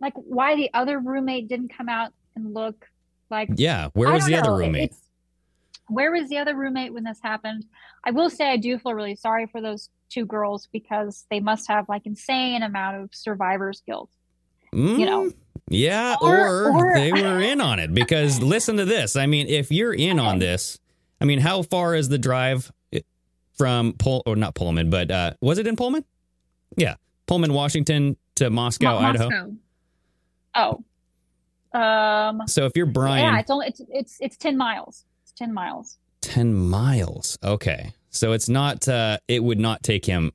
like 0.00 0.12
why 0.14 0.54
the 0.54 0.70
other 0.74 1.00
roommate 1.00 1.48
didn't 1.48 1.76
come 1.76 1.88
out 1.88 2.12
and 2.36 2.54
look 2.54 2.86
like 3.30 3.48
yeah. 3.56 3.88
Where 3.94 4.12
was 4.12 4.26
the 4.26 4.36
other 4.36 4.50
know. 4.50 4.56
It- 4.58 4.66
roommate? 4.66 4.82
it's- 4.84 5.00
where 5.88 6.12
was 6.12 6.28
the 6.28 6.38
other 6.38 6.54
roommate 6.54 6.94
when 6.94 7.02
this 7.04 7.18
happened? 7.22 7.64
I 8.04 8.12
will 8.12 8.30
say 8.30 8.48
I 8.50 8.56
do 8.56 8.78
feel 8.78 8.94
really 8.94 9.16
sorry 9.16 9.46
for 9.46 9.60
those 9.60 9.90
two 10.12 10.26
girls 10.26 10.68
because 10.72 11.24
they 11.30 11.40
must 11.40 11.68
have 11.68 11.88
like 11.88 12.02
insane 12.04 12.62
amount 12.62 13.02
of 13.02 13.10
survivor's 13.14 13.82
guilt. 13.86 14.10
You 14.72 15.04
know, 15.06 15.24
Mm, 15.26 15.34
Yeah, 15.68 16.16
Or- 16.20 16.68
or, 16.70 16.72
or- 16.72 16.94
they 16.94 17.12
were 17.12 17.40
in 17.40 17.60
on 17.60 17.78
it 17.78 17.92
because 17.94 18.40
listen 18.54 18.76
to 18.78 18.84
this. 18.84 19.16
I 19.16 19.26
mean, 19.26 19.46
if 19.48 19.70
you're 19.70 19.92
in 19.94 20.18
on 20.18 20.38
this, 20.38 20.78
I 21.20 21.24
mean, 21.24 21.38
how 21.40 21.62
far 21.62 21.94
is 21.94 22.08
the 22.08 22.18
drive 22.18 22.70
from 23.58 23.92
Pol 23.94 24.22
or 24.26 24.34
not 24.36 24.54
Pullman, 24.54 24.88
but 24.90 25.10
uh, 25.10 25.32
was 25.40 25.58
it 25.58 25.66
in 25.66 25.76
Pullman? 25.76 26.04
Yeah, 26.76 26.94
Pullman, 27.26 27.52
Washington 27.52 28.16
to 28.36 28.48
Moscow, 28.50 28.98
Mo- 29.00 29.06
Idaho. 29.06 29.28
Moscow. 29.30 30.82
Oh, 31.74 31.78
um, 31.78 32.42
So 32.48 32.64
if 32.66 32.72
you're 32.76 32.86
Bryan, 32.86 33.34
yeah, 33.34 33.40
it's 33.40 33.50
only 33.50 33.66
it's 33.68 33.80
it's 33.90 34.16
it's 34.20 34.36
ten 34.38 34.56
miles. 34.56 35.04
It's 35.22 35.32
ten 35.32 35.52
miles. 35.52 35.98
10 36.22 36.54
miles. 36.54 37.36
Okay. 37.42 37.92
So 38.12 38.32
it's 38.32 38.48
not, 38.48 38.86
uh, 38.88 39.18
it 39.26 39.42
would 39.42 39.58
not 39.58 39.82
take 39.82 40.04
him 40.04 40.32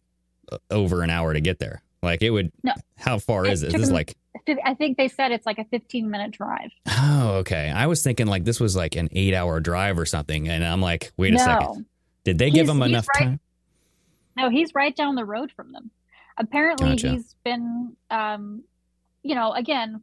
uh, 0.51 0.57
over 0.69 1.01
an 1.03 1.09
hour 1.09 1.33
to 1.33 1.39
get 1.41 1.59
there. 1.59 1.81
Like 2.03 2.21
it 2.21 2.29
would, 2.31 2.51
No. 2.63 2.73
how 2.97 3.17
far 3.19 3.45
is 3.45 3.63
it? 3.63 3.71
This 3.71 3.81
is 3.83 3.91
like, 3.91 4.15
I 4.65 4.75
think 4.75 4.97
they 4.97 5.07
said 5.07 5.31
it's 5.31 5.45
like 5.45 5.57
a 5.57 5.65
fifteen 5.65 6.09
minute 6.09 6.31
drive. 6.31 6.69
oh, 6.87 7.37
okay. 7.39 7.69
I 7.69 7.87
was 7.87 8.01
thinking 8.03 8.27
like 8.27 8.45
this 8.45 8.59
was 8.59 8.75
like 8.75 8.95
an 8.95 9.09
eight 9.11 9.33
hour 9.33 9.59
drive 9.59 9.97
or 9.99 10.05
something. 10.05 10.47
And 10.47 10.63
I'm 10.63 10.79
like, 10.81 11.11
wait 11.17 11.33
a 11.33 11.37
No. 11.37 11.43
second. 11.43 11.85
Did 12.23 12.37
they 12.37 12.49
give 12.51 12.69
him 12.69 12.81
enough 12.81 13.07
right- 13.15 13.23
time? 13.23 13.39
No, 14.37 14.49
he's 14.49 14.75
right 14.75 14.95
down 14.95 15.15
the 15.15 15.25
road 15.25 15.51
from 15.55 15.71
them. 15.71 15.89
Apparently, 16.37 16.89
Gotcha. 16.91 17.09
he's 17.13 17.35
been, 17.43 17.95
um, 18.11 18.63
you 19.23 19.33
know, 19.33 19.51
again, 19.53 20.01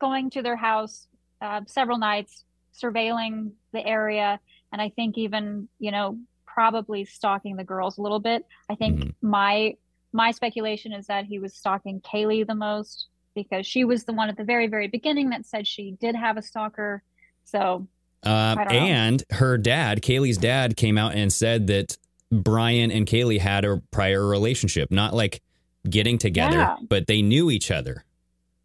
going 0.00 0.30
to 0.30 0.42
their 0.42 0.56
house 0.56 1.08
uh, 1.42 1.62
several 1.66 1.98
nights, 1.98 2.44
surveilling 2.80 3.50
the 3.72 3.84
area, 3.84 4.38
and 4.72 4.80
I 4.80 4.90
think 4.90 5.18
even, 5.18 5.68
you 5.80 5.90
know, 5.90 6.18
probably 6.54 7.04
stalking 7.04 7.56
the 7.56 7.64
girls 7.64 7.98
a 7.98 8.02
little 8.02 8.20
bit. 8.20 8.46
I 8.68 8.74
think 8.74 9.00
Mm-hmm. 9.00 9.28
my 9.30 9.76
my 10.12 10.32
speculation 10.32 10.92
is 10.92 11.06
that 11.06 11.24
he 11.24 11.38
was 11.38 11.54
stalking 11.54 12.00
Kaylee 12.00 12.46
the 12.46 12.54
most 12.54 13.06
because 13.34 13.64
she 13.64 13.84
was 13.84 14.04
the 14.04 14.12
one 14.12 14.28
at 14.28 14.36
the 14.36 14.42
very, 14.44 14.66
very 14.66 14.88
beginning 14.88 15.30
that 15.30 15.46
said 15.46 15.66
she 15.68 15.92
did 16.00 16.16
have 16.16 16.36
a 16.36 16.42
stalker. 16.42 17.02
So 17.44 17.86
Um, 18.24 18.58
know. 18.58 18.64
and 18.64 19.22
her 19.30 19.56
dad, 19.56 20.02
Kaylee's 20.02 20.36
dad, 20.36 20.76
came 20.76 20.98
out 20.98 21.14
and 21.14 21.32
said 21.32 21.68
that 21.68 21.96
Bryan 22.32 22.90
and 22.90 23.06
Kaylee 23.06 23.38
had 23.38 23.64
a 23.64 23.80
prior 23.92 24.26
relationship, 24.26 24.90
not 24.90 25.14
like 25.14 25.42
getting 25.88 26.18
together, 26.18 26.58
Yeah. 26.58 26.76
but 26.88 27.06
they 27.06 27.22
knew 27.22 27.50
each 27.50 27.70
other. 27.70 28.04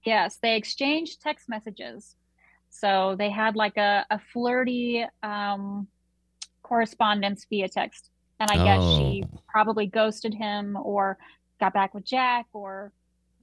Yes, 0.04 0.38
they 0.42 0.56
exchanged 0.56 1.22
text 1.22 1.48
messages. 1.48 2.16
So 2.72 3.16
they 3.18 3.30
had 3.30 3.56
like 3.56 3.78
a, 3.78 4.06
a 4.10 4.20
flirty 4.34 5.06
um, 5.24 5.88
correspondence 6.66 7.46
via 7.50 7.70
text. 7.70 8.10
And 8.40 8.50
I 8.52 8.56
guess 8.56 8.82
she 8.98 9.24
Oh. 9.26 9.40
probably 9.48 9.86
ghosted 9.88 10.34
him 10.34 10.76
or 10.82 11.18
got 11.60 11.74
back 11.74 11.94
with 11.94 12.04
Jack 12.04 12.48
or, 12.54 12.92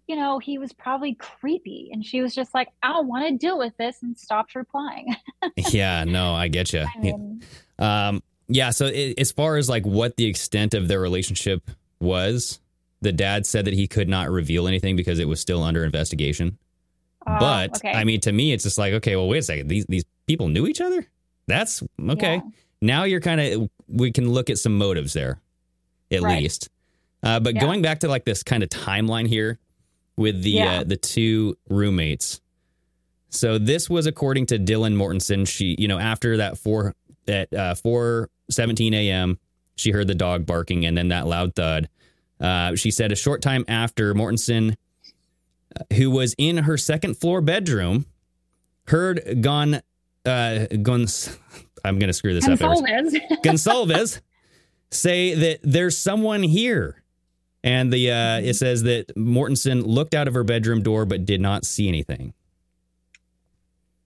you 0.06 0.16
know, 0.16 0.38
he 0.38 0.58
was 0.58 0.72
probably 0.72 1.14
creepy. 1.14 1.88
And 1.92 2.04
she 2.04 2.20
was 2.20 2.34
just 2.34 2.52
like, 2.52 2.68
I 2.82 2.88
don't 2.92 3.06
want 3.08 3.26
to 3.28 3.36
deal 3.38 3.58
with 3.58 3.74
this 3.78 4.02
and 4.02 4.18
stopped 4.18 4.54
replying. 4.54 5.14
yeah, 5.70 6.04
no, 6.04 6.34
I 6.34 6.48
get 6.48 6.72
you. 6.72 6.80
I 6.94 6.98
mean, 6.98 7.42
Um, 7.78 8.22
yeah. 8.48 8.70
So 8.70 8.86
i 8.86 9.14
as 9.16 9.32
far 9.32 9.56
as 9.56 9.68
like 9.68 9.86
what 9.86 10.16
the 10.16 10.26
extent 10.26 10.74
of 10.74 10.88
their 10.88 11.00
relationship 11.00 11.70
was, 12.00 12.60
the 13.00 13.12
dad 13.12 13.46
said 13.46 13.64
that 13.64 13.74
he 13.74 13.86
could 13.88 14.08
not 14.08 14.30
reveal 14.30 14.68
anything 14.68 14.94
because 14.96 15.18
it 15.20 15.26
was 15.28 15.40
still 15.40 15.62
under 15.62 15.84
investigation. 15.84 16.58
Oh, 17.26 17.36
but 17.38 17.76
okay. 17.78 17.92
I 17.92 18.04
mean, 18.04 18.20
to 18.22 18.32
me, 18.32 18.52
it's 18.52 18.64
just 18.64 18.78
like, 18.78 18.92
okay, 18.94 19.16
well, 19.16 19.28
wait 19.28 19.38
a 19.38 19.42
second. 19.42 19.68
These 19.68 19.86
these 19.88 20.04
people 20.26 20.48
knew 20.48 20.66
each 20.66 20.80
other. 20.80 21.06
That's 21.46 21.82
okay. 22.10 22.34
Yeah. 22.34 22.50
Now 22.82 23.04
you're 23.04 23.20
kind 23.20 23.40
of 23.40 23.70
we 23.88 24.10
can 24.12 24.30
look 24.30 24.50
at 24.50 24.58
some 24.58 24.76
motives 24.76 25.12
there, 25.14 25.40
at 26.10 26.20
Right. 26.20 26.42
least. 26.42 26.68
Uh, 27.22 27.38
but 27.40 27.54
Yeah. 27.54 27.60
going 27.60 27.80
back 27.80 28.00
to 28.00 28.08
like 28.08 28.24
this 28.24 28.42
kind 28.42 28.62
of 28.62 28.68
timeline 28.68 29.28
here 29.28 29.58
with 30.16 30.42
the 30.42 30.50
Yeah. 30.50 30.80
uh, 30.80 30.84
the 30.84 30.96
two 30.96 31.56
roommates. 31.70 32.40
So 33.30 33.56
this 33.58 33.88
was 33.88 34.06
according 34.06 34.46
to 34.46 34.58
Dylan 34.58 34.94
Mortensen. 34.96 35.46
She, 35.48 35.74
you 35.78 35.88
know, 35.88 35.98
after 35.98 36.36
that 36.38 36.58
four 36.58 36.94
at 37.28 37.52
uh, 37.54 37.74
four 37.76 38.28
seventeen 38.50 38.92
a.m., 38.92 39.38
she 39.76 39.90
heard 39.92 40.08
the 40.08 40.14
dog 40.14 40.44
barking 40.44 40.84
and 40.84 40.98
then 40.98 41.08
that 41.08 41.26
loud 41.26 41.54
thud. 41.54 41.88
Uh, 42.40 42.74
she 42.74 42.90
said 42.90 43.12
a 43.12 43.16
short 43.16 43.40
time 43.40 43.64
after 43.68 44.12
Mortensen, 44.14 44.74
uh, 45.76 45.84
who 45.94 46.10
was 46.10 46.34
in 46.36 46.58
her 46.58 46.76
second 46.76 47.14
floor 47.16 47.40
bedroom, 47.40 48.04
heard 48.88 49.40
Gon 49.40 49.80
uh. 50.26 50.66
I'm 51.84 51.98
gonna 51.98 52.12
screw 52.12 52.32
this 52.34 52.46
up. 52.46 52.60
every- 52.60 52.66
Goncalves. 52.76 53.14
Goncalves 53.44 54.20
say 54.90 55.34
that 55.34 55.58
there's 55.62 55.96
someone 55.98 56.42
here. 56.42 57.02
And 57.64 57.92
the 57.92 58.10
uh, 58.10 58.40
it 58.40 58.54
says 58.54 58.82
that 58.84 59.14
Mortensen 59.16 59.84
looked 59.86 60.14
out 60.14 60.26
of 60.28 60.34
her 60.34 60.44
bedroom 60.44 60.82
door 60.82 61.04
but 61.06 61.24
did 61.24 61.40
not 61.40 61.64
see 61.64 61.86
anything. 61.88 62.34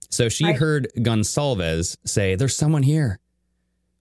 So 0.09 0.29
she 0.29 0.51
heard 0.53 0.87
Goncalves 0.97 1.97
say, 2.05 2.35
There's 2.35 2.55
someone 2.55 2.83
here, 2.83 3.19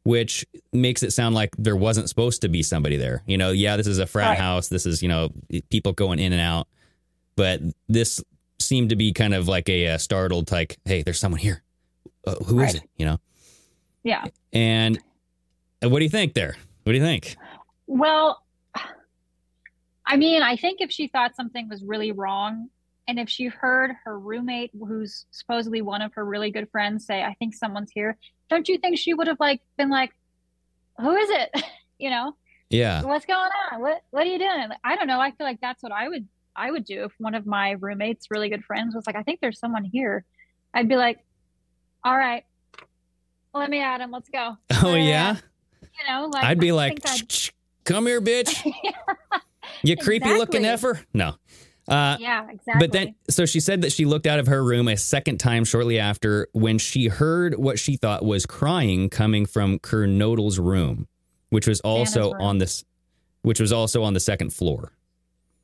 which 0.04 0.46
makes 0.72 1.02
it 1.02 1.12
sound 1.12 1.34
like 1.34 1.50
there 1.58 1.76
wasn't 1.76 2.08
supposed 2.08 2.42
to 2.42 2.48
be 2.48 2.62
somebody 2.62 2.96
there. 2.96 3.22
You 3.26 3.38
know, 3.38 3.50
yeah, 3.50 3.76
this 3.76 3.86
is 3.86 3.98
a 3.98 4.06
frat 4.06 4.30
Right. 4.30 4.38
house. 4.38 4.68
This 4.68 4.86
is, 4.86 5.02
you 5.02 5.08
know, 5.08 5.30
people 5.70 5.92
going 5.92 6.18
in 6.18 6.32
and 6.32 6.40
out. 6.40 6.68
But 7.34 7.60
this 7.88 8.22
seemed 8.58 8.90
to 8.90 8.96
be 8.96 9.12
kind 9.12 9.34
of 9.34 9.48
like 9.48 9.68
a, 9.68 9.88
uh 9.88 9.98
startled, 9.98 10.50
like, 10.52 10.76
Hey, 10.84 11.02
there's 11.02 11.18
someone 11.18 11.40
here. 11.40 11.62
Uh, 12.26 12.34
who 12.44 12.60
is 12.60 12.74
Right. 12.74 12.82
it? 12.82 12.90
You 12.96 13.06
know? 13.06 13.18
yeah. 14.02 14.24
And 14.52 14.98
what 15.82 15.98
do 15.98 16.04
you 16.04 16.10
think 16.10 16.34
there? 16.34 16.56
What 16.82 16.92
do 16.92 16.98
you 16.98 17.04
think? 17.04 17.36
Well, 17.86 18.42
I 20.04 20.16
mean, 20.16 20.42
I 20.42 20.56
think 20.56 20.80
if 20.80 20.90
she 20.90 21.08
thought 21.08 21.34
something 21.34 21.68
was 21.68 21.82
really 21.82 22.12
wrong, 22.12 22.68
and 23.08 23.18
if 23.18 23.28
she 23.28 23.46
heard 23.46 23.92
her 24.04 24.18
roommate, 24.18 24.70
who's 24.78 25.26
supposedly 25.30 25.82
one 25.82 26.02
of 26.02 26.12
her 26.14 26.24
really 26.24 26.50
good 26.50 26.68
friends, 26.70 27.04
say, 27.06 27.22
"I 27.22 27.34
think 27.34 27.54
someone's 27.54 27.90
here," 27.92 28.16
don't 28.48 28.68
you 28.68 28.78
think 28.78 28.98
she 28.98 29.14
would 29.14 29.26
have 29.26 29.40
like 29.40 29.60
been 29.76 29.90
like, 29.90 30.12
"Who 31.00 31.14
is 31.16 31.30
it?" 31.30 31.50
you 31.98 32.10
know, 32.10 32.36
Yeah. 32.70 33.02
what's 33.02 33.26
going 33.26 33.50
on? 33.72 33.80
What 33.80 34.02
What 34.10 34.26
are 34.26 34.30
you 34.30 34.38
doing? 34.38 34.68
I 34.84 34.96
don't 34.96 35.06
know. 35.08 35.20
I 35.20 35.30
feel 35.32 35.46
like 35.46 35.60
that's 35.60 35.82
what 35.82 35.92
I 35.92 36.08
would 36.08 36.26
I 36.54 36.70
would 36.70 36.84
do 36.84 37.04
if 37.04 37.12
one 37.18 37.34
of 37.34 37.46
my 37.46 37.72
roommates, 37.72 38.28
really 38.30 38.48
good 38.48 38.64
friends, 38.64 38.94
was 38.94 39.06
like, 39.06 39.16
"I 39.16 39.22
think 39.22 39.40
there's 39.40 39.58
someone 39.58 39.84
here." 39.84 40.24
I'd 40.74 40.88
be 40.88 40.96
like, 40.96 41.18
"All 42.06 42.16
right, 42.16 42.44
let 43.54 43.68
me 43.70 43.80
at 43.80 44.00
him. 44.00 44.10
Let's 44.10 44.28
go." 44.28 44.56
Oh 44.82 44.94
yeah. 44.94 45.36
You 45.82 46.12
know, 46.12 46.26
like 46.26 46.44
I'd 46.44 46.60
be 46.60 46.70
I 46.70 46.74
like, 46.74 47.00
I'd- 47.08 47.50
"Come 47.84 48.06
here, 48.06 48.20
bitch! 48.20 48.64
You 49.82 49.96
creepy 49.96 50.28
looking 50.28 50.64
Exactly. 50.64 50.90
effer." 50.90 51.00
No. 51.12 51.34
Uh, 51.88 52.16
yeah, 52.18 52.48
exactly. 52.50 52.74
But 52.80 52.92
then, 52.92 53.14
so 53.30 53.46
she 53.46 53.60
said 53.60 53.82
that 53.82 53.92
she 53.92 54.04
looked 54.04 54.26
out 54.26 54.38
of 54.40 54.46
her 54.48 54.64
room 54.64 54.88
a 54.88 54.96
second 54.96 55.38
time 55.38 55.64
shortly 55.64 55.98
after 56.00 56.48
when 56.52 56.78
she 56.78 57.06
heard 57.08 57.56
what 57.56 57.78
she 57.78 57.96
thought 57.96 58.24
was 58.24 58.44
crying 58.46 59.08
coming 59.10 59.46
from 59.46 59.78
Kernodle's 59.78 60.58
room, 60.58 61.06
which 61.50 61.66
was 61.68 61.80
also 61.82 62.32
on 62.40 62.58
this, 62.58 62.84
which 63.42 63.60
was 63.60 63.72
also 63.72 64.02
on 64.02 64.14
the 64.14 64.20
second 64.20 64.52
floor. 64.52 64.92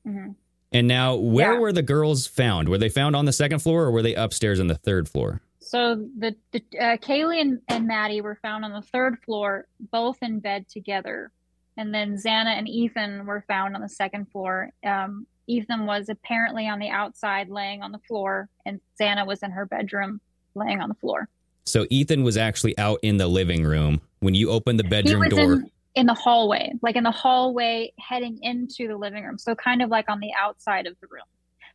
Mhm. 0.07 0.35
And 0.73 0.87
now, 0.89 1.17
where 1.17 1.55
Yeah. 1.55 1.59
were 1.59 1.73
the 1.73 1.83
girls 1.83 2.27
found? 2.27 2.69
Were 2.69 2.79
they 2.79 2.89
found 2.89 3.17
on 3.17 3.25
the 3.25 3.33
second 3.33 3.59
floor, 3.61 3.85
or 3.85 3.91
were 3.91 4.03
they 4.03 4.15
upstairs 4.15 4.61
on 4.61 4.67
the 4.69 4.77
third 4.77 5.09
floor? 5.09 5.41
So 5.73 6.07
the, 6.19 6.37
the 6.51 6.63
uh, 6.79 6.99
Kaylee 6.99 7.41
and, 7.41 7.59
and 7.67 7.87
Maddie 7.87 8.21
were 8.21 8.39
found 8.43 8.63
on 8.63 8.73
the 8.73 8.83
third 8.83 9.17
floor, 9.25 9.67
both 9.91 10.19
in 10.21 10.39
bed 10.39 10.69
together, 10.69 11.33
and 11.79 11.95
then 11.95 12.19
Xana 12.19 12.59
and 12.59 12.69
Ethan 12.69 13.25
were 13.25 13.43
found 13.49 13.75
on 13.75 13.81
the 13.81 13.89
second 13.89 14.31
floor. 14.31 14.69
Um, 14.85 15.27
Ethan 15.47 15.87
was 15.87 16.11
apparently 16.11 16.69
on 16.69 16.79
the 16.79 16.91
outside, 16.91 17.49
laying 17.49 17.81
on 17.81 17.91
the 17.91 18.01
floor, 18.01 18.51
and 18.67 18.83
Xana 19.01 19.27
was 19.27 19.43
in 19.43 19.51
her 19.51 19.65
bedroom, 19.65 20.21
laying 20.55 20.83
on 20.83 20.91
the 20.91 20.95
floor. 20.97 21.31
So 21.65 21.87
Ethan 21.89 22.23
was 22.23 22.37
actually 22.37 22.77
out 22.77 22.99
in 23.03 23.17
the 23.17 23.27
living 23.27 23.65
room 23.65 24.03
when 24.21 24.35
you 24.35 24.51
opened 24.51 24.79
the 24.79 24.85
He 24.85 24.91
bedroom 24.91 25.29
door. 25.31 25.41
in 25.41 25.71
in 25.95 26.07
the 26.07 26.15
hallway, 26.15 26.73
like 26.83 26.97
in 26.97 27.05
the 27.05 27.11
hallway 27.11 27.95
heading 27.99 28.39
into 28.43 28.89
the 28.89 28.97
living 28.97 29.25
room, 29.25 29.39
so 29.39 29.55
kind 29.55 29.81
of 29.81 29.89
like 29.89 30.11
on 30.11 30.21
the 30.21 30.33
outside 30.39 30.87
of 30.87 30.97
the 31.01 31.07
room. 31.07 31.25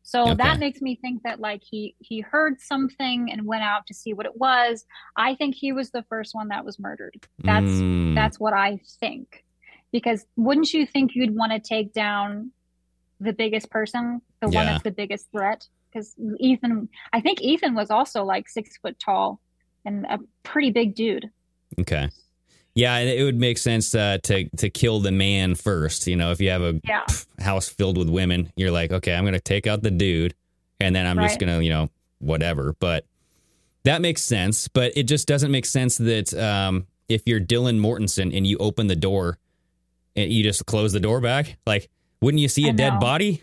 So 0.09 0.21
Okay. 0.23 0.35
that 0.35 0.59
makes 0.59 0.79
me 0.81 0.95
think 0.95 1.23
that 1.23 1.41
like 1.41 1.61
he 1.69 1.93
he 1.99 2.21
heard 2.21 2.61
something 2.61 3.29
and 3.29 3.45
went 3.45 3.63
out 3.63 3.85
to 3.87 3.93
see 3.93 4.13
what 4.13 4.25
it 4.25 4.37
was. 4.37 4.85
I 5.17 5.35
think 5.35 5.53
he 5.53 5.73
was 5.73 5.91
the 5.91 6.03
first 6.03 6.33
one 6.33 6.47
that 6.47 6.63
was 6.63 6.79
murdered. 6.79 7.27
That's 7.39 7.65
Mm. 7.65 8.15
that's 8.15 8.39
what 8.39 8.53
I 8.53 8.79
think. 9.01 9.43
Because 9.91 10.25
wouldn't 10.37 10.71
you 10.71 10.85
think 10.85 11.11
you'd 11.13 11.35
want 11.35 11.51
to 11.51 11.59
take 11.59 11.91
down 11.91 12.51
the 13.19 13.33
biggest 13.33 13.69
person, 13.69 14.21
the 14.39 14.47
one 14.47 14.53
Yeah. 14.65 14.71
that's 14.71 14.83
the 14.83 14.91
biggest 14.91 15.29
threat? 15.31 15.67
Because 15.91 16.15
Ethan, 16.39 16.87
I 17.11 17.19
think 17.19 17.41
Ethan 17.41 17.75
was 17.75 17.91
also 17.91 18.23
like 18.23 18.47
six 18.47 18.77
foot 18.77 18.97
tall 18.99 19.41
and 19.83 20.05
a 20.05 20.19
pretty 20.43 20.71
big 20.71 20.95
dude. 20.95 21.29
Okay. 21.81 22.07
Yeah, 22.77 22.99
it 22.99 23.23
would 23.23 23.39
make 23.39 23.57
sense 23.57 23.95
uh, 23.95 24.19
to 24.21 24.47
to 24.57 24.69
kill 24.69 24.99
the 24.99 25.11
man 25.11 25.55
first. 25.55 26.05
You 26.05 26.15
know, 26.15 26.29
if 26.29 26.39
you 26.39 26.51
have 26.51 26.61
a 26.61 26.79
Yeah. 26.87 27.07
house 27.39 27.67
filled 27.67 27.97
with 27.97 28.07
women, 28.07 28.53
you're 28.55 28.69
like, 28.69 28.91
okay, 28.91 29.15
I'm 29.15 29.23
going 29.23 29.33
to 29.33 29.39
take 29.39 29.65
out 29.65 29.81
the 29.81 29.89
dude, 29.89 30.35
and 30.79 30.95
then 30.95 31.07
I'm 31.07 31.17
just 31.17 31.39
going 31.39 31.57
to, 31.57 31.63
you 31.63 31.71
know, 31.71 31.89
whatever. 32.19 32.75
But 32.79 33.03
that 33.83 33.99
makes 33.99 34.21
sense. 34.21 34.67
But 34.67 34.95
it 34.95 35.03
just 35.03 35.27
doesn't 35.27 35.49
make 35.49 35.65
sense 35.65 35.97
that 35.97 36.31
um, 36.35 36.85
if 37.09 37.23
you're 37.25 37.39
Dylan 37.39 37.79
Mortensen 37.79 38.37
and 38.37 38.45
you 38.45 38.57
open 38.59 38.85
the 38.85 38.95
door, 38.95 39.39
and 40.15 40.31
you 40.31 40.43
just 40.43 40.67
close 40.67 40.93
the 40.93 40.99
door 40.99 41.19
back, 41.19 41.57
like, 41.65 41.89
wouldn't 42.21 42.41
you 42.41 42.47
see 42.47 42.67
a 42.67 42.69
I 42.69 42.73
dead 42.73 42.99
body? 42.99 43.41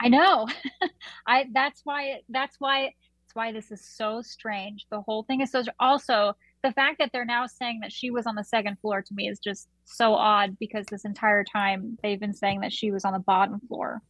I 0.00 0.08
know. 0.08 0.48
I 1.28 1.46
that's 1.52 1.82
why 1.84 2.22
that's 2.28 2.56
why 2.58 2.94
that's 3.22 3.34
why 3.34 3.52
this 3.52 3.70
is 3.70 3.80
so 3.80 4.22
strange. 4.22 4.86
The 4.90 5.02
whole 5.02 5.22
thing 5.22 5.40
is 5.40 5.52
so 5.52 5.62
also 5.78 6.34
the 6.64 6.72
fact 6.72 6.98
that 6.98 7.10
they're 7.12 7.26
now 7.26 7.46
saying 7.46 7.80
that 7.80 7.92
she 7.92 8.10
was 8.10 8.26
on 8.26 8.34
the 8.34 8.42
second 8.42 8.78
floor 8.80 9.02
to 9.02 9.14
me 9.14 9.28
is 9.28 9.38
just 9.38 9.68
so 9.84 10.14
odd 10.14 10.58
because 10.58 10.86
this 10.86 11.04
entire 11.04 11.44
time 11.44 11.98
they've 12.02 12.18
been 12.18 12.32
saying 12.32 12.60
that 12.60 12.72
she 12.72 12.90
was 12.90 13.04
on 13.04 13.12
the 13.12 13.18
bottom 13.18 13.60
floor 13.68 14.00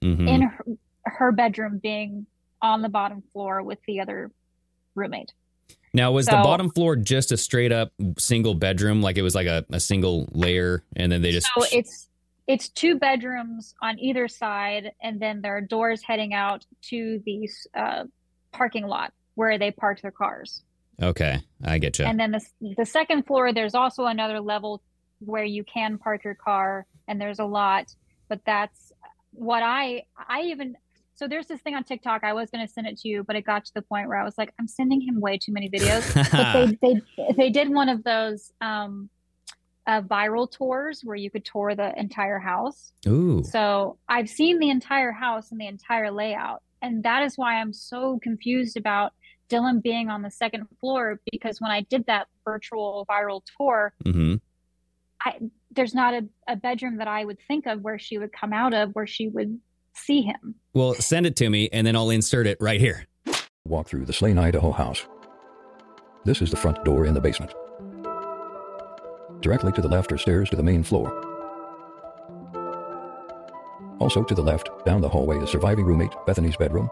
Mhm. 0.00 0.28
in 0.28 0.42
her, 0.42 0.64
her 1.04 1.32
bedroom 1.32 1.78
being 1.82 2.26
on 2.62 2.80
the 2.82 2.88
bottom 2.88 3.22
floor 3.32 3.60
with 3.62 3.80
the 3.88 4.00
other 4.00 4.30
roommate. 4.94 5.32
Now, 5.92 6.12
was 6.12 6.26
the 6.26 6.32
bottom 6.32 6.70
floor 6.70 6.94
just 6.94 7.32
a 7.32 7.36
straight 7.36 7.72
up 7.72 7.92
single 8.18 8.54
bedroom? 8.54 9.02
Like 9.02 9.16
it 9.16 9.22
was 9.22 9.34
like 9.34 9.46
a, 9.46 9.64
a 9.70 9.80
single 9.80 10.28
layer, 10.32 10.84
and 10.94 11.10
then 11.10 11.22
they 11.22 11.32
just 11.32 11.48
So 11.58 11.64
it's 11.72 12.08
it's 12.46 12.68
two 12.68 12.98
bedrooms 12.98 13.74
on 13.82 13.98
either 13.98 14.28
side, 14.28 14.92
and 15.02 15.18
then 15.18 15.40
there 15.40 15.56
are 15.56 15.60
doors 15.60 16.02
heading 16.02 16.34
out 16.34 16.64
to 16.90 17.20
the 17.24 17.48
uh, 17.74 18.04
parking 18.52 18.86
lot 18.86 19.12
where 19.34 19.58
they 19.58 19.70
park 19.70 20.02
their 20.02 20.12
cars. 20.12 20.62
Okay, 21.02 21.40
I 21.64 21.78
get 21.78 21.98
you. 21.98 22.04
And 22.04 22.18
then 22.18 22.32
the 22.32 22.74
the 22.76 22.86
second 22.86 23.24
floor, 23.24 23.52
there's 23.52 23.74
also 23.74 24.06
another 24.06 24.40
level 24.40 24.82
where 25.20 25.44
you 25.44 25.64
can 25.64 25.98
park 25.98 26.24
your 26.24 26.34
car, 26.34 26.86
and 27.08 27.20
there's 27.20 27.38
a 27.38 27.44
lot. 27.44 27.94
But 28.28 28.40
that's 28.44 28.92
what 29.32 29.62
I 29.62 30.04
I 30.16 30.42
even 30.42 30.76
so 31.14 31.26
there's 31.26 31.46
this 31.46 31.60
thing 31.62 31.74
on 31.74 31.82
TikTok. 31.82 32.24
I 32.24 32.34
was 32.34 32.50
going 32.50 32.66
to 32.66 32.70
send 32.70 32.86
it 32.86 32.98
to 32.98 33.08
you, 33.08 33.24
but 33.24 33.36
it 33.36 33.42
got 33.42 33.64
to 33.64 33.74
the 33.74 33.80
point 33.80 34.06
where 34.08 34.18
I 34.18 34.24
was 34.24 34.36
like, 34.36 34.52
I'm 34.60 34.68
sending 34.68 35.00
him 35.00 35.18
way 35.18 35.38
too 35.38 35.50
many 35.50 35.70
videos. 35.70 36.14
but 36.32 36.76
they 36.82 37.00
they 37.16 37.32
they 37.36 37.50
did 37.50 37.70
one 37.70 37.88
of 37.88 38.04
those 38.04 38.52
um, 38.60 39.08
uh, 39.86 40.02
viral 40.02 40.50
tours 40.50 41.00
where 41.04 41.16
you 41.16 41.30
could 41.30 41.44
tour 41.44 41.74
the 41.74 41.98
entire 41.98 42.38
house. 42.38 42.92
Ooh. 43.06 43.42
So 43.44 43.98
I've 44.08 44.28
seen 44.28 44.58
the 44.58 44.68
entire 44.68 45.12
house 45.12 45.52
and 45.52 45.60
the 45.60 45.66
entire 45.66 46.10
layout. 46.10 46.62
And 46.82 47.02
that 47.04 47.22
is 47.22 47.38
why 47.38 47.60
I'm 47.60 47.72
so 47.72 48.18
confused 48.22 48.76
about 48.76 49.12
Dylan 49.48 49.82
being 49.82 50.08
on 50.08 50.22
the 50.22 50.30
second 50.30 50.66
floor 50.80 51.20
because 51.30 51.60
when 51.60 51.70
I 51.70 51.82
did 51.82 52.06
that 52.06 52.26
virtual 52.44 53.06
viral 53.08 53.42
tour, 53.56 53.92
hmm 54.04 54.36
I, 55.24 55.38
there's 55.72 55.94
not 55.94 56.14
a, 56.14 56.26
a 56.46 56.56
bedroom 56.56 56.98
that 56.98 57.08
I 57.08 57.24
would 57.24 57.38
think 57.48 57.66
of 57.66 57.80
where 57.80 57.98
she 57.98 58.18
would 58.18 58.32
come 58.32 58.52
out 58.52 58.74
of 58.74 58.94
where 58.94 59.06
she 59.06 59.28
would 59.28 59.58
see 59.94 60.22
him. 60.22 60.54
Well, 60.74 60.94
send 60.94 61.26
it 61.26 61.36
to 61.36 61.50
me, 61.50 61.68
and 61.72 61.86
then 61.86 61.96
I'll 61.96 62.10
insert 62.10 62.46
it 62.46 62.58
right 62.60 62.80
here. 62.80 63.06
Walk 63.64 63.88
through 63.88 64.04
the 64.04 64.12
Slane, 64.12 64.38
Idaho 64.38 64.72
house. 64.72 65.06
This 66.24 66.42
is 66.42 66.50
the 66.50 66.56
front 66.56 66.84
door 66.84 67.06
in 67.06 67.14
the 67.14 67.20
basement. 67.20 67.52
Directly 69.40 69.72
to 69.72 69.80
the 69.80 69.88
left 69.88 70.12
are 70.12 70.18
stairs 70.18 70.50
to 70.50 70.56
the 70.56 70.62
main 70.62 70.82
floor. 70.82 71.08
Also 73.98 74.22
to 74.22 74.34
the 74.34 74.42
left, 74.42 74.68
down 74.84 75.00
the 75.00 75.08
hallway, 75.08 75.38
is 75.38 75.50
surviving 75.50 75.86
roommate 75.86 76.12
Bethany's 76.26 76.56
bedroom. 76.56 76.90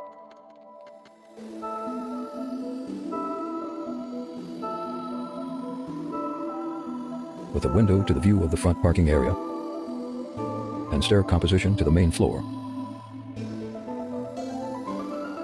With 7.55 7.65
a 7.65 7.69
window 7.69 8.03
to 8.03 8.13
the 8.13 8.21
view 8.21 8.43
of 8.43 8.51
the 8.51 8.57
front 8.57 8.83
parking 8.83 9.09
area. 9.09 9.35
And 10.93 11.03
stair 11.03 11.23
composition 11.23 11.77
to 11.77 11.85
the 11.85 11.91
main 11.91 12.11
floor. 12.11 12.43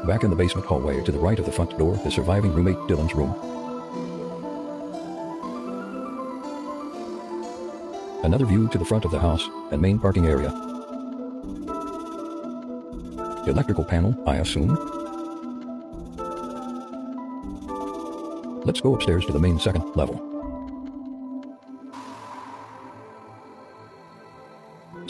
Back 0.06 0.24
in 0.24 0.30
the 0.30 0.36
basement 0.36 0.66
hallway 0.66 1.04
to 1.04 1.12
the 1.12 1.20
right 1.20 1.38
of 1.38 1.46
the 1.46 1.52
front 1.52 1.78
door 1.78 2.00
is 2.04 2.14
surviving 2.14 2.52
roommate 2.52 2.78
Dylan's 2.88 3.14
room. 3.14 3.32
Another 8.24 8.44
view 8.44 8.66
to 8.68 8.78
the 8.78 8.84
front 8.84 9.04
of 9.04 9.12
the 9.12 9.20
house 9.20 9.48
and 9.70 9.80
main 9.80 10.00
parking 10.00 10.26
area. 10.26 10.50
Electrical 13.46 13.84
panel, 13.84 14.20
I 14.26 14.36
assume. 14.38 14.74
Let's 18.64 18.80
go 18.80 18.96
upstairs 18.96 19.24
to 19.26 19.32
the 19.32 19.38
main 19.38 19.61
second 19.61 19.84
level. 19.94 20.39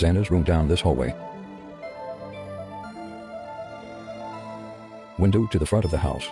Xana's 0.01 0.31
room 0.31 0.43
down 0.43 0.67
this 0.67 0.81
hallway. 0.81 1.15
Window 5.19 5.47
to 5.49 5.59
the 5.59 5.67
front 5.67 5.85
of 5.85 5.91
the 5.91 5.99
house. 5.99 6.27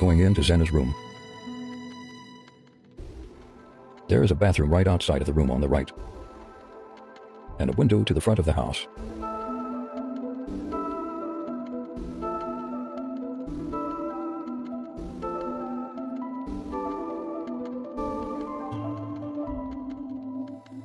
Going 0.00 0.18
into 0.18 0.40
Xana's 0.40 0.72
room. 0.72 0.92
There 4.08 4.24
is 4.24 4.32
a 4.32 4.34
bathroom 4.34 4.70
right 4.70 4.88
outside 4.88 5.20
of 5.20 5.26
the 5.26 5.32
room 5.32 5.52
on 5.52 5.60
the 5.60 5.68
right. 5.68 5.92
And 7.60 7.70
a 7.70 7.72
window 7.74 8.02
to 8.02 8.12
the 8.12 8.20
front 8.20 8.40
of 8.40 8.44
the 8.44 8.52
house. 8.52 8.88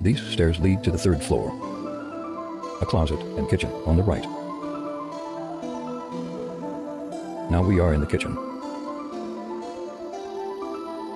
These 0.10 0.26
stairs 0.26 0.60
lead 0.60 0.84
to 0.86 0.90
the 0.90 0.98
third 0.98 1.22
floor. 1.22 1.50
A 2.82 2.86
closet 2.88 3.20
and 3.38 3.48
kitchen 3.48 3.70
on 3.86 3.96
the 3.96 4.02
right. 4.02 4.24
Now 7.52 7.62
we 7.62 7.80
are 7.80 7.94
in 7.94 8.02
the 8.02 8.08
kitchen. 8.08 8.34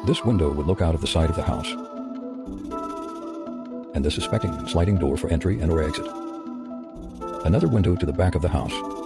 This 0.06 0.24
window 0.24 0.52
would 0.52 0.68
look 0.68 0.84
out 0.84 0.94
of 0.94 1.02
the 1.02 1.08
side 1.08 1.32
of 1.32 1.36
the 1.36 1.42
house. 1.42 1.72
And 3.96 4.06
the 4.06 4.12
suspecting 4.12 4.68
sliding 4.68 5.00
door 5.00 5.18
for 5.18 5.28
entry 5.30 5.60
and 5.60 5.72
or 5.72 5.82
exit. 5.82 6.06
Another 7.46 7.68
window 7.68 7.96
to 7.96 8.06
the 8.06 8.14
back 8.14 8.36
of 8.36 8.44
the 8.44 8.50
house. 8.50 9.03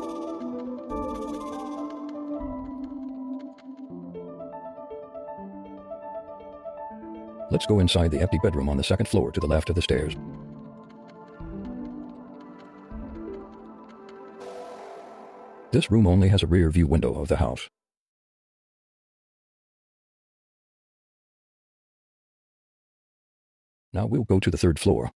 Let's 7.57 7.65
go 7.65 7.79
inside 7.79 8.11
the 8.11 8.19
empty 8.19 8.37
bedroom 8.37 8.69
on 8.69 8.77
the 8.77 8.83
second 8.83 9.07
floor 9.07 9.31
to 9.31 9.39
the 9.39 9.47
left 9.47 9.71
of 9.71 9.75
the 9.75 9.81
stairs. 9.81 10.15
This 15.71 15.89
room 15.89 16.05
only 16.05 16.27
has 16.27 16.43
a 16.43 16.45
rear 16.45 16.69
view 16.69 16.85
window 16.85 17.19
of 17.19 17.29
the 17.29 17.37
house. 17.37 17.67
Now 23.91 24.05
we'll 24.05 24.23
go 24.23 24.39
to 24.39 24.51
the 24.51 24.57
third 24.59 24.77
floor. 24.77 25.09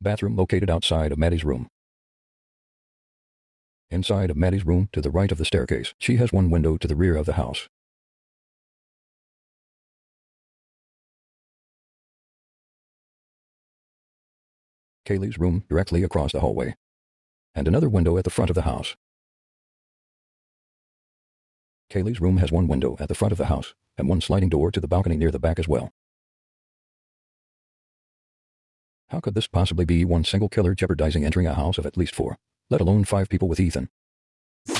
Bathroom 0.00 0.34
located 0.34 0.70
outside 0.70 1.12
of 1.12 1.18
Maddie's 1.18 1.44
room. 1.44 1.68
Inside 3.90 4.30
of 4.30 4.38
Maddie's 4.38 4.64
room 4.64 4.88
to 4.94 5.02
the 5.02 5.10
right 5.10 5.30
of 5.30 5.36
the 5.36 5.44
staircase, 5.44 5.92
she 5.98 6.16
has 6.16 6.32
one 6.32 6.48
window 6.48 6.78
to 6.78 6.88
the 6.88 6.96
rear 6.96 7.16
of 7.16 7.26
the 7.26 7.34
house. 7.34 7.68
Kaylee's 15.06 15.38
room 15.38 15.64
directly 15.70 16.02
across 16.02 16.32
the 16.32 16.40
hallway, 16.40 16.74
and 17.54 17.66
another 17.66 17.88
window 17.88 18.18
at 18.18 18.24
the 18.24 18.30
front 18.30 18.50
of 18.50 18.54
the 18.54 18.62
house. 18.62 18.96
Kaylee's 21.88 22.20
room 22.20 22.38
has 22.38 22.50
one 22.50 22.66
window 22.66 22.96
at 22.98 23.08
the 23.08 23.14
front 23.14 23.32
of 23.32 23.38
the 23.38 23.46
house 23.46 23.74
and 23.96 24.08
one 24.08 24.20
sliding 24.20 24.48
door 24.48 24.70
to 24.70 24.80
the 24.80 24.88
balcony 24.88 25.16
near 25.16 25.30
the 25.30 25.38
back 25.38 25.58
as 25.58 25.68
well. 25.68 25.92
How 29.10 29.20
could 29.20 29.34
this 29.34 29.46
possibly 29.46 29.84
be 29.84 30.04
one 30.04 30.24
single 30.24 30.48
killer 30.48 30.74
jeopardizing 30.74 31.24
entering 31.24 31.46
a 31.46 31.54
house 31.54 31.78
of 31.78 31.86
at 31.86 31.96
least 31.96 32.14
four, 32.14 32.36
let 32.68 32.80
alone 32.80 33.04
five 33.04 33.28
people 33.28 33.46
with 33.46 33.60
Ethan? 33.60 33.88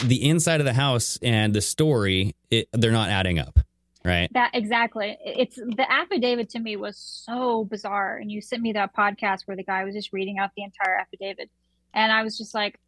The 0.05 0.29
inside 0.29 0.61
of 0.61 0.67
the 0.67 0.73
house 0.73 1.17
and 1.23 1.55
the 1.55 1.61
story, 1.61 2.35
it, 2.51 2.69
they're 2.73 2.91
not 2.91 3.09
adding 3.09 3.39
up, 3.39 3.61
right? 4.07 4.33
That 4.33 4.53
exactly. 4.55 5.19
It's 5.25 5.57
the 5.57 5.85
affidavit 5.91 6.51
to 6.51 6.59
me 6.59 6.77
was 6.77 6.97
so 6.97 7.65
bizarre. 7.65 8.17
And 8.17 8.31
you 8.31 8.41
sent 8.41 8.63
me 8.63 8.73
that 8.73 8.95
podcast 8.95 9.41
where 9.47 9.57
the 9.57 9.65
guy 9.65 9.85
was 9.85 9.95
just 9.95 10.13
reading 10.13 10.39
out 10.39 10.51
the 10.57 10.63
entire 10.63 10.97
affidavit. 10.99 11.51
And 11.93 12.13
I 12.13 12.23
was 12.23 12.39
just 12.39 12.55
like, 12.55 12.79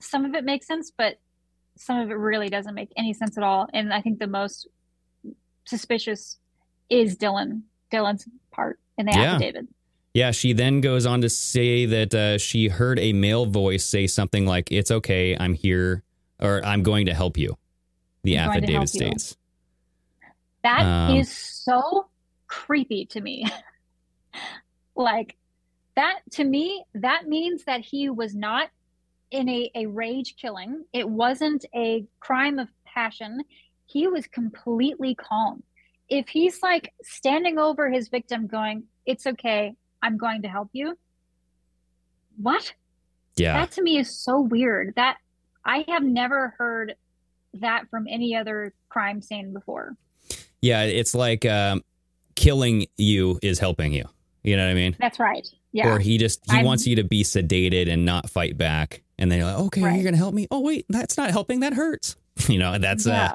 some 0.00 0.24
of 0.24 0.34
it 0.34 0.44
makes 0.44 0.66
sense, 0.66 0.90
but 0.96 1.18
some 1.76 1.98
of 1.98 2.10
it 2.10 2.14
really 2.14 2.48
doesn't 2.48 2.74
make 2.74 2.90
any 2.96 3.12
sense 3.12 3.36
at 3.36 3.44
all. 3.44 3.68
And 3.72 3.92
I 3.92 4.00
think 4.00 4.18
the 4.18 4.26
most 4.26 4.66
suspicious 5.64 6.38
is 6.88 7.16
Dylan, 7.16 7.62
Dylan's 7.92 8.26
part 8.50 8.78
in 8.98 9.06
the 9.06 9.12
Yeah. 9.12 9.34
affidavit. 9.34 9.68
Yeah, 10.12 10.32
she 10.32 10.52
then 10.52 10.80
goes 10.80 11.06
on 11.06 11.20
to 11.20 11.28
say 11.28 11.86
that 11.86 12.12
uh, 12.14 12.38
she 12.38 12.66
heard 12.68 12.98
a 12.98 13.12
male 13.12 13.46
voice 13.46 13.84
say 13.84 14.08
something 14.08 14.44
like, 14.44 14.72
It's 14.72 14.90
okay, 14.90 15.36
I'm 15.38 15.54
here, 15.54 16.02
or 16.40 16.64
I'm 16.64 16.82
going 16.82 17.06
to 17.06 17.14
help 17.14 17.36
you. 17.38 17.56
The 18.24 18.38
I'm 18.38 18.48
going 18.48 18.62
to 18.62 18.72
help 18.72 18.82
affidavit 18.84 18.88
states. 19.20 19.36
That 20.62 21.10
is 21.10 21.28
Um, 21.28 21.34
so 21.34 22.08
creepy 22.46 23.06
to 23.06 23.20
me. 23.20 23.46
like 24.96 25.36
that 25.96 26.20
to 26.32 26.44
me, 26.44 26.84
that 26.94 27.28
means 27.28 27.64
that 27.64 27.80
he 27.80 28.10
was 28.10 28.34
not 28.34 28.70
in 29.30 29.48
a, 29.48 29.70
a 29.74 29.86
rage 29.86 30.36
killing. 30.36 30.84
It 30.92 31.08
wasn't 31.08 31.64
a 31.74 32.04
crime 32.18 32.58
of 32.58 32.68
passion. 32.84 33.42
He 33.86 34.06
was 34.08 34.26
completely 34.26 35.14
calm. 35.14 35.62
If 36.08 36.28
he's 36.28 36.62
like 36.62 36.92
standing 37.02 37.58
over 37.58 37.90
his 37.90 38.08
victim 38.08 38.46
going, 38.46 38.84
It's 39.06 39.26
okay, 39.26 39.74
I'm 40.02 40.16
going 40.16 40.42
to 40.42 40.48
help 40.48 40.70
you. 40.72 40.98
What? 42.36 42.74
Yeah. 43.36 43.54
That 43.54 43.72
to 43.72 43.82
me 43.82 43.98
is 43.98 44.14
so 44.22 44.40
weird. 44.40 44.94
That 44.96 45.18
I 45.64 45.84
have 45.88 46.02
never 46.02 46.54
heard 46.58 46.96
that 47.54 47.88
from 47.90 48.06
any 48.08 48.34
other 48.34 48.72
crime 48.88 49.22
scene 49.22 49.52
before. 49.52 49.96
Yeah, 50.62 50.82
it's 50.84 51.14
like 51.14 51.44
um, 51.46 51.82
killing 52.34 52.86
you 52.96 53.38
is 53.42 53.58
helping 53.58 53.92
you. 53.92 54.04
You 54.42 54.56
know 54.56 54.64
what 54.64 54.70
I 54.70 54.74
mean? 54.74 54.96
That's 54.98 55.18
right. 55.18 55.46
Yeah. 55.72 55.88
Or 55.88 55.98
he 55.98 56.18
just 56.18 56.40
he 56.50 56.56
I'm- 56.58 56.64
wants 56.64 56.86
you 56.86 56.96
to 56.96 57.04
be 57.04 57.22
sedated 57.24 57.88
and 57.90 58.04
not 58.04 58.28
fight 58.30 58.56
back. 58.58 59.02
And 59.18 59.30
then 59.30 59.38
you're 59.38 59.48
like, 59.48 59.58
okay, 59.66 59.82
Right. 59.82 59.94
you're 59.96 60.04
gonna 60.04 60.16
help 60.16 60.34
me. 60.34 60.46
Oh 60.50 60.60
wait, 60.60 60.86
that's 60.88 61.16
not 61.16 61.30
helping. 61.30 61.60
That 61.60 61.74
hurts. 61.74 62.16
You 62.48 62.58
know, 62.58 62.78
that's 62.78 63.06
Yeah. 63.06 63.32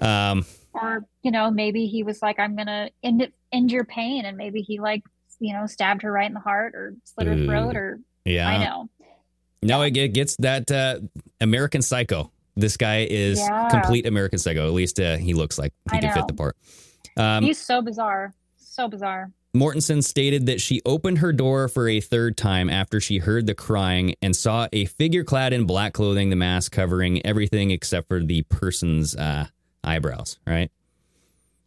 uh 0.00 0.04
um 0.04 0.44
or 0.72 1.04
you 1.22 1.30
know 1.30 1.52
maybe 1.52 1.86
he 1.86 2.02
was 2.02 2.20
like 2.20 2.40
i'm 2.40 2.56
gonna 2.56 2.90
end 3.04 3.22
it 3.22 3.32
end 3.52 3.70
your 3.70 3.84
pain 3.84 4.24
and 4.24 4.36
maybe 4.36 4.60
he 4.60 4.80
like 4.80 5.04
you 5.38 5.52
know 5.52 5.66
stabbed 5.68 6.02
her 6.02 6.10
right 6.10 6.26
in 6.26 6.34
the 6.34 6.40
heart 6.40 6.74
or 6.74 6.94
slit 7.04 7.28
her 7.28 7.36
throat 7.44 7.76
or 7.76 8.00
Yeah. 8.24 8.48
i 8.48 8.64
know 8.64 8.88
no, 9.62 9.80
it 9.82 9.92
get- 9.92 10.12
gets 10.12 10.34
that 10.40 10.68
uh 10.72 10.98
American 11.40 11.80
psycho. 11.80 12.32
This 12.56 12.76
guy 12.76 13.06
is 13.10 13.38
Yeah. 13.38 13.68
complete 13.70 14.06
American 14.06 14.38
psycho. 14.38 14.66
At 14.66 14.72
least 14.72 15.00
uh, 15.00 15.16
he 15.16 15.34
looks 15.34 15.58
like 15.58 15.72
he 15.90 15.98
I 15.98 16.00
can 16.00 16.12
fit 16.12 16.26
the 16.28 16.34
part. 16.34 16.56
Um, 17.16 17.44
he's 17.44 17.58
so 17.58 17.80
bizarre 17.82 18.34
so 18.56 18.88
bizarre 18.88 19.30
Mortensen 19.54 20.02
stated 20.02 20.46
that 20.46 20.60
she 20.60 20.82
opened 20.84 21.18
her 21.18 21.32
door 21.32 21.68
for 21.68 21.88
a 21.88 22.00
third 22.00 22.36
time 22.36 22.68
after 22.68 23.00
she 23.00 23.18
heard 23.18 23.46
the 23.46 23.54
crying 23.54 24.16
and 24.20 24.34
saw 24.34 24.66
a 24.72 24.84
figure 24.84 25.22
clad 25.22 25.52
in 25.52 25.64
black 25.64 25.92
clothing, 25.92 26.30
the 26.30 26.36
mask 26.36 26.72
covering 26.72 27.24
everything 27.24 27.70
except 27.70 28.08
for 28.08 28.20
the 28.20 28.42
person's 28.42 29.14
uh, 29.14 29.46
eyebrows, 29.84 30.40
right? 30.44 30.72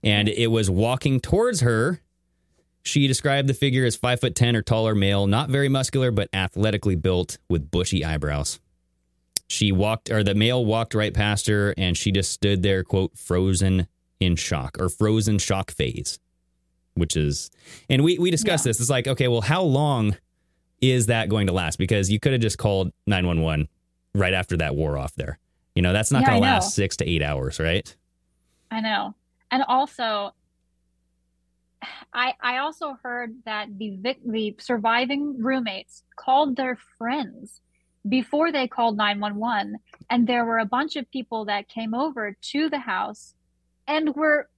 And 0.03 0.27
it 0.27 0.47
was 0.47 0.69
walking 0.69 1.21
towards 1.21 1.61
her. 1.61 2.01
She 2.83 3.07
described 3.07 3.47
the 3.47 3.53
figure 3.53 3.85
as 3.85 3.95
five 3.95 4.19
foot 4.19 4.35
ten 4.35 4.57
or 4.57 4.61
taller 4.61 4.93
male, 4.93 5.25
not 5.25 5.49
very 5.49 5.69
muscular, 5.69 6.11
but 6.11 6.27
athletically 6.33 6.95
built 6.97 7.37
with 7.49 7.71
bushy 7.71 8.03
eyebrows. 8.03 8.59
She 9.47 9.71
walked, 9.71 10.09
or 10.11 10.23
the 10.23 10.35
male 10.35 10.65
walked 10.65 10.93
right 10.93 11.13
past 11.13 11.47
her, 11.47 11.73
and 11.77 11.97
she 11.97 12.11
just 12.11 12.31
stood 12.31 12.63
there, 12.63 12.83
quote, 12.83 13.17
frozen 13.17 13.87
in 14.19 14.35
shock 14.35 14.77
or 14.79 14.89
frozen 14.89 15.37
shock 15.37 15.71
phase 15.71 16.19
which 16.95 17.15
is 17.15 17.51
and 17.89 18.03
we 18.03 18.17
we 18.17 18.31
discussed 18.31 18.63
this. 18.63 18.79
It's 18.81 18.89
like 18.89 19.07
okay 19.07 19.27
well 19.27 19.41
how 19.41 19.61
long 19.61 20.17
is 20.81 21.05
that 21.05 21.29
going 21.29 21.45
to 21.47 21.53
last? 21.53 21.77
Because 21.77 22.09
you 22.11 22.19
could 22.19 22.31
have 22.33 22.41
just 22.41 22.57
called 22.57 22.91
911 23.05 23.67
right 24.15 24.33
after 24.33 24.57
that 24.57 24.75
wore 24.75 24.97
off 24.97 25.13
there. 25.13 25.39
You 25.75 25.83
know 25.83 25.93
that's 25.93 26.11
not 26.11 26.21
Yeah, 26.23 26.29
going 26.29 26.41
to 26.41 26.47
last 26.47 26.73
6 26.75 26.97
to 26.97 27.07
8 27.07 27.21
hours 27.21 27.59
right? 27.59 27.95
I 28.71 28.81
know. 28.81 29.13
And 29.51 29.63
also 29.67 30.33
i 32.11 32.33
i 32.41 32.57
also 32.57 32.97
heard 33.03 33.35
that 33.45 33.67
the 33.77 33.91
vic 33.97 34.17
the 34.25 34.55
surviving 34.59 35.39
roommates 35.39 36.03
called 36.15 36.55
their 36.55 36.75
friends 36.97 37.61
before 38.09 38.51
they 38.51 38.67
called 38.67 38.97
911 38.97 39.77
and 40.09 40.27
there 40.27 40.45
were 40.45 40.59
a 40.59 40.65
bunch 40.65 40.95
of 40.95 41.09
people 41.11 41.45
that 41.45 41.67
came 41.67 41.93
over 41.93 42.35
to 42.41 42.69
the 42.69 42.79
house 42.79 43.33
and 43.87 44.15
were 44.15 44.49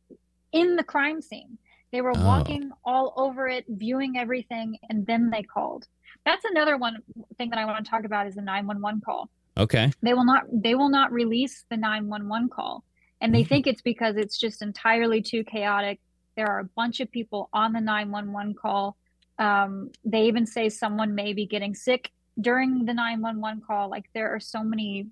in 0.52 0.76
the 0.76 0.84
crime 0.84 1.22
scene 1.22 1.58
They 1.92 2.02
were 2.02 2.14
Oh. 2.16 2.24
walking 2.24 2.70
all 2.86 3.14
over 3.18 3.48
it, 3.48 3.66
viewing 3.68 4.16
everything, 4.16 4.78
and 4.90 5.08
then 5.08 5.32
they 5.32 5.42
called. 5.42 5.88
That's 6.24 6.46
another 6.46 6.78
one 6.78 6.98
thing 7.38 7.50
that 7.50 7.58
I 7.58 7.66
want 7.66 7.84
to 7.84 7.90
talk 7.90 8.04
about 8.06 8.28
is 8.28 8.36
the 8.36 8.44
911 8.44 9.02
call. 9.02 9.28
Okay. 9.58 9.92
They 10.04 10.14
will 10.14 10.24
not 10.26 10.44
they 10.52 10.76
will 10.76 10.90
not 10.90 11.12
release 11.12 11.66
the 11.72 11.78
911 11.78 12.50
call. 12.50 12.84
And 13.22 13.34
they 13.34 13.44
think 13.44 13.66
it's 13.66 13.82
because 13.82 14.18
it's 14.18 14.38
just 14.38 14.62
entirely 14.62 15.22
too 15.24 15.44
chaotic. 15.44 16.00
There 16.38 16.48
are 16.48 16.60
a 16.60 16.70
bunch 16.82 17.00
of 17.00 17.10
people 17.12 17.50
on 17.54 17.74
the 17.74 17.82
911 17.82 18.54
call. 18.54 18.96
Um, 19.40 19.90
they 20.06 20.24
even 20.28 20.46
say 20.46 20.70
someone 20.70 21.16
may 21.16 21.34
be 21.34 21.46
getting 21.48 21.74
sick 21.74 22.12
during 22.40 22.86
the 22.86 22.94
911 22.94 23.62
call. 23.66 23.90
Like 23.90 24.06
there 24.14 24.34
are 24.34 24.40
so 24.40 24.64
many 24.64 25.08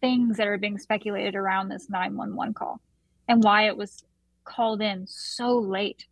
things 0.00 0.36
that 0.36 0.46
are 0.46 0.58
being 0.58 0.78
speculated 0.78 1.34
around 1.34 1.68
this 1.68 1.88
911 1.90 2.54
call 2.54 2.80
and 3.28 3.42
why 3.42 3.66
it 3.66 3.76
was 3.76 4.04
called 4.44 4.82
in 4.82 5.06
so 5.06 5.58
late. 5.58 6.06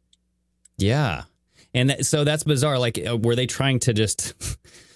Yeah. 0.78 1.24
And 1.74 1.96
so 2.06 2.24
that's 2.24 2.42
bizarre. 2.44 2.78
Like, 2.78 2.98
uh, 3.06 3.16
were 3.16 3.36
they 3.36 3.46
trying 3.46 3.78
to 3.80 3.92
just 3.92 4.34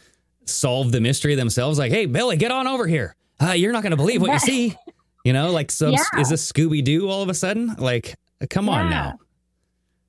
solve 0.47 0.93
the 0.93 1.01
mystery 1.01 1.35
themselves? 1.35 1.79
Like, 1.79 1.93
hey, 1.93 2.07
Billy, 2.07 2.37
get 2.37 2.51
on 2.51 2.67
over 2.67 2.87
here. 2.87 3.15
Uh, 3.41 3.53
you're 3.53 3.73
not 3.73 3.83
going 3.83 3.91
to 3.91 3.97
believe 3.97 4.21
what 4.23 4.33
you 4.33 4.39
see. 4.39 4.77
You 5.25 5.33
know, 5.33 5.51
like, 5.51 5.71
so 5.71 5.91
Yeah. 5.91 5.99
is 6.19 6.29
this 6.29 6.51
Scooby 6.51 6.83
Doo 6.85 7.09
all 7.09 7.23
of 7.23 7.29
a 7.29 7.35
sudden? 7.35 7.75
Like, 7.79 8.15
uh, 8.43 8.47
come 8.49 8.69
on 8.69 8.91
now. 8.91 9.19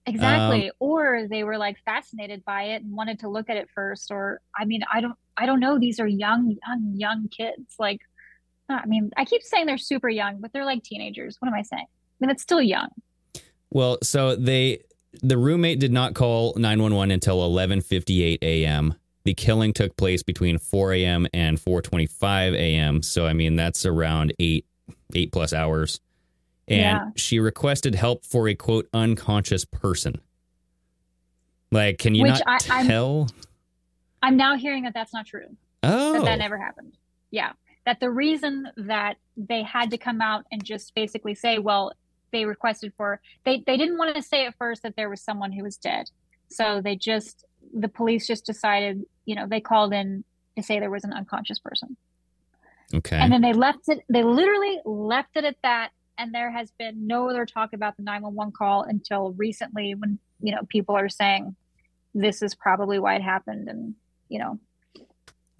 Exactly. 0.06 0.68
Um, 0.70 0.76
or 0.80 1.28
they 1.28 1.44
were 1.44 1.58
like 1.58 1.78
fascinated 1.84 2.46
by 2.46 2.64
it 2.64 2.84
and 2.84 2.96
wanted 2.96 3.20
to 3.20 3.30
look 3.30 3.50
at 3.50 3.58
it 3.58 3.68
first. 3.74 4.12
Or 4.12 4.40
I 4.56 4.66
mean, 4.66 4.82
I 4.94 5.02
don't 5.02 5.18
I 5.38 5.46
don't 5.46 5.60
know. 5.60 5.78
These 5.80 6.00
are 6.00 6.08
young, 6.08 6.56
young, 6.66 6.94
young 6.96 7.28
kids. 7.30 7.76
Like 7.80 8.00
I 8.70 8.86
mean, 8.86 9.12
I 9.18 9.26
keep 9.26 9.44
saying 9.44 9.66
they're 9.68 9.78
super 9.78 10.10
young, 10.10 10.40
but 10.42 10.52
they're 10.54 10.66
like 10.66 10.84
teenagers. 10.84 11.38
What 11.40 11.48
am 11.50 11.54
I 11.54 11.62
saying? 11.62 11.86
I 11.88 12.16
mean, 12.26 12.30
it's 12.32 12.42
still 12.44 12.62
young. 12.62 12.88
Well, 13.70 13.98
so 14.02 14.36
they, 14.36 14.80
the 15.22 15.38
roommate 15.38 15.80
did 15.80 15.92
not 15.92 16.16
call 16.16 16.54
911 16.56 17.12
until 17.12 17.40
11:58 17.40 18.40
a.m. 18.42 18.96
The 19.24 19.34
killing 19.34 19.74
took 19.74 19.96
place 19.98 20.24
between 20.24 20.58
4 20.60 20.94
a.m. 20.94 21.28
and 21.34 21.58
4:25 21.60 22.54
a.m. 22.56 23.02
So 23.04 23.26
I 23.28 23.34
mean, 23.34 23.56
that's 23.56 23.86
around 23.86 24.34
eight, 24.40 24.66
eight 25.14 25.32
plus 25.32 25.52
hours. 25.54 26.00
And 26.68 26.80
Yeah. 26.80 27.06
she 27.16 27.40
requested 27.40 27.94
help 27.96 28.26
for 28.26 28.48
a 28.48 28.56
quote 28.56 28.88
unconscious 28.94 29.66
person. 29.66 30.22
Like, 31.72 31.98
can 31.98 32.16
you 32.16 32.24
Which 32.24 32.42
not 32.46 32.70
I- 32.70 32.86
tell? 32.88 33.28
I'm 33.30 33.46
now 34.30 34.58
hearing 34.58 34.84
that 34.84 34.94
that's 34.94 35.14
not 35.14 35.26
true. 35.26 35.48
Oh, 35.84 36.14
That 36.14 36.26
that 36.26 36.36
oh. 36.36 36.42
never 36.42 36.58
happened. 36.58 36.98
Yeah. 37.32 37.54
That 37.86 38.00
the 38.00 38.10
reason 38.10 38.68
that 38.78 39.18
they 39.38 39.62
had 39.62 39.92
to 39.92 39.98
come 39.98 40.22
out 40.22 40.46
and 40.52 40.64
just 40.64 40.96
basically 40.96 41.36
say, 41.36 41.60
well, 41.60 41.94
they 42.32 42.46
requested 42.46 42.92
for 42.98 43.22
they 43.46 43.64
they 43.66 43.78
didn't 43.78 43.98
want 43.98 44.16
to 44.16 44.22
say 44.22 44.46
at 44.46 44.58
first 44.58 44.84
that 44.84 44.96
there 44.96 45.10
was 45.10 45.22
someone 45.22 45.52
who 45.52 45.64
was 45.64 45.78
dead. 45.78 46.10
So 46.50 46.82
they 46.84 46.96
just 46.96 47.46
the 47.74 47.88
police 47.88 48.28
just 48.28 48.46
decided, 48.46 49.04
you 49.26 49.36
know, 49.36 49.48
they 49.48 49.62
called 49.62 49.94
in 49.94 50.24
to 50.58 50.64
say 50.64 50.80
there 50.80 50.90
was 50.90 51.04
an 51.04 51.14
unconscious 51.14 51.60
person. 51.60 51.96
okay. 52.94 53.18
And 53.18 53.32
then 53.32 53.42
they 53.42 53.54
left 53.54 53.88
it 53.88 54.04
they 54.10 54.24
literally 54.24 54.80
left 54.86 55.36
it 55.36 55.46
at 55.46 55.58
that 55.64 55.92
and 56.18 56.34
there 56.34 56.52
has 56.52 56.72
been 56.72 57.08
no 57.08 57.30
other 57.30 57.46
talk 57.46 57.74
about 57.74 57.98
the 57.98 58.04
911 58.04 58.54
call 58.54 58.84
until 58.84 59.32
recently 59.34 59.96
when, 59.96 60.20
you 60.42 60.54
know, 60.54 60.62
people 60.70 60.96
are 60.96 61.10
saying 61.10 61.56
this 62.14 62.42
is 62.42 62.56
probably 62.56 63.00
why 63.00 63.16
it 63.16 63.22
happened 63.22 63.68
and, 63.68 63.96
you 64.36 64.40
know, 64.40 64.60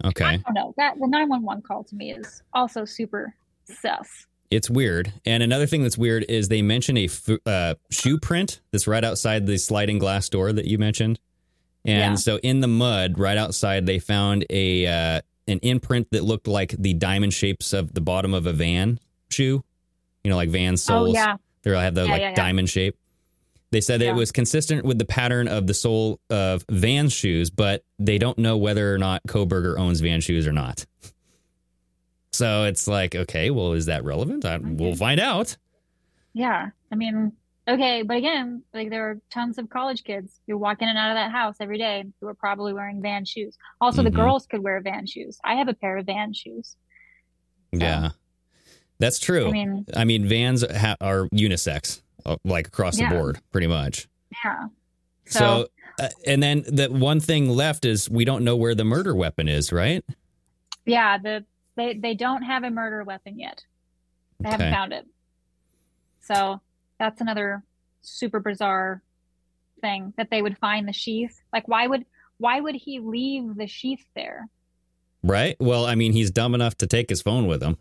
okay. 0.04 0.24
I 0.24 0.36
don't 0.36 0.52
know. 0.54 0.74
That 0.76 0.98
the 1.00 1.06
911 1.06 1.62
call 1.62 1.82
to 1.84 1.94
me 1.94 2.12
is 2.12 2.42
also 2.52 2.84
super 2.84 3.34
sus. 3.64 4.26
It's 4.50 4.68
weird. 4.68 5.12
And 5.24 5.42
another 5.42 5.66
thing 5.66 5.82
that's 5.82 5.96
weird 5.98 6.24
is 6.28 6.48
they 6.48 6.60
mention 6.62 6.96
a 6.98 7.08
uh, 7.46 7.74
shoe 7.90 8.18
print 8.18 8.60
that's 8.70 8.86
right 8.86 9.02
outside 9.02 9.46
the 9.46 9.56
sliding 9.58 9.98
glass 9.98 10.28
door 10.28 10.52
that 10.52 10.66
you 10.66 10.76
mentioned. 10.78 11.18
And 11.84 12.12
Yeah. 12.12 12.14
so 12.16 12.36
in 12.42 12.60
the 12.60 12.68
mud 12.68 13.18
right 13.18 13.38
outside, 13.38 13.86
they 13.86 13.98
found 13.98 14.44
a 14.50 14.86
uh, 14.86 15.20
an 15.48 15.58
imprint 15.62 16.08
that 16.10 16.22
looked 16.22 16.46
like 16.48 16.74
the 16.78 16.92
diamond 16.94 17.32
shapes 17.32 17.72
of 17.72 17.94
the 17.94 18.00
bottom 18.00 18.34
of 18.34 18.46
a 18.46 18.52
van 18.52 19.00
shoe. 19.30 19.64
You 20.22 20.30
know, 20.30 20.36
like 20.36 20.50
van 20.50 20.76
soles. 20.76 21.08
Oh 21.10 21.12
yeah. 21.12 21.36
They 21.62 21.70
have 21.70 21.94
the 21.94 22.04
Yeah, 22.04 22.10
like 22.12 22.20
yeah. 22.20 22.34
diamond 22.34 22.68
shape. 22.68 22.96
They 23.72 23.80
said 23.80 24.00
Yeah. 24.00 24.10
it 24.10 24.14
was 24.14 24.30
consistent 24.32 24.84
with 24.84 24.98
the 24.98 25.04
pattern 25.04 25.48
of 25.48 25.66
the 25.66 25.74
sole 25.74 26.20
of 26.30 26.64
Vans 26.70 27.12
shoes, 27.12 27.50
but 27.50 27.82
they 27.98 28.16
don't 28.18 28.38
know 28.38 28.56
whether 28.56 28.94
or 28.94 28.98
not 28.98 29.22
Kohberger 29.28 29.76
owns 29.78 30.00
Van 30.00 30.20
shoes 30.20 30.46
or 30.46 30.52
not. 30.52 30.86
So 32.32 32.64
it's 32.64 32.86
like, 32.86 33.14
okay, 33.14 33.48
well, 33.50 33.72
is 33.72 33.86
that 33.86 34.04
relevant? 34.04 34.44
I, 34.44 34.58
we'll 34.58 34.94
find 34.94 35.18
out. 35.18 35.56
Yeah. 36.34 36.68
I 36.92 36.94
mean, 36.94 37.32
okay, 37.66 38.02
but 38.02 38.18
again, 38.18 38.62
like 38.74 38.90
there 38.90 39.08
are 39.08 39.18
tons 39.32 39.56
of 39.56 39.70
college 39.70 40.04
kids 40.04 40.38
who 40.46 40.58
walk 40.58 40.82
in 40.82 40.88
and 40.88 40.98
out 40.98 41.10
of 41.12 41.14
that 41.16 41.30
house 41.32 41.56
every 41.60 41.78
day 41.78 42.04
who 42.20 42.26
are 42.28 42.34
probably 42.34 42.74
wearing 42.74 43.00
van 43.00 43.24
shoes. 43.24 43.56
Also, 43.80 44.02
the 44.02 44.10
Mhm. 44.10 44.16
girls 44.16 44.46
could 44.46 44.62
wear 44.62 44.78
van 44.82 45.06
shoes. 45.06 45.38
I 45.44 45.54
have 45.54 45.68
a 45.68 45.72
pair 45.74 45.96
of 45.96 46.04
van 46.04 46.34
shoes. 46.34 46.76
Yeah, 47.72 48.10
that's 48.98 49.18
true. 49.18 49.48
I 49.48 49.52
mean- 49.52 49.86
I 49.96 50.04
mean, 50.04 50.26
Vans 50.26 50.62
ha- 50.70 50.96
are 51.00 51.28
unisex, 51.30 52.02
like 52.44 52.66
across 52.68 52.98
Yeah. 52.98 53.10
the 53.10 53.16
board, 53.16 53.40
pretty 53.52 53.66
much. 53.66 54.08
Yeah. 54.44 54.66
So, 55.26 55.38
So, 55.98 56.04
uh, 56.04 56.08
and 56.26 56.42
then 56.42 56.64
the 56.66 56.88
one 56.88 57.20
thing 57.20 57.48
left 57.48 57.84
is 57.84 58.08
we 58.10 58.24
don't 58.24 58.44
know 58.44 58.56
where 58.56 58.74
the 58.74 58.84
murder 58.84 59.14
weapon 59.14 59.48
is, 59.48 59.72
right? 59.72 60.04
yeah, 60.84 61.18
the 61.18 61.44
they 61.76 61.94
they 61.94 62.14
don't 62.14 62.42
have 62.42 62.62
a 62.64 62.70
murder 62.70 63.02
weapon 63.04 63.38
yet. 63.38 63.64
They 64.40 64.50
haven't 64.50 64.72
found 64.72 64.92
it. 64.92 65.06
So 66.20 66.60
that's 66.98 67.20
another 67.20 67.62
super 68.02 68.40
bizarre 68.40 69.02
thing 69.80 70.12
that 70.16 70.30
they 70.30 70.42
would 70.42 70.58
find 70.58 70.86
the 70.88 70.92
sheath. 70.92 71.40
Like 71.52 71.68
why 71.68 71.86
would 71.86 72.04
why 72.38 72.60
would 72.60 72.74
he 72.74 73.00
leave 73.00 73.56
the 73.56 73.66
sheath 73.66 74.04
there? 74.14 74.48
Right. 75.22 75.56
Well, 75.58 75.86
I 75.86 75.94
mean, 75.96 76.12
he's 76.12 76.30
dumb 76.30 76.54
enough 76.54 76.76
to 76.78 76.86
take 76.86 77.08
his 77.10 77.20
phone 77.22 77.46
with 77.46 77.62
him. 77.62 77.78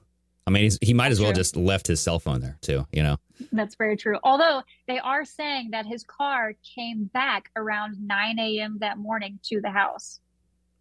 I 0.48 0.52
mean, 0.52 0.64
he's, 0.64 0.78
he 0.82 0.94
might 0.94 1.12
as 1.12 1.20
well 1.20 1.32
True. 1.32 1.36
just 1.42 1.56
left 1.56 1.88
his 1.88 2.00
cell 2.00 2.20
phone 2.20 2.40
there 2.42 2.58
too. 2.62 2.86
You 2.92 3.04
know. 3.04 3.18
That's 3.52 3.76
very 3.76 3.98
true. 3.98 4.18
Although 4.24 4.62
they 4.88 5.00
are 5.00 5.26
saying 5.26 5.72
that 5.72 5.86
his 5.86 6.04
car 6.04 6.54
came 6.76 7.06
back 7.06 7.50
around 7.56 7.96
9 8.00 8.40
a.m. 8.40 8.78
that 8.80 8.98
morning 8.98 9.40
to 9.46 9.60
the 9.60 9.72
house 9.72 10.20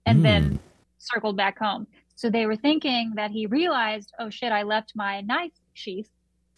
and 0.07 0.19
Hmm. 0.19 0.23
then 0.23 0.59
circled 0.99 1.37
back 1.37 1.59
home. 1.59 1.87
So 2.15 2.31
they 2.31 2.47
were 2.47 2.57
thinking 2.57 3.13
that 3.17 3.31
he 3.31 3.47
realized, 3.47 4.13
oh 4.19 4.31
shit, 4.31 4.53
I 4.53 4.63
left 4.63 4.93
my 4.95 5.21
knife 5.23 5.53
sheath. 5.73 6.09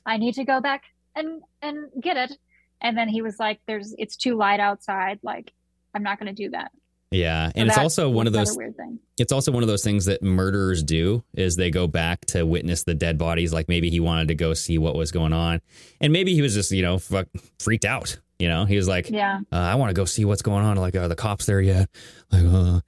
I 0.05 0.17
need 0.19 0.35
to 0.35 0.45
go 0.45 0.61
back 0.61 0.83
and 1.15 1.43
and 1.63 1.91
get 2.01 2.17
it. 2.17 2.37
And 2.83 2.97
then 2.99 3.09
he 3.09 3.23
was 3.23 3.39
like, 3.39 3.61
"There's 3.67 3.95
it's 3.99 4.17
too 4.17 4.37
light 4.37 4.61
outside. 4.61 5.19
Like 5.23 5.53
I'm 5.95 6.03
not 6.03 6.19
going 6.19 6.35
to 6.35 6.43
do 6.45 6.51
that." 6.51 6.73
Yeah, 7.11 7.49
So 7.49 7.53
and 7.57 7.69
it's 7.69 7.79
also 7.79 8.11
one 8.11 8.27
of 8.27 8.33
those. 8.33 8.57
weird 8.57 8.77
thing. 8.77 8.99
It's 9.19 9.33
also 9.33 9.53
one 9.53 9.63
of 9.63 9.69
those 9.69 9.85
things 9.85 10.07
that 10.07 10.23
murderers 10.23 10.83
do 10.83 11.23
is 11.35 11.57
they 11.57 11.71
go 11.71 11.87
back 11.87 12.25
to 12.27 12.45
witness 12.45 12.83
the 12.83 12.95
dead 12.95 13.17
bodies. 13.17 13.53
Like 13.53 13.69
maybe 13.69 13.89
he 13.91 14.01
wanted 14.01 14.29
to 14.29 14.35
go 14.35 14.55
see 14.55 14.77
what 14.77 14.95
was 14.97 15.13
going 15.13 15.33
on, 15.33 15.61
and 16.01 16.13
maybe 16.13 16.35
he 16.35 16.43
was 16.43 16.53
just 16.55 16.73
you 16.73 16.83
know 16.83 16.99
fuck, 16.99 17.29
freaked 17.61 17.85
out. 17.85 18.19
You 18.39 18.49
know, 18.49 18.65
he 18.67 18.77
was 18.77 18.87
like, 18.87 19.09
Yeah. 19.09 19.39
uh, 19.51 19.57
I 19.57 19.77
want 19.77 19.89
to 19.91 19.95
go 19.95 20.05
see 20.05 20.25
what's 20.27 20.43
going 20.43 20.63
on. 20.65 20.77
Like, 20.77 20.95
are 20.97 21.09
the 21.09 21.17
cops 21.17 21.47
there 21.47 21.61
yet? 21.61 21.89
Like, 22.33 22.45
uh. 22.45 22.81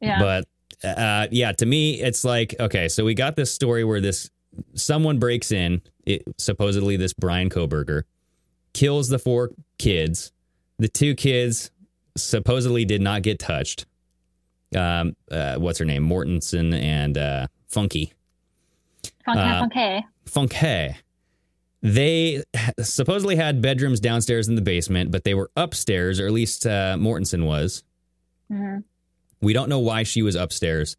Yeah. 0.00 0.18
But 0.18 0.44
uh, 0.86 1.28
yeah, 1.30 1.52
to 1.52 1.64
me, 1.64 1.94
it's 2.02 2.24
like 2.24 2.54
okay, 2.60 2.88
so 2.88 3.04
we 3.04 3.14
got 3.14 3.36
this 3.36 3.50
story 3.54 3.84
where 3.84 4.00
this 4.00 4.30
someone 4.74 5.18
breaks 5.18 5.50
in, 5.52 5.80
it, 6.04 6.22
supposedly 6.38 6.96
this 6.96 7.12
Bryan 7.14 7.48
Kohberger, 7.50 8.02
kills 8.74 9.08
the 9.08 9.18
four 9.18 9.52
kids. 9.78 10.32
The 10.78 10.88
two 10.88 11.14
kids 11.14 11.70
supposedly 12.16 12.84
did 12.84 13.00
not 13.02 13.22
get 13.22 13.38
touched. 13.38 13.86
Um, 14.74 15.14
uh, 15.30 15.56
what's 15.56 15.78
her 15.78 15.84
name? 15.84 16.08
Mortensen 16.08 16.74
and 16.74 17.16
uh, 17.16 17.46
Funke. 17.70 18.12
Funk, 19.24 19.38
Uh, 19.76 20.00
Funke. 20.26 20.94
They 21.82 22.42
supposedly 22.80 23.36
had 23.36 23.60
bedrooms 23.60 24.00
downstairs 24.00 24.48
in 24.48 24.54
the 24.54 24.62
basement, 24.62 25.10
but 25.10 25.24
they 25.24 25.34
were 25.34 25.50
upstairs, 25.54 26.18
or 26.18 26.26
at 26.26 26.32
least 26.32 26.66
uh, 26.66 26.96
Mortensen 26.98 27.44
was. 27.46 27.82
hmm 28.50 28.78
We 29.40 29.52
don't 29.52 29.68
know 29.68 29.80
why 29.80 30.02
she 30.02 30.22
was 30.22 30.34
upstairs. 30.34 30.96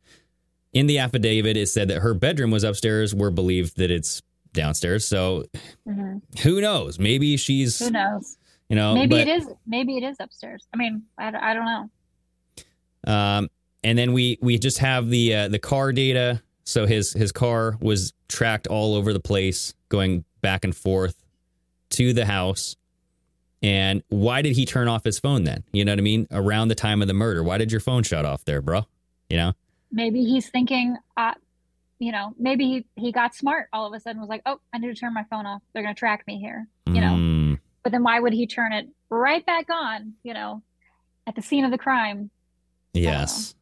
In 0.73 0.85
the 0.87 0.99
affidavit, 0.99 1.57
it 1.57 1.67
said 1.67 1.87
that 1.87 1.99
her 2.01 2.13
bedroom 2.13 2.51
was 2.51 2.63
upstairs. 2.63 3.15
We're 3.15 3.31
believed 3.31 3.77
that 3.77 3.89
it's 3.89 4.21
downstairs. 4.53 5.07
So 5.07 5.45
hmm 5.87 6.17
who 6.43 6.61
knows? 6.61 6.99
Maybe 6.99 7.35
she's, 7.37 7.79
Who 7.79 7.89
knows? 7.91 8.37
You 8.69 8.75
know, 8.75 8.93
maybe 8.93 9.15
but, 9.15 9.21
it 9.21 9.27
is. 9.27 9.47
Maybe 9.65 9.97
it 9.97 10.03
is 10.03 10.17
upstairs. 10.19 10.67
I 10.73 10.77
mean, 10.77 11.03
I, 11.17 11.27
I 11.27 11.53
don't 11.53 11.65
know. 11.65 13.13
Um, 13.13 13.49
and 13.83 13.97
then 13.97 14.13
we 14.13 14.37
we 14.41 14.57
just 14.57 14.79
have 14.79 15.09
the 15.09 15.35
uh, 15.35 15.47
the 15.47 15.59
car 15.59 15.91
data. 15.91 16.41
So 16.63 16.85
his 16.85 17.13
his 17.13 17.31
car 17.31 17.77
was 17.79 18.13
tracked 18.27 18.67
all 18.67 18.95
over 18.95 19.13
the 19.13 19.19
place, 19.19 19.73
going 19.89 20.25
back 20.41 20.63
and 20.63 20.75
forth 20.75 21.15
to 21.91 22.13
the 22.13 22.25
house. 22.25 22.75
And 23.61 24.03
why 24.09 24.41
did 24.41 24.55
he 24.55 24.65
turn 24.65 24.87
off 24.87 25.03
his 25.03 25.17
phone 25.17 25.43
then? 25.43 25.63
You 25.71 25.85
know 25.85 25.91
what 25.91 25.99
I 25.99 26.03
mean? 26.03 26.27
Around 26.31 26.67
the 26.67 26.75
time 26.75 27.01
of 27.01 27.07
the 27.07 27.13
murder, 27.13 27.43
why 27.43 27.57
did 27.57 27.71
your 27.71 27.81
phone 27.81 28.03
shut 28.03 28.25
off 28.25 28.45
there, 28.45 28.61
bro? 28.61 28.85
You 29.29 29.37
know? 29.37 29.53
maybe 29.95 30.25
he's 30.25 30.49
thinking 30.49 30.97
uh 31.17 31.33
you 31.99 32.11
know 32.11 32.33
maybe 32.37 32.65
he 32.65 32.85
he 33.01 33.11
got 33.11 33.33
smart 33.33 33.69
all 33.71 33.87
of 33.87 33.93
a 33.93 33.99
sudden 33.99 34.19
was 34.19 34.29
like 34.29 34.41
oh 34.45 34.59
i 34.73 34.77
need 34.77 34.87
to 34.87 34.95
turn 34.95 35.13
my 35.13 35.23
phone 35.29 35.45
off 35.45 35.61
they're 35.73 35.81
going 35.81 35.95
to 35.95 35.97
track 35.97 36.25
me 36.27 36.37
here 36.37 36.67
you 36.87 37.01
know 37.01 37.15
Mm, 37.15 37.34
But 37.85 37.91
then 37.91 38.01
why 38.01 38.19
would 38.19 38.33
he 38.33 38.47
turn 38.47 38.73
it 38.73 38.87
right 39.11 39.45
back 39.45 39.67
on, 39.69 40.13
you 40.23 40.33
know, 40.33 40.63
at 41.27 41.35
the 41.35 41.41
scene 41.43 41.63
of 41.65 41.69
the 41.69 41.77
crime? 41.77 42.31
Yes. 42.93 43.53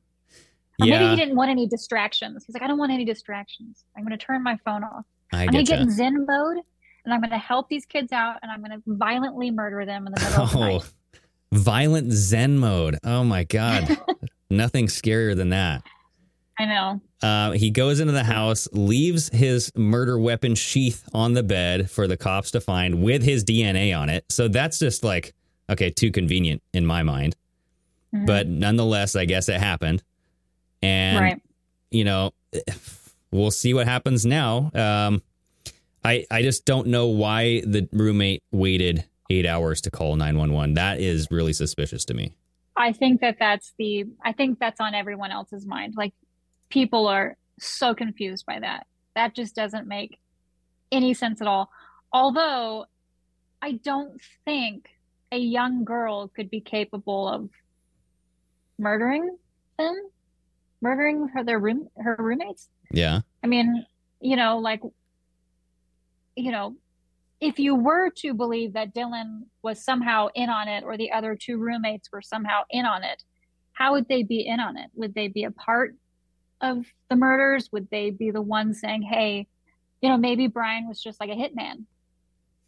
Or 0.81 0.87
maybe 0.87 1.09
he 1.09 1.17
didn't 1.17 1.35
want 1.35 1.51
any 1.51 1.67
distractions. 1.67 2.45
He's 2.45 2.53
like, 2.53 2.63
I 2.63 2.67
don't 2.67 2.77
want 2.77 2.93
any 2.93 3.03
distractions. 3.03 3.83
I'm 3.97 4.03
going 4.05 4.17
to 4.17 4.25
turn 4.25 4.41
my 4.41 4.57
phone 4.63 4.85
off. 4.85 5.03
I 5.33 5.41
I'm 5.41 5.49
going 5.49 5.65
to 5.65 5.69
get 5.69 5.81
in 5.81 5.91
Zen 5.91 6.25
mode 6.25 6.55
and 7.03 7.13
I'm 7.13 7.19
going 7.19 7.31
to 7.31 7.37
help 7.37 7.67
these 7.67 7.85
kids 7.85 8.13
out 8.13 8.37
and 8.41 8.49
I'm 8.49 8.63
going 8.63 8.71
to 8.71 8.81
violently 8.87 9.51
murder 9.51 9.85
them 9.85 10.07
in 10.07 10.13
the 10.13 10.21
middle 10.21 10.43
of 10.43 10.51
the 10.53 10.57
oh. 10.57 10.61
night. 10.61 10.83
Oh, 10.85 11.19
violent 11.51 12.13
Zen 12.13 12.59
mode. 12.59 12.97
Oh 13.03 13.25
my 13.25 13.43
God. 13.43 13.97
Nothing 14.49 14.87
scarier 14.87 15.35
than 15.35 15.49
that. 15.49 15.83
I 16.59 16.65
know. 16.65 17.01
Uh, 17.21 17.51
he 17.51 17.71
goes 17.71 17.99
into 17.99 18.13
the 18.13 18.23
house, 18.23 18.67
leaves 18.73 19.29
his 19.29 19.71
murder 19.75 20.19
weapon 20.19 20.53
sheath 20.55 21.03
on 21.13 21.33
the 21.33 21.41
bed 21.43 21.89
for 21.89 22.07
the 22.07 22.17
cops 22.17 22.51
to 22.51 22.61
find 22.61 23.01
with 23.03 23.23
his 23.23 23.43
DNA 23.43 23.97
on 23.97 24.09
it. 24.09 24.25
So 24.29 24.47
that's 24.47 24.77
just 24.77 25.03
like, 25.03 25.33
okay, 25.69 25.89
too 25.89 26.11
convenient 26.11 26.61
in 26.73 26.85
my 26.85 27.01
mind. 27.01 27.35
Mhm. 28.13 28.27
But 28.27 28.47
nonetheless, 28.47 29.15
I 29.15 29.25
guess 29.25 29.49
it 29.49 29.59
happened. 29.59 30.03
And, 30.83 31.19
Right. 31.19 31.41
you 31.89 32.03
know, 32.03 32.31
we'll 33.31 33.49
see 33.51 33.73
what 33.73 33.87
happens 33.87 34.25
now. 34.25 34.69
Um, 34.75 35.23
I, 36.05 36.25
I 36.29 36.41
just 36.43 36.65
don't 36.65 36.87
know 36.87 37.07
why 37.07 37.61
the 37.61 37.87
roommate 37.93 38.43
waited 38.51 39.05
eight 39.29 39.45
hours 39.47 39.81
to 39.81 39.89
call 39.91 40.15
911. 40.17 40.75
That 40.75 40.99
is 40.99 41.27
really 41.31 41.53
suspicious 41.53 42.05
to 42.05 42.13
me. 42.13 42.33
I 42.75 42.91
think 42.91 43.21
that 43.21 43.37
that's 43.39 43.73
the, 43.79 44.05
I 44.23 44.33
think 44.33 44.59
that's 44.59 44.79
on 44.81 44.93
everyone 44.93 45.31
else's 45.31 45.65
mind. 45.65 45.93
Like 45.95 46.13
people 46.73 47.07
are 47.07 47.37
so 47.59 47.93
confused 47.93 48.47
by 48.47 48.59
that. 48.59 48.87
That 49.15 49.35
just 49.35 49.53
doesn't 49.55 49.87
make 49.87 50.17
any 50.91 51.13
sense 51.13 51.39
at 51.39 51.47
all. 51.47 51.69
Although 52.11 52.85
I 53.61 53.73
don't 53.73 54.19
think 54.43 54.89
a 55.31 55.37
young 55.37 55.83
girl 55.83 56.27
could 56.29 56.49
be 56.49 56.61
capable 56.61 57.29
of 57.29 57.47
murdering 58.79 59.37
them, 59.77 59.95
murdering 60.81 61.27
her, 61.27 61.43
their 61.43 61.59
room, 61.59 61.89
her 61.95 62.15
roommates. 62.17 62.69
Yeah. 62.91 63.21
I 63.43 63.47
mean, 63.47 63.85
you 64.19 64.35
know, 64.35 64.57
like, 64.57 64.81
you 66.35 66.51
know, 66.51 66.75
if 67.39 67.59
you 67.59 67.75
were 67.75 68.09
to 68.17 68.33
believe 68.33 68.73
that 68.73 68.95
Dylan 68.95 69.43
was 69.61 69.83
somehow 69.83 70.29
in 70.33 70.49
on 70.49 70.67
it 70.67 70.83
or 70.83 70.97
the 70.97 71.11
other 71.11 71.37
two 71.39 71.57
roommates 71.57 72.09
were 72.11 72.23
somehow 72.23 72.61
in 72.71 72.85
on 72.85 73.03
it, 73.03 73.23
how 73.73 73.91
would 73.91 74.07
they 74.07 74.23
be 74.23 74.47
in 74.47 74.59
on 74.59 74.75
it? 74.75 74.89
Would 74.95 75.13
they 75.13 75.27
be 75.27 75.43
a 75.43 75.51
part 75.51 75.95
of 76.61 76.85
the 77.09 77.15
murders? 77.15 77.71
Would 77.71 77.89
they 77.89 78.09
be 78.11 78.31
the 78.31 78.41
ones 78.41 78.79
saying, 78.79 79.01
hey, 79.03 79.47
you 80.01 80.09
know, 80.09 80.17
maybe 80.17 80.47
Bryan 80.47 80.87
was 80.87 81.01
just 81.01 81.19
like 81.19 81.29
a 81.29 81.33
hitman? 81.35 81.83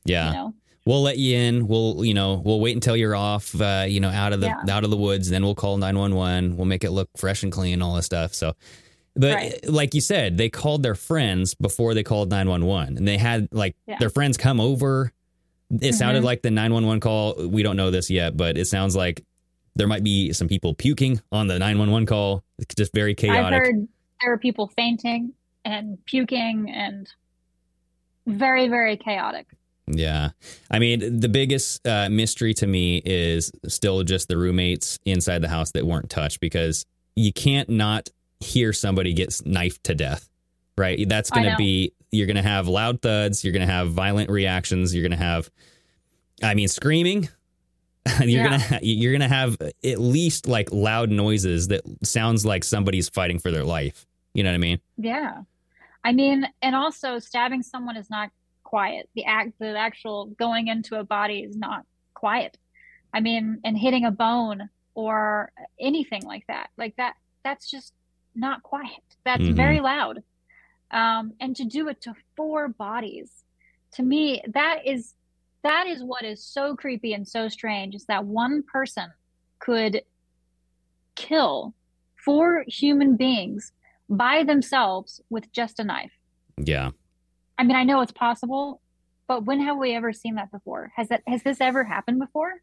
Yeah. 0.03 0.27
You 0.27 0.33
know? 0.33 0.53
We'll 0.85 1.01
let 1.01 1.17
you 1.17 1.35
in. 1.35 1.67
We'll, 1.67 2.05
you 2.05 2.13
know, 2.13 2.41
we'll 2.45 2.59
wait 2.59 2.75
until 2.75 2.95
you're 2.95 3.15
off, 3.15 3.59
uh, 3.59 3.85
you 3.87 3.99
know, 3.99 4.09
out 4.09 4.33
of 4.33 4.39
the 4.41 4.47
Yeah. 4.47 4.75
out 4.75 4.83
of 4.83 4.91
the 4.91 4.97
woods. 4.97 5.29
Then 5.29 5.43
we'll 5.43 5.55
call 5.55 5.77
nine 5.77 5.97
one 5.97 6.13
one. 6.13 6.57
We'll 6.57 6.67
make 6.67 6.83
it 6.83 6.91
look 6.91 7.09
fresh 7.17 7.41
and 7.41 7.51
clean, 7.51 7.81
all 7.81 7.95
this 7.95 8.05
stuff. 8.05 8.35
So, 8.35 8.53
but 9.15 9.33
Right. 9.33 9.67
like 9.69 9.95
you 9.95 10.01
said, 10.01 10.37
they 10.37 10.47
called 10.49 10.83
their 10.83 10.93
friends 10.93 11.55
before 11.55 11.95
they 11.95 12.03
called 12.03 12.29
nine 12.29 12.47
one 12.47 12.65
one, 12.65 12.97
and 12.97 13.07
they 13.07 13.17
had 13.17 13.47
like 13.51 13.75
Yeah. 13.87 13.97
their 13.99 14.11
friends 14.11 14.37
come 14.37 14.59
over. 14.59 15.11
It 15.71 15.93
sounded 15.93 16.21
Mhm. 16.21 16.25
like 16.25 16.43
the 16.43 16.51
nine 16.51 16.71
one 16.71 16.85
one 16.85 16.99
call. 16.99 17.33
We 17.47 17.63
don't 17.63 17.77
know 17.77 17.89
this 17.89 18.11
yet, 18.11 18.37
but 18.37 18.55
it 18.55 18.65
sounds 18.65 18.95
like 18.95 19.23
there 19.75 19.87
might 19.87 20.03
be 20.03 20.33
some 20.33 20.47
people 20.47 20.73
puking 20.73 21.21
on 21.31 21.47
the 21.47 21.59
nine 21.59 21.77
one 21.77 21.91
one 21.91 22.05
call. 22.05 22.43
It's 22.57 22.75
just 22.75 22.93
very 22.93 23.13
chaotic. 23.13 23.45
I've 23.45 23.53
heard 23.53 23.87
there 24.21 24.33
are 24.33 24.37
people 24.37 24.71
fainting 24.75 25.33
and 25.63 25.97
puking 26.05 26.71
and 26.73 27.09
very, 28.25 28.67
very 28.67 28.97
chaotic. 28.97 29.47
Yeah. 29.87 30.29
I 30.71 30.79
mean, 30.79 31.19
the 31.19 31.29
biggest 31.29 31.85
uh, 31.85 32.09
mystery 32.09 32.53
to 32.55 32.67
me 32.67 33.01
is 33.05 33.51
still 33.67 34.03
just 34.03 34.27
the 34.27 34.37
roommates 34.37 34.97
inside 35.05 35.39
the 35.39 35.49
house 35.49 35.71
that 35.71 35.85
weren't 35.85 36.09
touched 36.09 36.39
because 36.39 36.85
you 37.15 37.31
can't 37.31 37.69
not 37.69 38.09
hear 38.39 38.73
somebody 38.73 39.13
get 39.13 39.41
knifed 39.45 39.83
to 39.83 39.93
death, 39.93 40.27
right? 40.77 41.07
That's 41.07 41.29
going 41.29 41.49
to 41.49 41.55
be, 41.55 41.93
you're 42.11 42.27
going 42.27 42.35
to 42.35 42.41
have 42.41 42.67
loud 42.67 43.01
thuds, 43.01 43.43
you're 43.43 43.53
going 43.53 43.65
to 43.65 43.71
have 43.71 43.91
violent 43.91 44.29
reactions, 44.29 44.93
you're 44.95 45.03
going 45.03 45.17
to 45.17 45.23
have, 45.23 45.51
I 46.41 46.55
mean, 46.55 46.67
screaming. 46.67 47.29
you're 48.19 48.43
Yeah. 48.43 48.57
gonna 48.69 48.79
you're 48.83 49.11
gonna 49.11 49.27
have 49.27 49.57
at 49.61 49.99
least 49.99 50.47
like 50.47 50.71
loud 50.71 51.09
noises 51.09 51.67
that 51.69 51.81
sounds 52.03 52.45
like 52.45 52.63
somebody's 52.63 53.09
fighting 53.09 53.39
for 53.39 53.51
their 53.51 53.63
life. 53.63 54.05
You 54.33 54.43
know 54.43 54.49
what 54.49 54.55
I 54.55 54.59
mean? 54.59 54.79
Yeah. 54.97 55.41
I 56.03 56.11
mean, 56.11 56.47
and 56.61 56.75
also 56.75 57.17
stabbing 57.19 57.63
someone 57.63 57.97
is 57.97 58.09
not 58.09 58.29
quiet. 58.63 59.09
The 59.15 59.25
act, 59.25 59.53
the 59.59 59.75
actual 59.77 60.27
going 60.37 60.67
into 60.67 60.99
a 60.99 61.03
body 61.03 61.39
is 61.39 61.55
not 61.55 61.85
quiet. 62.13 62.57
I 63.13 63.21
mean, 63.21 63.59
and 63.63 63.77
hitting 63.77 64.05
a 64.05 64.11
bone 64.11 64.69
or 64.93 65.51
anything 65.79 66.23
like 66.23 66.45
that, 66.47 66.69
like 66.77 66.95
that, 66.97 67.15
that's 67.43 67.69
just 67.71 67.93
not 68.35 68.61
quiet. 68.61 69.01
That's 69.23 69.43
Mhm. 69.43 69.53
very 69.55 69.79
loud. 69.79 70.21
Um, 70.91 71.33
and 71.39 71.55
to 71.55 71.63
do 71.65 71.87
it 71.87 72.01
to 72.01 72.13
four 72.35 72.67
bodies, 72.67 73.43
to 73.93 74.03
me, 74.03 74.41
that 74.47 74.85
is, 74.85 75.15
that 75.65 75.87
is 75.87 76.03
what 76.03 76.23
is 76.23 76.43
so 76.43 76.75
creepy 76.75 77.13
and 77.13 77.27
so 77.27 77.49
strange 77.49 77.95
is 77.95 78.05
that 78.05 78.23
one 78.23 78.61
person 78.71 79.11
could 79.57 80.03
kill 81.15 81.73
four 82.23 82.63
human 82.67 83.17
beings 83.17 83.71
by 84.07 84.43
themselves 84.43 85.21
with 85.31 85.51
just 85.51 85.79
a 85.79 85.83
knife. 85.83 86.11
Yeah. 86.57 86.91
I 87.57 87.63
mean, 87.63 87.75
I 87.75 87.83
know 87.83 88.01
it's 88.01 88.11
possible, 88.11 88.79
but 89.27 89.45
when 89.45 89.59
have 89.59 89.77
we 89.77 89.95
ever 89.95 90.13
seen 90.13 90.35
that 90.35 90.51
before? 90.51 90.91
Has 90.95 91.07
that 91.07 91.23
has 91.25 91.41
this 91.41 91.59
ever 91.59 91.83
happened 91.83 92.19
before? 92.19 92.61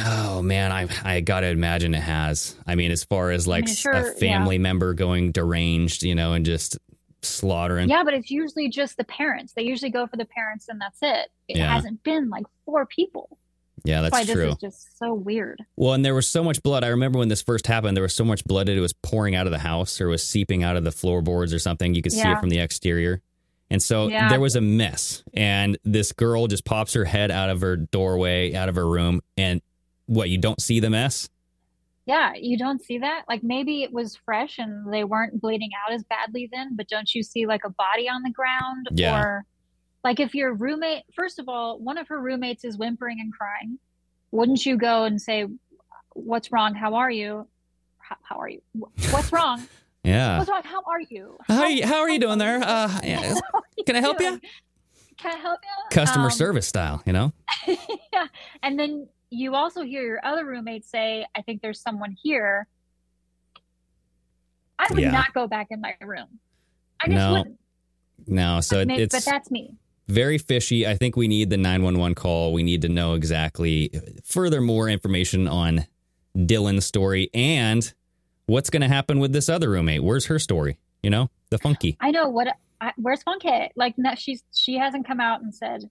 Oh 0.00 0.40
man, 0.40 0.72
I 0.72 0.88
I 1.04 1.20
gotta 1.20 1.48
imagine 1.48 1.94
it 1.94 2.00
has. 2.00 2.56
I 2.66 2.76
mean, 2.76 2.90
as 2.90 3.04
far 3.04 3.30
as 3.30 3.46
like 3.46 3.66
mean, 3.66 3.74
sure, 3.74 3.92
a 3.92 4.14
family 4.14 4.56
yeah. 4.56 4.62
member 4.62 4.94
going 4.94 5.32
deranged, 5.32 6.02
you 6.02 6.14
know, 6.14 6.32
and 6.32 6.46
just 6.46 6.78
slaughtering. 7.22 7.88
Yeah, 7.88 8.04
but 8.04 8.14
it's 8.14 8.30
usually 8.30 8.68
just 8.68 8.96
the 8.96 9.04
parents. 9.04 9.52
They 9.54 9.62
usually 9.62 9.90
go 9.90 10.06
for 10.06 10.16
the 10.16 10.24
parents 10.24 10.68
and 10.68 10.80
that's 10.80 10.98
it. 11.02 11.30
It 11.48 11.56
Yeah. 11.58 11.72
hasn't 11.74 12.02
been 12.02 12.28
like 12.30 12.44
four 12.64 12.86
people. 12.86 13.38
Yeah, 13.84 14.02
that's 14.02 14.12
why 14.12 14.24
true. 14.24 14.46
this 14.46 14.54
is 14.54 14.60
just 14.60 14.98
so 14.98 15.14
weird. 15.14 15.62
Well, 15.76 15.94
and 15.94 16.04
there 16.04 16.14
was 16.14 16.26
so 16.28 16.42
much 16.42 16.62
blood. 16.62 16.82
I 16.84 16.88
remember 16.88 17.18
when 17.18 17.28
this 17.28 17.42
first 17.42 17.66
happened, 17.66 17.96
there 17.96 18.02
was 18.02 18.14
so 18.14 18.24
much 18.24 18.44
blood 18.44 18.66
that 18.66 18.76
it 18.76 18.80
was 18.80 18.92
pouring 18.92 19.34
out 19.36 19.46
of 19.46 19.52
the 19.52 19.58
house 19.58 20.00
or 20.00 20.08
was 20.08 20.22
seeping 20.22 20.62
out 20.64 20.76
of 20.76 20.84
the 20.84 20.90
floorboards 20.92 21.54
or 21.54 21.58
something. 21.58 21.94
You 21.94 22.02
could 22.02 22.12
see 22.12 22.20
it 22.28 22.40
from 22.40 22.48
the 22.50 22.58
exterior. 22.58 23.22
And 23.70 23.82
so 23.82 24.08
Yeah. 24.08 24.28
there 24.30 24.40
was 24.40 24.56
a 24.56 24.60
mess. 24.60 25.22
And 25.34 25.78
this 25.84 26.12
girl 26.12 26.46
just 26.48 26.64
pops 26.64 26.92
her 26.94 27.04
head 27.04 27.30
out 27.30 27.50
of 27.50 27.60
her 27.60 27.76
doorway, 27.76 28.54
out 28.54 28.68
of 28.68 28.74
her 28.74 28.86
room. 28.88 29.20
And 29.36 29.60
what, 30.06 30.28
you 30.28 30.38
don't 30.38 30.60
see 30.60 30.80
the 30.80 30.90
mess? 30.90 31.28
Yeah, 32.08 32.32
you 32.34 32.56
don't 32.56 32.82
see 32.82 32.98
that? 32.98 33.24
Like 33.28 33.42
maybe 33.42 33.82
it 33.82 33.92
was 33.92 34.16
fresh 34.24 34.58
and 34.58 34.90
they 34.92 35.04
weren't 35.04 35.40
bleeding 35.42 35.70
out 35.86 35.92
as 35.92 36.02
badly 36.04 36.48
then, 36.50 36.74
but 36.74 36.88
don't 36.88 37.14
you 37.14 37.22
see 37.22 37.46
like 37.46 37.64
a 37.64 37.70
body 37.70 38.08
on 38.08 38.22
the 38.22 38.30
ground? 38.30 38.88
Yeah. 38.92 39.20
Or 39.20 39.44
like 40.02 40.18
if 40.18 40.34
your 40.34 40.54
roommate, 40.54 41.02
first 41.14 41.38
of 41.38 41.48
all, 41.50 41.78
one 41.78 41.98
of 41.98 42.08
her 42.08 42.18
roommates 42.18 42.64
is 42.64 42.78
whimpering 42.78 43.18
and 43.20 43.30
crying, 43.32 43.78
wouldn't 44.30 44.64
you 44.64 44.78
go 44.78 45.04
and 45.04 45.20
say, 45.20 45.46
What's 46.14 46.50
wrong? 46.50 46.74
How 46.74 46.94
are 46.94 47.10
you? 47.10 47.46
How, 47.98 48.16
how 48.22 48.36
are 48.38 48.48
you? 48.48 48.62
What's 49.10 49.30
wrong? 49.32 49.62
Yeah. 50.04 50.38
What's 50.38 50.48
wrong? 50.48 50.62
How 50.64 50.80
are 50.86 51.00
you? 51.10 51.36
How 51.48 51.62
are 51.64 51.68
you, 51.70 51.86
how 51.86 52.00
are 52.00 52.08
you 52.08 52.18
doing 52.20 52.38
there? 52.38 52.60
Uh, 52.62 53.00
yeah. 53.04 53.34
Can 53.84 53.94
I 53.96 54.00
help 54.00 54.18
you? 54.20 54.40
Can 55.18 55.34
I 55.34 55.38
help 55.38 55.58
you? 55.62 55.84
Customer 55.90 56.26
Um, 56.26 56.30
service 56.30 56.66
style, 56.66 57.02
you 57.04 57.12
know? 57.12 57.32
yeah. 57.66 58.28
And 58.62 58.78
then 58.78 59.08
you 59.30 59.54
also 59.54 59.82
hear 59.82 60.02
your 60.02 60.20
other 60.24 60.44
roommate 60.44 60.84
say, 60.84 61.26
I 61.36 61.42
think 61.42 61.60
there's 61.62 61.80
someone 61.80 62.16
here. 62.22 62.66
I 64.78 64.86
would 64.90 64.98
Yeah. 65.00 65.10
not 65.10 65.34
go 65.34 65.46
back 65.46 65.68
in 65.70 65.80
my 65.80 65.94
room. 66.00 66.38
I 67.02 67.06
just 67.06 67.16
No. 67.16 67.32
wouldn't. 67.32 67.60
No. 68.26 68.60
So 68.60 68.80
it, 68.80 68.90
it's 68.90 69.14
but 69.14 69.24
that's 69.24 69.50
me. 69.50 69.74
very 70.08 70.38
fishy. 70.38 70.86
I 70.86 70.96
think 70.96 71.16
we 71.16 71.28
need 71.28 71.50
the 71.50 71.56
911 71.56 72.14
call. 72.14 72.52
We 72.52 72.62
need 72.62 72.82
to 72.82 72.88
know 72.88 73.14
exactly 73.14 73.90
further 74.24 74.60
more 74.60 74.88
information 74.88 75.46
on 75.48 75.86
Dylan's 76.36 76.86
story 76.86 77.30
and 77.34 77.92
what's 78.46 78.70
going 78.70 78.82
to 78.82 78.88
happen 78.88 79.18
with 79.18 79.32
this 79.32 79.48
other 79.48 79.70
roommate. 79.70 80.02
Where's 80.02 80.26
her 80.26 80.38
story? 80.38 80.78
You 81.02 81.10
know, 81.10 81.30
the 81.50 81.58
Funke. 81.58 81.96
I 82.00 82.10
know 82.10 82.28
what. 82.28 82.48
I, 82.80 82.92
where's 82.96 83.22
Funke? 83.24 83.70
Like, 83.76 83.94
no, 83.98 84.14
she's 84.14 84.42
she 84.54 84.76
hasn't 84.78 85.06
come 85.06 85.20
out 85.20 85.42
and 85.42 85.52
said 85.54 85.90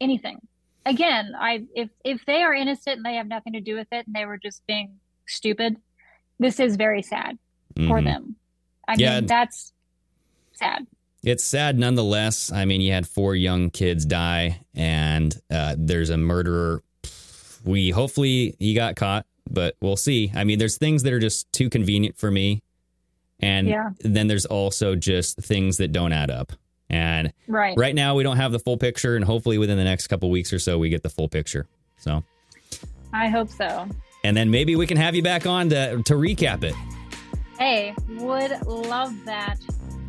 anything. 0.00 0.40
Again, 0.86 1.34
I 1.38 1.64
if 1.74 1.90
if 2.04 2.24
they 2.26 2.42
are 2.42 2.54
innocent 2.54 2.96
and 2.96 3.04
they 3.04 3.14
have 3.14 3.26
nothing 3.26 3.52
to 3.52 3.60
do 3.60 3.76
with 3.76 3.88
it 3.92 4.06
and 4.06 4.14
they 4.14 4.24
were 4.24 4.38
just 4.38 4.66
being 4.66 4.96
stupid, 5.26 5.76
this 6.38 6.58
is 6.58 6.76
very 6.76 7.02
sad 7.02 7.38
for 7.86 8.00
Mhm. 8.00 8.04
them. 8.04 8.36
I 8.88 8.94
Yeah. 8.98 9.20
mean, 9.20 9.26
that's 9.26 9.72
sad. 10.52 10.86
It's 11.22 11.44
sad 11.44 11.78
nonetheless. 11.78 12.50
I 12.50 12.64
mean, 12.64 12.80
you 12.80 12.92
had 12.92 13.06
four 13.06 13.36
young 13.36 13.70
kids 13.70 14.06
die, 14.06 14.62
and 14.74 15.38
uh, 15.50 15.76
there's 15.78 16.08
a 16.10 16.16
murderer. 16.16 16.82
We 17.62 17.90
hopefully 17.90 18.56
he 18.58 18.72
got 18.72 18.96
caught, 18.96 19.26
but 19.48 19.76
we'll 19.82 19.98
see. 19.98 20.32
I 20.34 20.44
mean, 20.44 20.58
there's 20.58 20.78
things 20.78 21.02
that 21.02 21.12
are 21.12 21.18
just 21.20 21.52
too 21.52 21.68
convenient 21.68 22.16
for 22.16 22.30
me, 22.30 22.62
and 23.38 23.68
Yeah. 23.68 23.90
then 24.00 24.28
there's 24.28 24.46
also 24.46 24.96
just 24.96 25.36
things 25.36 25.76
that 25.76 25.92
don't 25.92 26.12
add 26.14 26.30
up. 26.30 26.52
And 26.90 27.32
Right. 27.46 27.76
right 27.78 27.94
now 27.94 28.16
we 28.16 28.22
don't 28.24 28.36
have 28.36 28.50
the 28.52 28.58
full 28.58 28.76
picture, 28.76 29.14
and 29.16 29.24
hopefully 29.24 29.56
within 29.58 29.78
the 29.78 29.84
next 29.84 30.08
couple 30.08 30.28
weeks 30.30 30.52
or 30.52 30.58
so 30.58 30.76
we 30.78 30.88
get 30.90 31.02
the 31.04 31.08
full 31.08 31.28
picture. 31.28 31.66
So, 31.98 32.24
I 33.12 33.28
hope 33.28 33.48
so. 33.48 33.86
and 34.24 34.36
then 34.36 34.50
maybe 34.50 34.74
we 34.76 34.86
can 34.86 34.96
have 34.96 35.14
you 35.14 35.22
back 35.22 35.46
on 35.46 35.68
to 35.70 36.02
to 36.02 36.14
recap 36.14 36.64
it. 36.64 36.74
Hey, 37.58 37.94
would 38.18 38.50
love 38.66 39.14
that. 39.24 39.56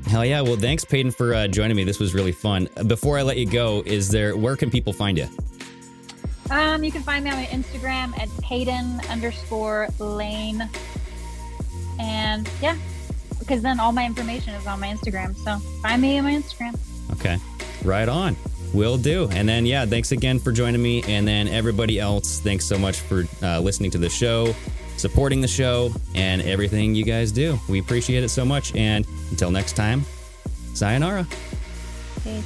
Hell 0.07 0.25
yeah! 0.25 0.41
Well, 0.41 0.55
thanks, 0.57 0.83
Paydin, 0.83 1.13
for 1.15 1.33
uh, 1.35 1.47
joining 1.47 1.77
me. 1.77 1.83
This 1.83 1.99
was 1.99 2.13
really 2.15 2.31
fun. 2.31 2.67
Before 2.87 3.19
I 3.19 3.21
let 3.21 3.37
you 3.37 3.45
go, 3.45 3.83
is 3.85 4.09
there 4.09 4.35
where 4.35 4.55
can 4.57 4.71
people 4.71 4.91
find 4.91 5.17
you? 5.17 5.27
Um, 6.49 6.83
you 6.83 6.91
can 6.91 7.03
find 7.03 7.23
me 7.23 7.29
on 7.31 7.37
my 7.37 7.45
Instagram 7.45 8.17
at 8.19 8.27
Paydin 8.43 9.07
underscore 9.09 9.87
Layne. 9.99 10.67
And 11.99 12.49
yeah, 12.61 12.75
because 13.41 13.61
then 13.61 13.79
all 13.79 13.91
my 13.91 14.05
information 14.05 14.53
is 14.53 14.65
on 14.65 14.79
my 14.79 14.87
Instagram. 14.87 15.35
So 15.35 15.57
find 15.81 16.01
me 16.01 16.17
on 16.17 16.23
my 16.23 16.33
Instagram. 16.33 16.77
Okay. 17.13 17.37
Right 17.83 18.07
on. 18.07 18.37
Will 18.73 18.97
do. 18.97 19.27
And 19.31 19.49
then, 19.49 19.65
yeah, 19.65 19.85
thanks 19.85 20.13
again 20.13 20.39
for 20.39 20.53
joining 20.53 20.81
me. 20.81 21.03
And 21.03 21.27
then, 21.27 21.49
everybody 21.49 21.99
else, 21.99 22.39
thanks 22.39 22.63
so 22.63 22.77
much 22.77 23.01
for 23.01 23.25
uh, 23.43 23.59
listening 23.59 23.91
to 23.91 23.97
the 23.97 24.09
show, 24.09 24.55
supporting 24.95 25.41
the 25.41 25.47
show, 25.47 25.93
and 26.15 26.41
everything 26.43 26.95
you 26.95 27.03
guys 27.03 27.33
do. 27.33 27.59
We 27.67 27.79
appreciate 27.79 28.23
it 28.23 28.29
so 28.29 28.45
much. 28.45 28.73
And 28.75 29.05
until 29.29 29.51
next 29.51 29.73
time, 29.75 30.05
sayonara. 30.73 31.27
Okay. 32.19 32.41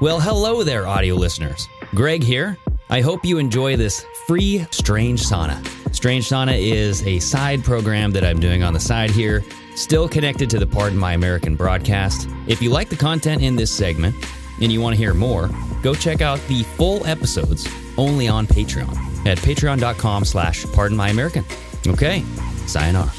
Well, 0.00 0.20
hello 0.20 0.62
there, 0.62 0.86
audio 0.86 1.16
listeners. 1.16 1.68
Greg 1.94 2.22
here. 2.22 2.56
I 2.90 3.00
hope 3.00 3.24
you 3.24 3.38
enjoy 3.38 3.76
this 3.76 4.04
free 4.26 4.66
Strange 4.70 5.22
Sauna. 5.22 5.64
Strange 5.94 6.28
Sauna 6.28 6.58
is 6.58 7.06
a 7.06 7.18
side 7.18 7.64
program 7.64 8.10
that 8.12 8.24
I'm 8.24 8.38
doing 8.38 8.62
on 8.62 8.74
the 8.74 8.80
side 8.80 9.10
here, 9.10 9.44
still 9.74 10.08
connected 10.08 10.50
to 10.50 10.58
the 10.58 10.66
Pardon 10.66 10.98
My 10.98 11.14
American 11.14 11.56
broadcast. 11.56 12.28
If 12.46 12.60
you 12.60 12.70
like 12.70 12.90
the 12.90 12.96
content 12.96 13.42
in 13.42 13.56
this 13.56 13.70
segment 13.70 14.14
and 14.60 14.70
you 14.70 14.80
want 14.80 14.94
to 14.94 14.98
hear 14.98 15.14
more, 15.14 15.50
go 15.82 15.94
check 15.94 16.20
out 16.20 16.38
the 16.48 16.62
full 16.62 17.04
episodes 17.06 17.66
only 17.96 18.28
on 18.28 18.46
Patreon 18.46 18.96
at 19.26 19.38
patreon.com 19.38 20.24
slash 20.24 20.64
pardon 20.72 20.96
my 20.96 21.08
American. 21.08 21.44
Okay, 21.86 22.22
sayonara. 22.66 23.10